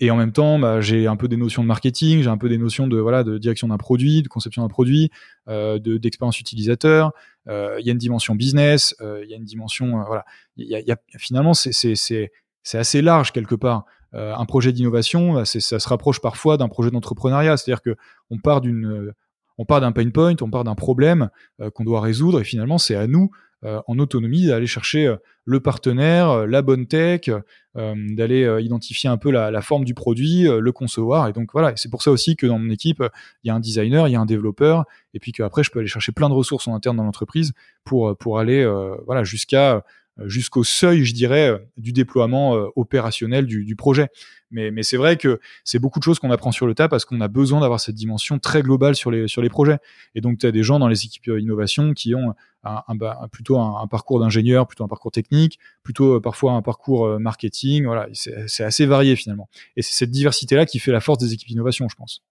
Et 0.03 0.11
en 0.11 0.17
même 0.17 0.33
temps, 0.33 0.59
bah, 0.59 0.81
j'ai 0.81 1.07
un 1.07 1.15
peu 1.15 1.29
des 1.29 1.37
notions 1.37 1.62
de 1.62 1.69
marketing, 1.69 2.23
j'ai 2.23 2.29
un 2.29 2.37
peu 2.37 2.49
des 2.49 2.59
notions 2.59 2.88
de 2.88 2.99
voilà 2.99 3.23
de 3.23 3.38
direction 3.38 3.69
d'un 3.69 3.77
produit, 3.77 4.23
de 4.23 4.27
conception 4.27 4.62
d'un 4.62 4.69
produit, 4.69 5.12
euh, 5.49 5.79
de 5.79 5.97
d'expérience 5.97 6.41
utilisateur. 6.41 7.12
Euh, 7.49 7.77
il 7.79 7.87
y 7.87 7.88
a 7.88 7.93
une 7.93 7.99
dimension 7.99 8.35
business, 8.35 8.97
euh, 9.01 9.21
il 9.23 9.31
y 9.31 9.33
a 9.35 9.37
une 9.37 9.45
dimension 9.45 10.03
voilà. 10.05 10.25
Il 10.57 10.67
y 10.67 10.91
a, 10.91 10.97
finalement 11.19 11.55
c'est 11.55 12.29
assez 12.75 13.01
large 13.01 13.31
quelque 13.31 13.55
part. 13.55 13.85
Un 14.12 14.45
projet 14.45 14.73
d'innovation, 14.73 15.35
bah, 15.35 15.45
ça 15.45 15.79
se 15.79 15.88
rapproche 15.88 16.21
parfois 16.21 16.57
d'un 16.57 16.69
projet 16.69 16.91
d'entrepreneuriat, 16.91 17.57
c'est-à-dire 17.57 17.81
que 17.81 17.95
on 18.29 18.38
part 18.38 18.61
d'une 18.61 19.12
on 19.57 19.65
part 19.65 19.81
d'un 19.81 19.93
pain 19.93 20.11
point, 20.11 20.35
on 20.41 20.51
part 20.51 20.65
d'un 20.65 20.75
problème 20.75 21.31
qu'on 21.75 21.85
doit 21.85 22.01
résoudre 22.01 22.41
et 22.41 22.45
finalement 22.45 22.79
c'est 22.79 22.97
à 22.97 23.07
nous 23.07 23.31
en 23.64 23.98
autonomie, 23.98 24.46
d'aller 24.46 24.66
chercher 24.66 25.07
euh, 25.07 25.16
le 25.44 25.61
partenaire, 25.61 26.31
euh, 26.31 26.46
la 26.46 26.62
bonne 26.62 26.87
tech, 26.87 27.31
d'aller 27.75 28.59
identifier 28.61 29.09
un 29.09 29.16
peu 29.16 29.31
la, 29.31 29.62
forme 29.62 29.85
du 29.85 29.94
produit, 29.94 30.42
le 30.42 30.72
concevoir. 30.72 31.29
Et 31.29 31.33
donc 31.33 31.53
voilà, 31.55 31.72
c'est 31.77 31.90
pour 31.90 32.03
ça 32.03 32.11
aussi 32.11 32.37
que 32.37 32.46
dans 32.46 32.59
mon 32.59 32.68
équipe, 32.68 33.03
il 33.42 33.48
y 33.48 33.51
a 33.51 33.55
un 33.55 33.61
designer, 33.61 34.09
il 34.09 34.11
y 34.12 34.14
a 34.14 34.20
un 34.20 34.27
développeur, 34.27 34.85
et 35.14 35.18
puis 35.18 35.33
qu'après 35.33 35.62
je 35.62 35.70
peux 35.70 35.79
aller 35.79 35.88
chercher 35.88 36.12
plein 36.12 36.29
de 36.29 36.35
ressources 36.35 36.68
en 36.68 36.75
interne 36.75 36.98
dans 36.98 37.05
l'entreprise 37.05 37.55
pour 37.85 38.14
pour 38.18 38.38
aller 38.38 38.70
voilà 39.07 39.25
jusqu'à 39.25 39.83
jusqu'au 40.25 40.64
seuil, 40.64 41.05
je 41.05 41.14
dirais, 41.14 41.59
du 41.77 41.92
déploiement 41.92 42.53
opérationnel 42.77 43.46
du, 43.46 43.64
du 43.64 43.77
projet. 43.77 44.09
Mais, 44.51 44.70
mais 44.70 44.83
c'est 44.83 44.98
vrai 44.98 45.16
que 45.16 45.40
c'est 45.64 45.79
beaucoup 45.79 45.98
de 45.98 46.05
choses 46.05 46.18
qu'on 46.18 46.31
apprend 46.31 46.53
sur 46.53 46.66
le 46.66 46.75
tas 46.75 46.88
parce 46.88 47.05
qu'on 47.05 47.20
a 47.22 47.29
besoin 47.29 47.61
d'avoir 47.61 47.81
cette 47.81 47.94
dimension 47.94 48.38
très 48.38 48.62
globale 48.62 48.94
sur 48.94 49.11
les, 49.11 49.27
sur 49.27 49.40
les 49.40 49.48
projets. 49.48 49.79
Et 50.14 50.20
donc, 50.20 50.38
tu 50.38 50.46
as 50.46 50.53
des 50.53 50.62
gens 50.62 50.79
dans 50.79 50.88
les 50.88 51.05
équipes 51.07 51.31
innovation 51.38 51.94
qui 51.94 52.14
ont 52.14 52.35
un, 52.64 53.29
plutôt 53.29 53.59
un, 53.59 53.87
parcours 53.88 54.20
d'ingénieur, 54.20 54.66
plutôt 54.66 54.85
un 54.85 54.88
parcours 54.88 55.11
technique, 55.11 55.59
plutôt 55.83 56.16
euh, 56.16 56.20
parfois 56.20 56.53
un 56.53 56.62
parcours 56.62 57.07
euh, 57.07 57.18
marketing. 57.18 57.85
Voilà, 57.85 58.09
c'est 58.12 58.64
assez 58.64 58.87
varié 58.87 59.16
finalement. 59.16 59.48
Et 59.77 59.83
c'est 59.83 59.94
cette 59.94 60.11
diversité-là 60.11 60.66
qui 60.66 60.79
fait 60.79 60.92
la 60.92 61.01
force 61.01 61.18
des 61.18 61.33
équipes 61.33 61.51
innovation, 61.51 61.88
je 61.88 61.96
pense. 61.96 62.22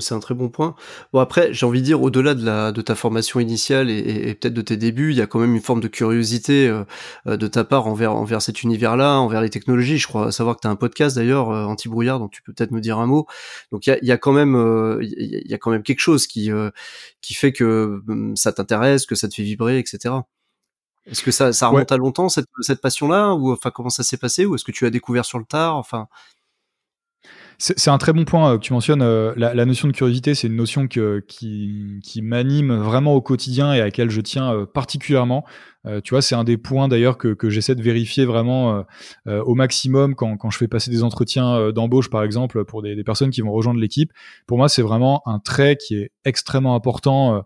C'est 0.00 0.14
un 0.14 0.20
très 0.20 0.34
bon 0.34 0.48
point. 0.48 0.74
Bon 1.12 1.20
après, 1.20 1.52
j'ai 1.52 1.64
envie 1.64 1.80
de 1.80 1.84
dire, 1.84 2.02
au-delà 2.02 2.34
de, 2.34 2.44
la, 2.44 2.72
de 2.72 2.82
ta 2.82 2.94
formation 2.94 3.40
initiale 3.40 3.90
et, 3.90 4.34
peut-être 4.34 4.54
de 4.54 4.60
tes 4.62 4.76
débuts, 4.76 5.12
il 5.12 5.16
y 5.16 5.22
a 5.22 5.26
quand 5.26 5.38
même 5.38 5.54
une 5.54 5.62
forme 5.62 5.80
de 5.80 5.88
curiosité 5.88 6.68
euh, 6.68 6.84
euh, 7.26 7.36
de 7.36 7.46
ta 7.46 7.64
part 7.64 7.86
envers, 7.86 8.14
envers 8.14 8.42
cet 8.42 8.62
univers-là, 8.62 9.18
envers 9.18 9.40
les 9.40 9.50
technologies. 9.50 9.98
Je 9.98 10.06
crois 10.06 10.30
savoir 10.30 10.56
que 10.56 10.60
tu 10.60 10.68
as 10.68 10.70
un 10.70 10.76
podcast 10.76 11.16
d'ailleurs, 11.16 11.50
euh, 11.50 11.64
anti-brouillard, 11.64 12.18
donc 12.18 12.32
tu 12.32 12.42
peux 12.42 12.52
peut-être 12.52 12.70
me 12.70 12.80
dire 12.80 12.98
un 12.98 13.06
mot. 13.06 13.26
Donc 13.72 13.86
il 13.86 13.90
y 13.90 13.92
a, 13.94 13.98
y 14.04 14.12
a, 14.12 14.18
quand 14.18 14.32
même, 14.32 14.98
il 15.00 15.50
y 15.50 15.54
a 15.54 15.58
quand 15.58 15.70
même 15.70 15.82
quelque 15.82 16.00
chose 16.00 16.26
qui, 16.26 16.50
qui 17.22 17.34
fait 17.34 17.52
que 17.52 18.02
hum, 18.08 18.36
ça 18.36 18.52
t'intéresse, 18.52 19.06
que 19.06 19.14
ça 19.14 19.28
te 19.28 19.34
fait 19.34 19.42
vibrer, 19.42 19.78
etc. 19.78 20.14
Est-ce 21.06 21.22
que 21.22 21.30
ça, 21.30 21.54
ça 21.54 21.68
remonte 21.68 21.90
à 21.90 21.96
longtemps 21.96 22.28
cette, 22.28 22.46
cette 22.60 22.82
passion-là, 22.82 23.32
ou 23.34 23.52
enfin 23.52 23.70
comment 23.70 23.88
ça 23.88 24.02
s'est 24.02 24.18
passé, 24.18 24.44
ou 24.44 24.54
est-ce 24.54 24.64
que 24.64 24.72
tu 24.72 24.84
as 24.84 24.90
découvert 24.90 25.24
sur 25.24 25.38
le 25.38 25.46
tard, 25.46 25.76
enfin. 25.76 26.08
C'est 27.60 27.90
un 27.90 27.98
très 27.98 28.12
bon 28.12 28.24
point 28.24 28.52
euh, 28.52 28.56
que 28.56 28.62
tu 28.62 28.72
mentionnes. 28.72 29.02
Euh, 29.02 29.32
la, 29.36 29.52
la 29.52 29.64
notion 29.64 29.88
de 29.88 29.92
curiosité, 29.92 30.36
c'est 30.36 30.46
une 30.46 30.54
notion 30.54 30.86
que, 30.86 31.24
qui, 31.26 31.98
qui 32.04 32.22
m'anime 32.22 32.72
vraiment 32.72 33.14
au 33.14 33.20
quotidien 33.20 33.74
et 33.74 33.80
à 33.80 33.86
laquelle 33.86 34.10
je 34.10 34.20
tiens 34.20 34.54
euh, 34.54 34.64
particulièrement. 34.64 35.44
tu 36.04 36.10
vois, 36.10 36.22
c'est 36.22 36.36
un 36.36 36.44
des 36.44 36.56
points 36.56 36.86
d'ailleurs 36.86 37.18
que, 37.18 37.34
que 37.34 37.50
j'essaie 37.50 37.74
de 37.74 37.82
vérifier 37.82 38.26
vraiment 38.26 38.84
au 39.26 39.54
maximum 39.54 40.14
quand, 40.14 40.36
quand 40.36 40.50
je 40.50 40.58
fais 40.58 40.68
passer 40.68 40.90
des 40.90 41.02
entretiens 41.02 41.72
d'embauche, 41.72 42.10
par 42.10 42.22
exemple, 42.24 42.66
pour 42.66 42.82
des, 42.82 42.94
des, 42.94 43.04
personnes 43.04 43.30
qui 43.30 43.40
vont 43.40 43.52
rejoindre 43.52 43.80
l'équipe. 43.80 44.12
Pour 44.46 44.58
moi, 44.58 44.68
c'est 44.68 44.82
vraiment 44.82 45.22
un 45.26 45.38
trait 45.38 45.76
qui 45.76 45.96
est 45.96 46.10
extrêmement 46.26 46.74
important 46.74 47.42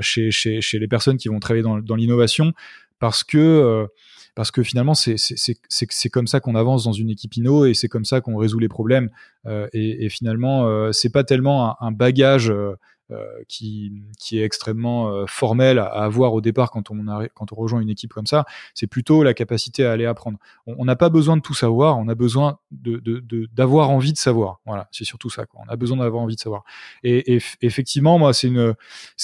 chez, 0.00 0.30
chez, 0.30 0.62
chez 0.62 0.78
les 0.78 0.88
personnes 0.88 1.18
qui 1.18 1.28
vont 1.28 1.38
travailler 1.38 1.62
dans, 1.62 1.80
dans 1.80 1.96
l'innovation 1.96 2.54
parce 2.98 3.24
que 3.24 3.86
parce 4.34 4.50
que 4.50 4.62
finalement 4.62 4.94
c'est 4.94 6.10
comme 6.10 6.26
ça 6.26 6.40
qu'on 6.40 6.54
avance 6.54 6.84
dans 6.84 6.92
une 6.92 7.10
équipe 7.10 7.36
inno 7.36 7.66
et 7.66 7.74
c'est 7.74 7.88
comme 7.88 8.04
ça 8.04 8.20
qu'on 8.20 8.36
résout 8.36 8.58
les 8.58 8.68
problèmes. 8.68 9.10
Euh, 9.46 9.68
et, 9.72 10.08
finalement 10.08 10.66
euh, 10.66 10.92
c'est 10.92 11.10
pas 11.10 11.24
tellement 11.24 11.70
un, 11.70 11.76
un 11.80 11.92
bagage 11.92 12.50
euh, 12.50 12.76
qui, 13.48 14.02
qui 14.18 14.38
est 14.38 14.44
extrêmement 14.44 15.26
formel 15.26 15.78
à, 15.78 15.86
avoir 15.86 16.34
au 16.34 16.40
départ 16.40 16.70
quand 16.70 16.90
on, 16.90 17.04
quand 17.34 17.52
on 17.52 17.56
rejoint 17.56 17.80
une 17.80 17.90
équipe 17.90 18.12
comme 18.12 18.26
ça. 18.26 18.44
C'est 18.74 18.86
plutôt 18.86 19.22
la 19.22 19.34
capacité 19.34 19.84
à 19.84 19.92
aller 19.92 20.06
apprendre. 20.06 20.38
On 20.66 20.84
n'a 20.84 20.96
pas 20.96 21.08
besoin 21.08 21.36
de 21.36 21.42
tout 21.42 21.54
savoir, 21.54 21.98
on 21.98 22.08
a 22.08 22.14
besoin 22.14 22.58
de, 22.70 23.00
d'avoir 23.52 23.90
envie 23.90 24.12
de 24.12 24.18
savoir. 24.18 24.60
Voilà, 24.66 24.88
c'est 24.92 25.04
surtout 25.04 25.30
ça. 25.30 25.46
Quoi. 25.46 25.60
On 25.66 25.72
a 25.72 25.76
besoin 25.76 25.98
d'avoir 25.98 26.22
envie 26.22 26.36
de 26.36 26.40
savoir. 26.40 26.64
Et, 27.02 27.38
effectivement, 27.60 28.18
moi, 28.18 28.32
c'est 28.32 28.48
une, 28.48 28.74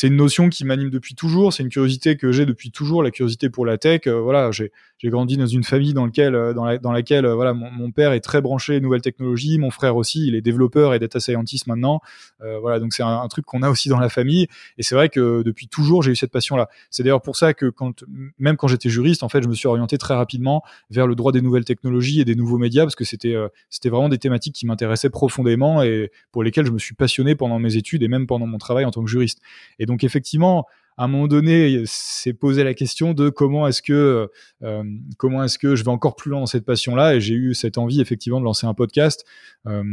une 0.03 0.16
notion 0.16 0.48
qui 0.48 0.64
m'anime 0.64 0.90
depuis 0.90 1.14
toujours. 1.14 1.53
C'est 1.53 1.62
une 1.62 1.68
curiosité 1.68 2.16
que 2.16 2.33
j'ai 2.33 2.46
depuis 2.46 2.70
toujours, 2.70 3.03
la 3.03 3.11
curiosité 3.11 3.51
pour 3.51 3.66
la 3.66 3.79
tech. 3.79 4.07
voilà, 4.07 4.51
j'ai, 4.51 4.72
grandi 5.05 5.37
dans 5.37 5.46
une 5.46 5.62
famille 5.62 5.94
dans, 5.94 6.07
lequel, 6.07 6.33
dans, 6.55 6.77
dans 6.79 6.92
laquelle 6.92 7.27
voilà, 7.27 7.55
mon, 7.55 7.70
mon, 7.70 7.92
père 7.92 8.12
est 8.12 8.20
très 8.20 8.40
branché 8.40 8.81
nouvelles 8.81 9.01
technologies, 9.01 9.59
mon 9.59 9.70
frère 9.70 9.96
aussi, 9.96 10.27
il 10.27 10.35
est 10.35 10.40
développeur 10.40 10.92
et 10.92 10.98
data 10.98 11.20
scientist 11.20 11.66
maintenant. 11.66 12.01
voilà, 12.40 12.81
donc 12.81 12.92
c'est 12.92 13.05
un, 13.05 13.20
un 13.20 13.29
truc 13.29 13.44
qu'on 13.44 13.62
a 13.62 13.70
aussi 13.70 13.77
dans 13.86 14.00
la 14.00 14.08
famille. 14.08 14.48
Et 14.78 14.82
c'est 14.82 14.94
vrai 14.94 15.08
que 15.08 15.42
depuis 15.42 15.68
toujours, 15.68 16.02
j'ai 16.02 16.12
eu 16.12 16.16
cette 16.16 16.32
passion-là. 16.32 16.68
C'est 16.90 17.04
d'ailleurs 17.04 17.22
pour 17.22 17.36
ça 17.36 17.54
que 17.54 17.66
quand, 17.66 18.04
même 18.38 18.56
quand 18.56 18.68
j'étais 18.68 18.88
juriste, 18.88 19.22
en 19.22 19.28
fait, 19.28 19.42
je 19.42 19.48
me 19.48 19.54
suis 19.54 19.68
orienté 19.68 19.98
très 19.98 20.14
rapidement 20.14 20.62
vers 20.90 21.06
le 21.06 21.14
droit 21.14 21.32
des 21.32 21.40
nouvelles 21.40 21.64
technologies 21.64 22.20
et 22.20 22.24
des 22.24 22.34
nouveaux 22.34 22.58
médias 22.58 22.82
parce 22.82 22.96
que 22.96 23.04
c'était 23.04 23.34
euh, 23.34 23.48
c'était 23.70 23.90
vraiment 23.90 24.08
des 24.08 24.18
thématiques 24.18 24.54
qui 24.54 24.66
m'intéressaient 24.66 25.10
profondément 25.10 25.82
et 25.82 26.10
pour 26.32 26.42
lesquelles 26.42 26.66
je 26.66 26.72
me 26.72 26.78
suis 26.78 26.94
passionné 26.94 27.34
pendant 27.34 27.58
mes 27.58 27.76
études 27.76 28.02
et 28.02 28.08
même 28.08 28.26
pendant 28.26 28.46
mon 28.46 28.58
travail 28.58 28.84
en 28.84 28.90
tant 28.90 29.04
que 29.04 29.10
juriste. 29.10 29.40
Et 29.78 29.86
donc 29.86 30.02
effectivement, 30.02 30.66
à 30.98 31.04
un 31.04 31.08
moment 31.08 31.28
donné, 31.28 31.80
s'est 31.87 32.32
posé 32.32 32.64
la 32.64 32.74
question 32.74 33.14
de 33.14 33.28
comment 33.28 33.68
est-ce 33.68 33.82
que 33.82 34.28
euh, 34.64 34.84
comment 35.16 35.44
est-ce 35.44 35.56
que 35.56 35.76
je 35.76 35.84
vais 35.84 35.90
encore 35.90 36.16
plus 36.16 36.30
loin 36.30 36.40
dans 36.40 36.46
cette 36.46 36.64
passion-là. 36.64 37.14
Et 37.14 37.20
j'ai 37.20 37.34
eu 37.34 37.54
cette 37.54 37.78
envie 37.78 38.00
effectivement 38.00 38.40
de 38.40 38.44
lancer 38.44 38.66
un 38.66 38.74
podcast. 38.74 39.24
Euh, 39.68 39.84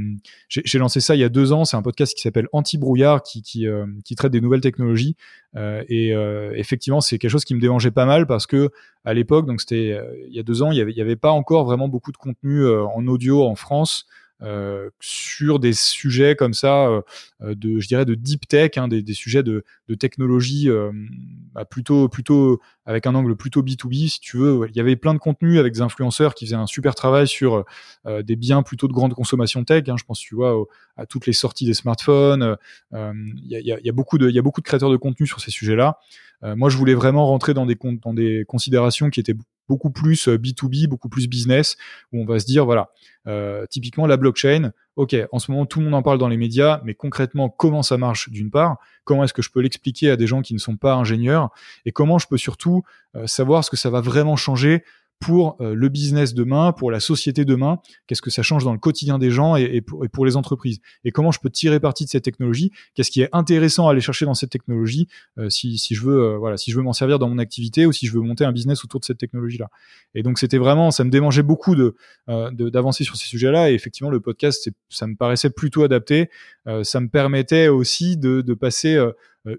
j'ai 0.50 0.80
lancé 0.80 1.00
ça 1.02 1.16
il 1.16 1.20
y 1.20 1.24
a 1.24 1.30
deux 1.30 1.54
ans. 1.54 1.64
C'est 1.64 1.78
un 1.78 1.84
podcast 1.84 2.16
qui 2.16 2.22
s'appelle 2.22 2.48
Anti-brouillard, 2.54 3.22
qui 3.22 3.44
qui, 3.44 3.68
euh, 3.68 3.86
qui, 4.04 4.16
traite 4.16 4.32
des 4.32 4.42
nouvelles 4.42 4.62
technologies. 4.62 5.16
Euh, 5.56 5.84
et 5.90 6.10
effectivement, 6.60 7.02
c'est 7.02 7.20
quelque 7.20 7.32
chose 7.32 7.46
qui 7.46 7.54
me 7.54 7.62
dérangeait 7.62 7.92
pas 7.92 8.06
mal 8.06 8.26
parce 8.26 8.48
que 8.48 8.72
à 9.04 9.14
l'époque, 9.14 9.46
donc 9.46 9.62
c'était 9.62 10.00
il 10.28 10.36
y 10.36 10.40
a 10.40 10.44
deux 10.44 10.64
ans, 10.64 10.72
il 10.72 10.78
y 10.80 10.82
avait, 10.82 10.92
il 10.92 10.98
y 10.98 11.02
avait 11.02 11.16
pas 11.16 11.32
encore 11.32 11.66
vraiment 11.66 11.88
beaucoup 11.88 12.12
de 12.12 12.18
contenu 12.18 12.68
en 12.68 13.06
audio 13.06 13.44
en 13.44 13.54
France. 13.54 14.08
Euh, 14.42 14.90
sur 15.00 15.60
des 15.60 15.72
sujets 15.72 16.36
comme 16.36 16.54
ça, 16.54 16.88
euh, 16.88 17.02
de, 17.42 17.80
je 17.80 17.88
dirais, 17.88 18.04
de 18.04 18.16
deep 18.16 18.50
tech, 18.50 18.72
hein, 18.76 18.90
des, 18.90 19.14
sujets 19.14 19.44
de, 19.44 19.64
de 19.88 19.96
technologie 19.96 20.70
euh, 20.70 20.92
bah, 21.54 21.64
plutôt, 21.64 22.10
plutôt 22.10 22.60
avec 22.86 23.08
un 23.08 23.16
angle 23.16 23.38
plutôt 23.38 23.64
B2B, 23.64 24.10
si 24.10 24.20
tu 24.20 24.38
veux. 24.38 24.68
Il 24.70 24.76
y 24.76 24.82
avait 24.82 24.98
plein 24.98 25.14
de 25.14 25.20
contenus 25.20 25.58
avec 25.58 25.74
des 25.74 25.82
influenceurs 25.82 26.36
qui 26.36 26.46
faisaient 26.46 26.56
un 26.58 26.68
super 26.68 26.96
travail 26.96 27.28
sur 27.28 27.64
des 28.06 28.36
biens 28.36 28.62
plutôt 28.62 28.88
de 28.88 28.94
grande 28.94 29.14
consommation 29.14 29.64
tech. 29.64 29.84
Hein, 29.88 29.96
je 29.98 30.04
pense, 30.04 30.20
tu 30.20 30.36
vois, 30.36 30.66
à 30.98 31.06
toutes 31.06 31.26
les 31.28 31.34
sorties 31.34 31.66
des 31.66 31.74
smartphones. 31.74 32.58
Il 32.92 33.38
y, 33.48 33.90
a, 33.90 33.92
beaucoup 33.94 34.18
de, 34.18 34.30
y 34.30 34.38
a 34.38 34.42
beaucoup 34.42 34.62
de 34.62 34.66
créateurs 34.66 34.92
de 34.92 34.98
contenu 34.98 35.26
sur 35.26 35.40
ces 35.40 35.50
sujets-là. 35.50 35.98
moi, 36.44 36.70
je 36.70 36.78
voulais 36.78 36.94
vraiment 36.94 37.26
rentrer 37.26 37.54
dans 37.54 37.66
des, 37.66 37.78
dans 38.04 38.14
des 38.14 38.44
considérations 38.48 39.10
qui 39.10 39.20
étaient 39.20 39.36
beaucoup 39.68 39.90
plus 39.90 40.28
B2B, 40.28 40.88
beaucoup 40.88 41.10
plus 41.10 41.28
business, 41.28 41.78
où 42.12 42.22
on 42.22 42.26
va 42.26 42.40
se 42.40 42.46
dire, 42.46 42.66
voilà, 42.66 42.90
euh, 43.28 43.66
typiquement, 43.68 44.06
la 44.06 44.18
blockchain, 44.18 44.72
ok, 44.96 45.16
en 45.32 45.40
ce 45.40 45.52
moment, 45.52 45.66
tout 45.66 45.80
le 45.80 45.86
monde 45.86 45.96
en 45.96 46.04
parle 46.04 46.18
dans 46.18 46.28
les 46.28 46.38
médias, 46.38 46.82
mais 46.84 46.94
concrètement, 46.94 47.50
comment 47.50 47.82
ça 47.82 47.98
marche 47.98 48.30
d'une 48.30 48.52
part? 48.52 48.78
Comment 49.04 49.24
est-ce 49.24 49.34
que 49.34 49.42
je 49.42 49.50
peux 49.50 49.62
l'expliquer 49.62 50.12
à 50.12 50.16
des 50.16 50.28
gens 50.28 50.42
qui 50.42 50.54
ne 50.54 50.60
sont 50.60 50.78
pas 50.78 50.94
ingénieurs? 50.94 51.50
Et 51.86 51.92
comment 51.92 52.20
je 52.20 52.28
peux 52.28 52.38
surtout 52.38 52.84
euh, 53.16 53.28
savoir 53.28 53.64
ce 53.64 53.70
que 53.70 53.78
ça 53.78 53.90
va 53.90 54.02
vraiment 54.02 54.36
changer 54.36 54.84
pour 55.20 55.58
euh, 55.62 55.74
le 55.74 55.90
business 55.90 56.34
demain, 56.34 56.72
pour 56.72 56.92
la 56.92 57.00
société 57.00 57.46
demain, 57.46 57.80
qu'est-ce 58.08 58.22
que 58.22 58.30
ça 58.30 58.44
change 58.44 58.64
dans 58.64 58.74
le 58.74 58.80
quotidien 58.80 59.18
des 59.18 59.32
gens 59.32 59.56
et, 59.56 59.82
pour, 59.82 60.26
les 60.26 60.36
entreprises, 60.36 60.80
et 61.04 61.12
comment 61.12 61.32
je 61.32 61.40
peux 61.40 61.50
tirer 61.50 61.80
parti 61.80 62.06
de 62.06 62.10
cette 62.10 62.24
technologie, 62.24 62.72
qu'est-ce 62.94 63.12
qui 63.12 63.22
est 63.22 63.30
intéressant 63.32 63.88
à 63.88 63.92
aller 63.92 64.02
chercher 64.02 64.26
dans 64.26 64.34
cette 64.34 64.50
technologie, 64.50 65.08
euh, 65.38 65.50
si, 65.50 65.78
si, 65.78 65.96
je 65.96 66.04
veux, 66.04 66.22
euh, 66.22 66.38
voilà, 66.38 66.58
si 66.58 66.72
je 66.72 66.78
veux 66.78 66.84
m'en 66.84 66.94
servir 66.94 67.20
dans 67.20 67.30
mon 67.30 67.38
activité 67.38 67.86
ou 67.86 67.92
si 67.92 68.08
je 68.08 68.14
veux 68.14 68.22
monter 68.22 68.46
un 68.46 68.52
business 68.52 68.84
autour 68.84 69.00
de 69.00 69.06
cette 69.06 69.18
technologie-là. 69.18 69.70
Et 70.14 70.24
donc 70.24 70.38
c'était 70.38 70.58
vraiment, 70.58 70.92
ça 70.92 71.04
me 71.04 71.10
démangeait 71.10 71.44
beaucoup 71.44 71.76
de 71.76 71.96
d'avancer 72.28 73.04
sur 73.04 73.16
ces 73.16 73.28
sujets-là, 73.28 73.72
et 73.72 73.74
effectivement 73.74 74.10
le 74.10 74.20
podcast, 74.20 74.70
ça 74.90 75.08
me 75.08 75.16
paraissait 75.16 75.50
plutôt 75.50 75.84
adapté, 75.84 76.30
ça 76.84 77.00
me 77.00 77.08
permettait 77.08 77.68
aussi 77.68 78.18
de, 78.18 78.42
de 78.42 78.54
passer 78.54 78.98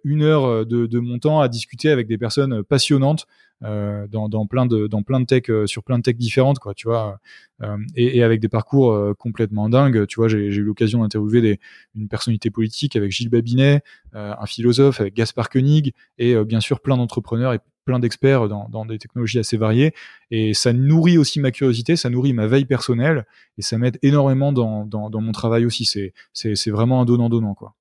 une 0.04 0.22
heure 0.22 0.66
de, 0.66 0.86
de, 0.86 0.98
mon 0.98 1.18
temps 1.18 1.40
à 1.40 1.48
discuter 1.48 1.90
avec 1.90 2.06
des 2.06 2.18
personnes 2.18 2.62
passionnantes 2.62 3.26
euh, 3.64 4.06
dans, 4.08 4.28
dans, 4.28 4.46
plein 4.46 4.66
de 4.66 4.86
dans 4.86 5.02
plein 5.02 5.18
de 5.18 5.24
tech 5.24 5.44
euh, 5.48 5.66
sur 5.66 5.82
plein 5.82 5.96
de 5.96 6.02
tech 6.02 6.16
différentes 6.16 6.58
quoi 6.58 6.74
tu 6.74 6.88
vois 6.88 7.20
euh, 7.62 7.78
et, 7.94 8.18
et, 8.18 8.22
avec 8.22 8.40
des 8.40 8.48
parcours 8.48 8.92
euh, 8.92 9.14
complètement 9.14 9.70
dingues. 9.70 10.06
Tu 10.06 10.16
vois 10.16 10.28
j'ai 10.28 10.38
eu 10.38 10.62
l'occasion 10.62 11.00
d'interviewer 11.00 11.58
une 11.94 12.08
personnalité 12.08 12.50
politique 12.50 12.96
avec 12.96 13.12
Gilles 13.12 13.30
Babinet 13.30 13.82
un 14.12 14.46
philosophe 14.46 15.00
avec 15.00 15.14
Gaspard 15.14 15.50
Koenig 15.50 15.92
et 16.18 16.42
bien 16.44 16.60
sûr 16.60 16.80
plein 16.80 16.96
d'entrepreneurs 16.96 17.52
et 17.52 17.58
plein 17.84 17.98
d'experts 17.98 18.48
dans, 18.48 18.68
dans, 18.68 18.84
des 18.84 18.98
technologies 18.98 19.38
assez 19.38 19.56
variées. 19.56 19.92
Et 20.30 20.54
ça 20.54 20.72
nourrit 20.72 21.18
aussi 21.18 21.38
ma 21.40 21.50
curiosité 21.50 21.96
ça 21.96 22.10
nourrit 22.10 22.32
ma 22.32 22.46
veille 22.46 22.64
personnelle 22.64 23.26
et 23.58 23.62
ça 23.62 23.78
m'aide 23.78 23.98
énormément 24.02 24.52
dans, 24.52 24.86
dans, 24.86 25.10
dans 25.10 25.20
mon 25.20 25.32
travail 25.32 25.66
aussi. 25.66 25.84
C'est 25.84 26.12
c'est 26.32 26.70
vraiment 26.70 27.00
un 27.00 27.04
donnant 27.04 27.28
donnant 27.28 27.54
quoi 27.54 27.74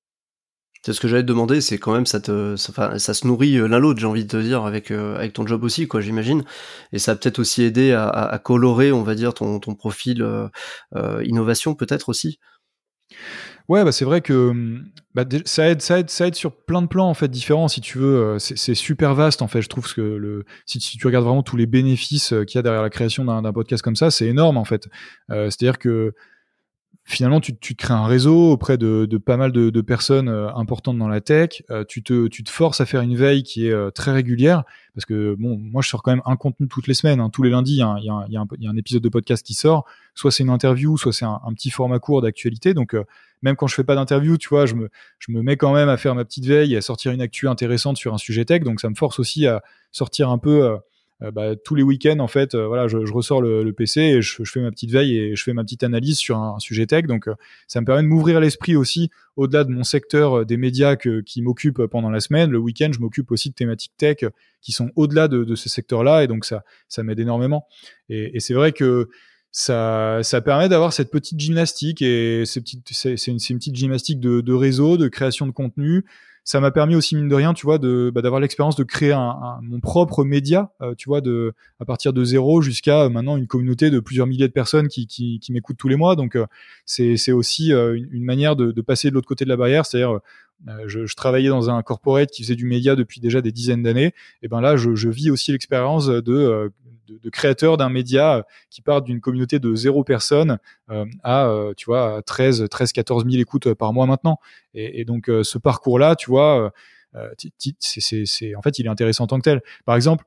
c'est 0.86 0.94
ce 0.94 1.00
que 1.00 1.08
j'allais 1.08 1.24
te 1.24 1.28
demander, 1.28 1.62
c'est 1.62 1.80
quand 1.80 1.94
même 1.94 2.06
ça 2.06 2.20
se 2.20 3.26
nourrit 3.26 3.58
euh, 3.58 3.68
l'un 3.68 3.80
l'autre, 3.80 4.00
j'ai 4.00 4.06
envie 4.06 4.24
de 4.24 4.30
te 4.30 4.38
dire, 4.38 4.66
avec 4.66 4.92
euh, 4.92 5.16
avec 5.16 5.34
ton 5.34 5.48
job 5.48 5.64
aussi, 5.64 5.88
quoi, 5.88 6.00
j'imagine. 6.00 6.44
Et 6.94 7.00
ça 7.00 7.14
a 7.14 7.16
peut-être 7.16 7.40
aussi 7.40 7.64
aidé 7.64 7.92
à, 7.94 8.40
colorer, 8.44 8.92
on 8.92 9.02
va 9.02 9.16
dire, 9.16 9.34
ton 9.34 9.60
ton 9.60 9.74
profil 9.74 10.22
euh, 10.22 11.24
innovation, 11.24 11.74
peut-être 11.74 12.08
aussi. 12.10 12.38
Ouais, 13.68 13.84
bah 13.84 13.92
c'est 13.92 14.06
vrai 14.06 14.22
que 14.22 14.54
bah, 15.16 15.26
ça 15.46 15.68
aide, 15.70 15.82
ça 15.82 15.98
aide, 16.00 16.12
ça 16.12 16.28
aide 16.28 16.36
sur 16.36 16.56
plein 16.56 16.84
de 16.84 16.88
plans 16.88 17.10
en 17.10 17.16
fait 17.16 17.30
différents. 17.30 17.68
Si 17.68 17.82
tu 17.82 17.98
veux, 17.98 18.38
c'est 18.38 18.76
super 18.76 19.16
vaste 19.16 19.42
en 19.42 19.48
fait. 19.48 19.64
Je 19.64 19.70
trouve 19.70 19.92
que 19.92 20.46
si 20.68 20.78
tu 20.80 21.08
regardes 21.08 21.26
vraiment 21.26 21.42
tous 21.42 21.58
les 21.58 21.66
bénéfices 21.66 22.32
qu'il 22.46 22.56
y 22.56 22.60
a 22.60 22.62
derrière 22.62 22.84
la 22.84 22.92
création 22.92 23.26
d'un 23.26 23.54
podcast 23.54 23.82
comme 23.82 23.96
ça, 23.96 24.12
c'est 24.12 24.28
énorme 24.28 24.58
en 24.58 24.66
fait. 24.66 24.88
C'est-à-dire 25.30 25.80
que 25.80 26.14
finalement, 27.06 27.40
tu, 27.40 27.56
tu, 27.56 27.76
crées 27.76 27.94
un 27.94 28.08
réseau 28.08 28.52
auprès 28.52 28.78
de, 28.78 29.06
de 29.06 29.18
pas 29.18 29.38
mal 29.38 29.52
de, 29.52 29.70
de, 29.70 29.82
personnes 29.82 30.28
euh, 30.28 30.52
importantes 30.56 30.98
dans 30.98 31.08
la 31.08 31.22
tech. 31.22 31.62
Euh, 31.70 31.84
tu, 31.88 32.02
te, 32.02 32.28
tu 32.28 32.44
te 32.44 32.50
forces 32.50 32.82
à 32.82 32.88
faire 32.88 33.02
une 33.02 33.16
veille 33.16 33.44
qui 33.44 33.68
est 33.68 33.72
euh, 33.72 33.92
très 33.92 34.12
régulière 34.12 34.64
parce 34.96 35.06
que 35.06 35.36
bon, 35.38 35.58
moi, 35.58 35.84
je 35.84 35.90
sors 35.90 36.02
quand 36.02 36.12
même 36.12 36.24
un 36.26 36.36
contenu 36.36 36.68
toutes 36.68 36.88
les 36.88 36.96
semaines. 36.96 37.20
Hein. 37.20 37.30
tous 37.30 37.44
les 37.44 37.52
lundis, 37.52 37.74
il 37.74 37.78
y, 37.78 37.82
a, 37.84 37.98
y, 38.00 38.10
a 38.10 38.26
y, 38.28 38.64
y, 38.64 38.68
a 38.68 38.70
un 38.70 38.76
épisode 38.76 39.04
de 39.04 39.10
podcast 39.10 39.46
qui 39.46 39.54
sort. 39.54 39.86
Soit 40.16 40.32
c'est 40.32 40.44
une 40.44 40.50
interview, 40.50 40.98
soit 40.98 41.14
c'est 41.14 41.26
un, 41.26 41.40
un, 41.46 41.54
petit 41.54 41.70
format 41.70 42.00
court 42.00 42.24
d'actualité. 42.24 42.74
Donc, 42.74 42.96
même 43.44 43.56
quand 43.56 43.68
je 43.68 43.76
fais 43.76 43.84
pas 43.84 43.96
d'interview, 43.96 44.38
tu 44.38 44.50
vois, 44.50 44.66
je 44.66 44.74
me, 44.74 44.90
je 45.20 45.32
me 45.32 45.44
mets 45.44 45.58
quand 45.58 45.74
même 45.74 45.90
à 45.90 45.98
faire 45.98 46.16
ma 46.16 46.26
petite 46.26 46.46
veille 46.46 46.74
et 46.74 46.78
à 46.78 46.82
sortir 46.82 47.12
une 47.12 47.22
actu 47.22 47.48
intéressante 47.48 47.98
sur 47.98 48.14
un 48.14 48.18
sujet 48.18 48.46
tech. 48.46 48.64
Donc, 48.64 48.80
ça 48.80 48.90
me 48.90 48.96
force 48.96 49.20
aussi 49.20 49.46
à 49.46 49.62
sortir 49.92 50.30
un 50.30 50.38
peu 50.40 50.78
euh, 51.24 51.32
bah, 51.32 51.56
tous 51.56 51.76
les 51.76 51.84
week-ends 51.84 52.20
en 52.20 52.28
fait 52.28 52.56
euh, 52.56 52.68
voilà 52.68 52.90
je, 52.90 52.98
ressors 52.98 53.42
le, 53.42 53.72
PC 53.72 54.02
et 54.02 54.22
je, 54.22 54.44
fais 54.44 54.60
ma 54.60 54.70
petite 54.70 54.92
veille 54.92 55.18
et 55.18 55.36
je 55.38 55.44
fais 55.44 55.54
ma 55.54 55.64
petite 55.64 55.84
analyse 55.84 56.18
sur 56.18 56.38
un, 56.38 56.60
sujet 56.60 56.86
tech. 56.88 57.06
Donc 57.06 57.30
euh, 57.30 57.36
ça 57.68 57.80
me 57.80 57.86
permet 57.86 58.04
de 58.04 58.08
m'ouvrir 58.08 58.42
l'esprit 58.42 58.76
aussi 58.76 59.10
au-delà 59.38 59.64
de 59.64 59.70
mon 59.70 59.86
secteur 59.86 60.46
des 60.46 60.58
médias 60.58 60.98
qui 60.98 61.42
m'occupe 61.42 61.86
pendant 61.86 62.10
la 62.10 62.20
semaine. 62.20 62.52
Le 62.52 62.58
week-end 62.58 62.90
je 62.94 63.00
m'occupe 63.00 63.32
aussi 63.32 63.50
de 63.50 63.56
thématiques 63.56 63.94
tech 63.98 64.26
qui 64.62 64.74
sont 64.74 64.92
au-delà 64.98 65.30
de, 65.30 65.46
de 65.46 65.56
ce 65.56 65.70
secteur-là 65.70 66.24
et 66.24 66.28
donc 66.28 66.44
ça 66.44 66.64
ça 66.90 67.02
m'aide 67.02 67.20
énormément. 67.20 67.66
Et, 68.10 68.40
c'est 68.40 68.54
vrai 68.54 68.74
que 68.74 69.10
ça, 69.52 70.22
permet 70.44 70.68
d'avoir 70.68 70.92
cette 70.92 71.12
petite 71.12 71.40
gymnastique 71.40 72.02
et 72.02 72.44
c'est 72.46 72.60
une, 72.60 73.40
petite 73.40 73.76
gymnastique 73.76 74.20
de 74.20 74.54
réseau, 74.54 74.98
de 74.98 75.08
création 75.08 75.48
de 75.48 75.52
contenu, 75.52 76.04
ça 76.46 76.60
m'a 76.60 76.70
permis 76.70 76.96
aussi 76.96 77.16
mine 77.16 77.28
de 77.28 77.34
rien, 77.34 77.56
tu 77.56 77.66
vois, 77.66 77.80
de 77.80 78.12
bah, 78.14 78.22
d'avoir 78.22 78.40
l'expérience 78.40 78.76
de 78.76 78.84
créer 78.84 79.18
mon 79.64 79.80
propre 79.80 80.24
média, 80.24 80.72
euh, 80.80 80.94
tu 80.96 81.10
vois, 81.10 81.20
de 81.20 81.54
à 81.80 81.86
partir 81.86 82.14
de 82.14 82.24
zéro 82.24 82.62
jusqu'à 82.62 83.02
euh, 83.02 83.10
maintenant 83.10 83.36
une 83.36 83.48
communauté 83.48 83.90
de 83.90 84.00
plusieurs 84.00 84.28
milliers 84.28 84.48
de 84.48 84.54
personnes 84.54 84.88
qui 84.88 85.42
m'écoutent 85.50 85.78
tous 85.78 85.88
les 85.88 85.96
mois. 85.96 86.16
Donc 86.16 86.36
euh, 86.36 86.46
c'est 86.86 87.32
aussi 87.32 87.72
une, 87.72 88.24
manière 88.24 88.56
de, 88.56 88.80
passer 88.82 89.10
de 89.10 89.16
l'autre 89.16 89.28
côté 89.28 89.44
de 89.44 89.50
la 89.50 89.58
barrière, 89.58 89.88
c'est-à-dire 89.88 90.20
je, 90.86 91.16
travaillais 91.16 91.50
dans 91.50 91.72
un 91.72 91.82
corporate 91.82 92.30
qui 92.30 92.44
faisait 92.44 92.56
du 92.56 92.66
média 92.66 92.96
depuis 92.96 93.20
déjà 93.20 93.42
des 93.42 93.52
dizaines 93.52 93.82
d'années. 93.82 94.14
Et 94.44 94.48
ben 94.48 94.62
là, 94.62 94.76
je 94.78 95.10
vis 95.10 95.32
aussi 95.32 95.52
l'expérience 95.52 96.08
de 96.08 96.72
de, 97.08 97.30
créateur 97.30 97.78
d'un 97.78 97.90
média 97.90 98.38
euh, 98.38 98.44
qui 98.70 98.82
part 98.82 99.02
d'une 99.02 99.22
communauté 99.22 99.60
de 99.60 99.76
zéro 99.76 100.04
personne 100.04 100.58
euh, 100.90 101.06
à, 101.24 101.48
euh, 101.48 101.74
tu 101.76 101.86
vois, 101.86 102.22
13, 102.24 102.68
13, 102.70 102.92
14 102.92 103.26
000 103.26 103.42
écoutes 103.42 103.74
par 103.74 103.94
mois 103.94 104.06
maintenant. 104.06 104.40
Et, 104.74 105.02
et 105.02 105.06
donc, 105.06 105.28
ce 105.28 105.58
parcours-là, 105.58 106.16
tu 106.16 106.30
vois, 106.30 106.72
c'est, 107.80 108.56
en 108.56 108.62
fait, 108.62 108.80
il 108.80 108.86
est 108.86 108.90
intéressant 108.90 109.24
en 109.24 109.28
tant 109.28 109.38
que 109.38 109.44
tel. 109.44 109.62
Par 109.86 109.96
exemple, 109.96 110.26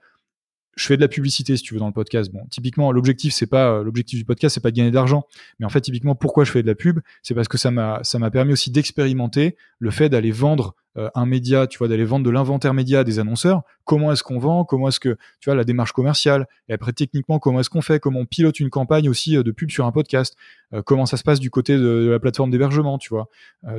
je 0.75 0.87
fais 0.87 0.97
de 0.97 1.01
la 1.01 1.09
publicité 1.09 1.57
si 1.57 1.63
tu 1.63 1.75
veux 1.75 1.81
dans 1.81 1.89
le 1.89 1.93
podcast. 1.93 2.31
Bon, 2.33 2.47
typiquement 2.51 2.93
l'objectif 2.93 3.35
c'est 3.35 3.49
pas 3.49 3.83
l'objectif 3.83 4.17
du 4.17 4.25
podcast 4.25 4.55
c'est 4.55 4.61
pas 4.61 4.71
de 4.71 4.77
gagner 4.77 4.93
d'argent, 4.93 5.25
mais 5.59 5.67
en 5.67 5.71
fait 5.71 5.81
typiquement 5.81 6.15
pourquoi 6.15 6.45
je 6.45 6.53
fais 6.53 6.63
de 6.63 6.69
la 6.69 6.77
pub, 6.77 7.01
c'est 7.25 7.35
parce 7.35 7.49
que 7.49 7.59
ça 7.59 7.73
m'a 7.73 7.99
ça 8.05 8.21
m'a 8.21 8.31
permis 8.31 8.53
aussi 8.53 8.71
d'expérimenter 8.71 9.57
le 9.81 9.91
fait 9.91 10.09
d'aller 10.09 10.31
vendre 10.31 10.77
un 11.15 11.27
média, 11.27 11.67
tu 11.67 11.79
vois, 11.79 11.89
d'aller 11.89 12.05
vendre 12.05 12.25
de 12.25 12.31
l'inventaire 12.31 12.75
média 12.75 13.01
à 13.01 13.05
des 13.05 13.19
annonceurs 13.19 13.63
comment 13.89 14.13
est-ce 14.13 14.23
qu'on 14.23 14.39
vend, 14.39 14.65
comment 14.67 14.89
est-ce 14.89 15.01
que 15.01 15.17
tu 15.41 15.47
vois 15.47 15.55
la 15.55 15.65
démarche 15.65 15.93
commerciale, 15.93 16.47
et 16.69 16.75
après 16.75 16.93
techniquement 16.93 17.39
comment 17.39 17.61
est-ce 17.61 17.71
qu'on 17.71 17.81
fait, 17.81 17.99
comment 17.99 18.21
on 18.21 18.27
pilote 18.27 18.61
une 18.61 18.69
campagne 18.69 19.09
aussi 19.09 19.33
de 19.33 19.51
pub 19.51 19.71
sur 19.71 19.87
un 19.87 19.93
podcast, 19.93 20.37
comment 20.85 21.07
ça 21.07 21.17
se 21.17 21.23
passe 21.23 21.41
du 21.41 21.49
côté 21.49 21.79
de, 21.79 22.09
la 22.11 22.19
plateforme 22.21 22.51
d'hébergement, 22.51 22.99
tu 22.99 23.09
vois. 23.09 23.29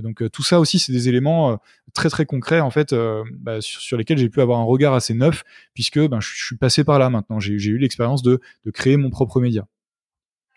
donc 0.01 0.23
tout 0.31 0.41
ça 0.41 0.59
aussi 0.59 0.79
c'est 0.79 0.91
des 0.91 1.09
éléments 1.09 1.59
très 1.93 2.09
très 2.09 2.25
concrets 2.25 2.59
en 2.59 2.71
fait 2.71 2.95
bah, 3.33 3.61
sur, 3.61 3.97
lesquels 3.97 4.17
j'ai 4.17 4.29
pu 4.29 4.41
avoir 4.41 4.59
un 4.59 4.63
regard 4.63 4.95
assez 4.95 5.13
neuf 5.13 5.43
puisque 5.75 5.99
ben, 5.99 6.19
je, 6.19 6.43
suis 6.43 6.57
passé 6.57 6.83
par 6.83 6.97
là 6.97 7.11
maintenant. 7.11 7.39
J'ai 7.39 7.53
eu 7.53 7.77
l'expérience 7.77 8.23
de, 8.23 8.41
de 8.65 8.71
créer 8.71 8.97
mon 8.97 9.11
propre 9.11 9.39
média 9.39 9.67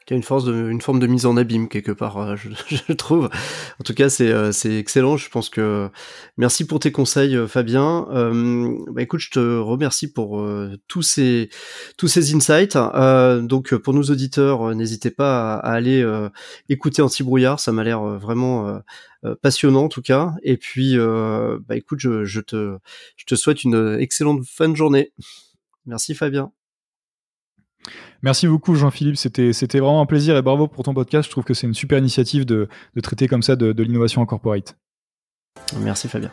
qui 0.07 0.15
a 0.15 0.17
une 0.17 0.23
force 0.23 0.45
de, 0.45 0.69
une 0.71 0.81
forme 0.81 0.99
de 0.99 1.07
mise 1.07 1.27
en 1.27 1.37
abîme 1.37 1.69
quelque 1.69 1.93
part, 1.93 2.19
euh, 2.19 2.37
je, 2.37 2.49
je 2.88 2.93
trouve. 2.93 3.31
En 3.81 3.85
tout 3.85 3.95
cas, 3.95 4.09
c'est 4.09 4.31
euh, 4.31 4.53
c'est 4.53 4.77
excellent. 4.77 5.17
Je 5.17 5.29
pense 5.29 5.49
que 5.49 5.91
merci 6.37 6.67
pour 6.67 6.81
tes 6.81 6.93
conseils, 6.93 7.37
euh, 7.37 7.47
Fabien. 7.47 8.07
Euh, 8.11 8.77
bah 8.93 9.03
écoute, 9.03 9.21
je 9.21 9.31
te 9.31 9.59
remercie 9.59 10.12
pour 10.12 10.45
tous 10.88 11.03
ces 11.03 11.51
tous 11.97 12.09
ces 12.09 12.35
insights. 12.35 12.77
donc 13.47 13.75
pour 13.77 13.95
nos 13.95 14.03
auditeurs, 14.03 14.75
n'hésitez 14.75 15.11
pas 15.11 15.55
à, 15.55 15.73
aller 15.73 16.05
écouter 16.69 17.03
Anti-brouillard. 17.03 17.61
Ça 17.61 17.73
m'a 17.73 17.85
l'air 17.85 18.03
vraiment 18.03 18.81
passionnant 19.43 19.85
en 19.85 19.88
tout 19.88 20.03
cas. 20.03 20.35
Et 20.43 20.57
puis, 20.57 20.97
bah 20.97 21.77
écoute, 21.77 22.01
je, 22.01 22.25
je 22.25 22.41
te 22.41 22.79
je 23.17 23.25
te 23.25 23.35
souhaite 23.35 23.65
une 23.65 23.97
excellente 24.01 24.45
fin 24.45 24.69
de 24.69 24.77
journée. 24.77 25.12
Merci, 25.87 26.15
Fabien. 26.15 26.53
Merci 28.23 28.47
beaucoup 28.47 28.77
Jean-Philippe, 28.77 29.17
c'était, 29.17 29.51
vraiment 29.81 30.01
un 30.01 30.07
plaisir 30.07 30.37
et 30.37 30.43
bravo 30.43 30.69
pour 30.69 30.85
ton 30.85 30.95
podcast. 30.95 31.27
Je 31.27 31.31
trouve 31.31 31.45
que 31.45 31.55
c'est 31.55 31.67
une 31.67 31.75
super 31.75 31.99
initiative 31.99 32.47
de, 32.47 32.69
de 32.95 33.01
traiter 33.01 33.27
comme 33.27 33.43
ça 33.43 33.57
de, 33.57 33.73
de 33.73 33.83
l'innovation 33.83 34.23
en 34.23 34.27
corporate. 34.27 34.77
Merci 35.81 36.09
Fabien. 36.09 36.31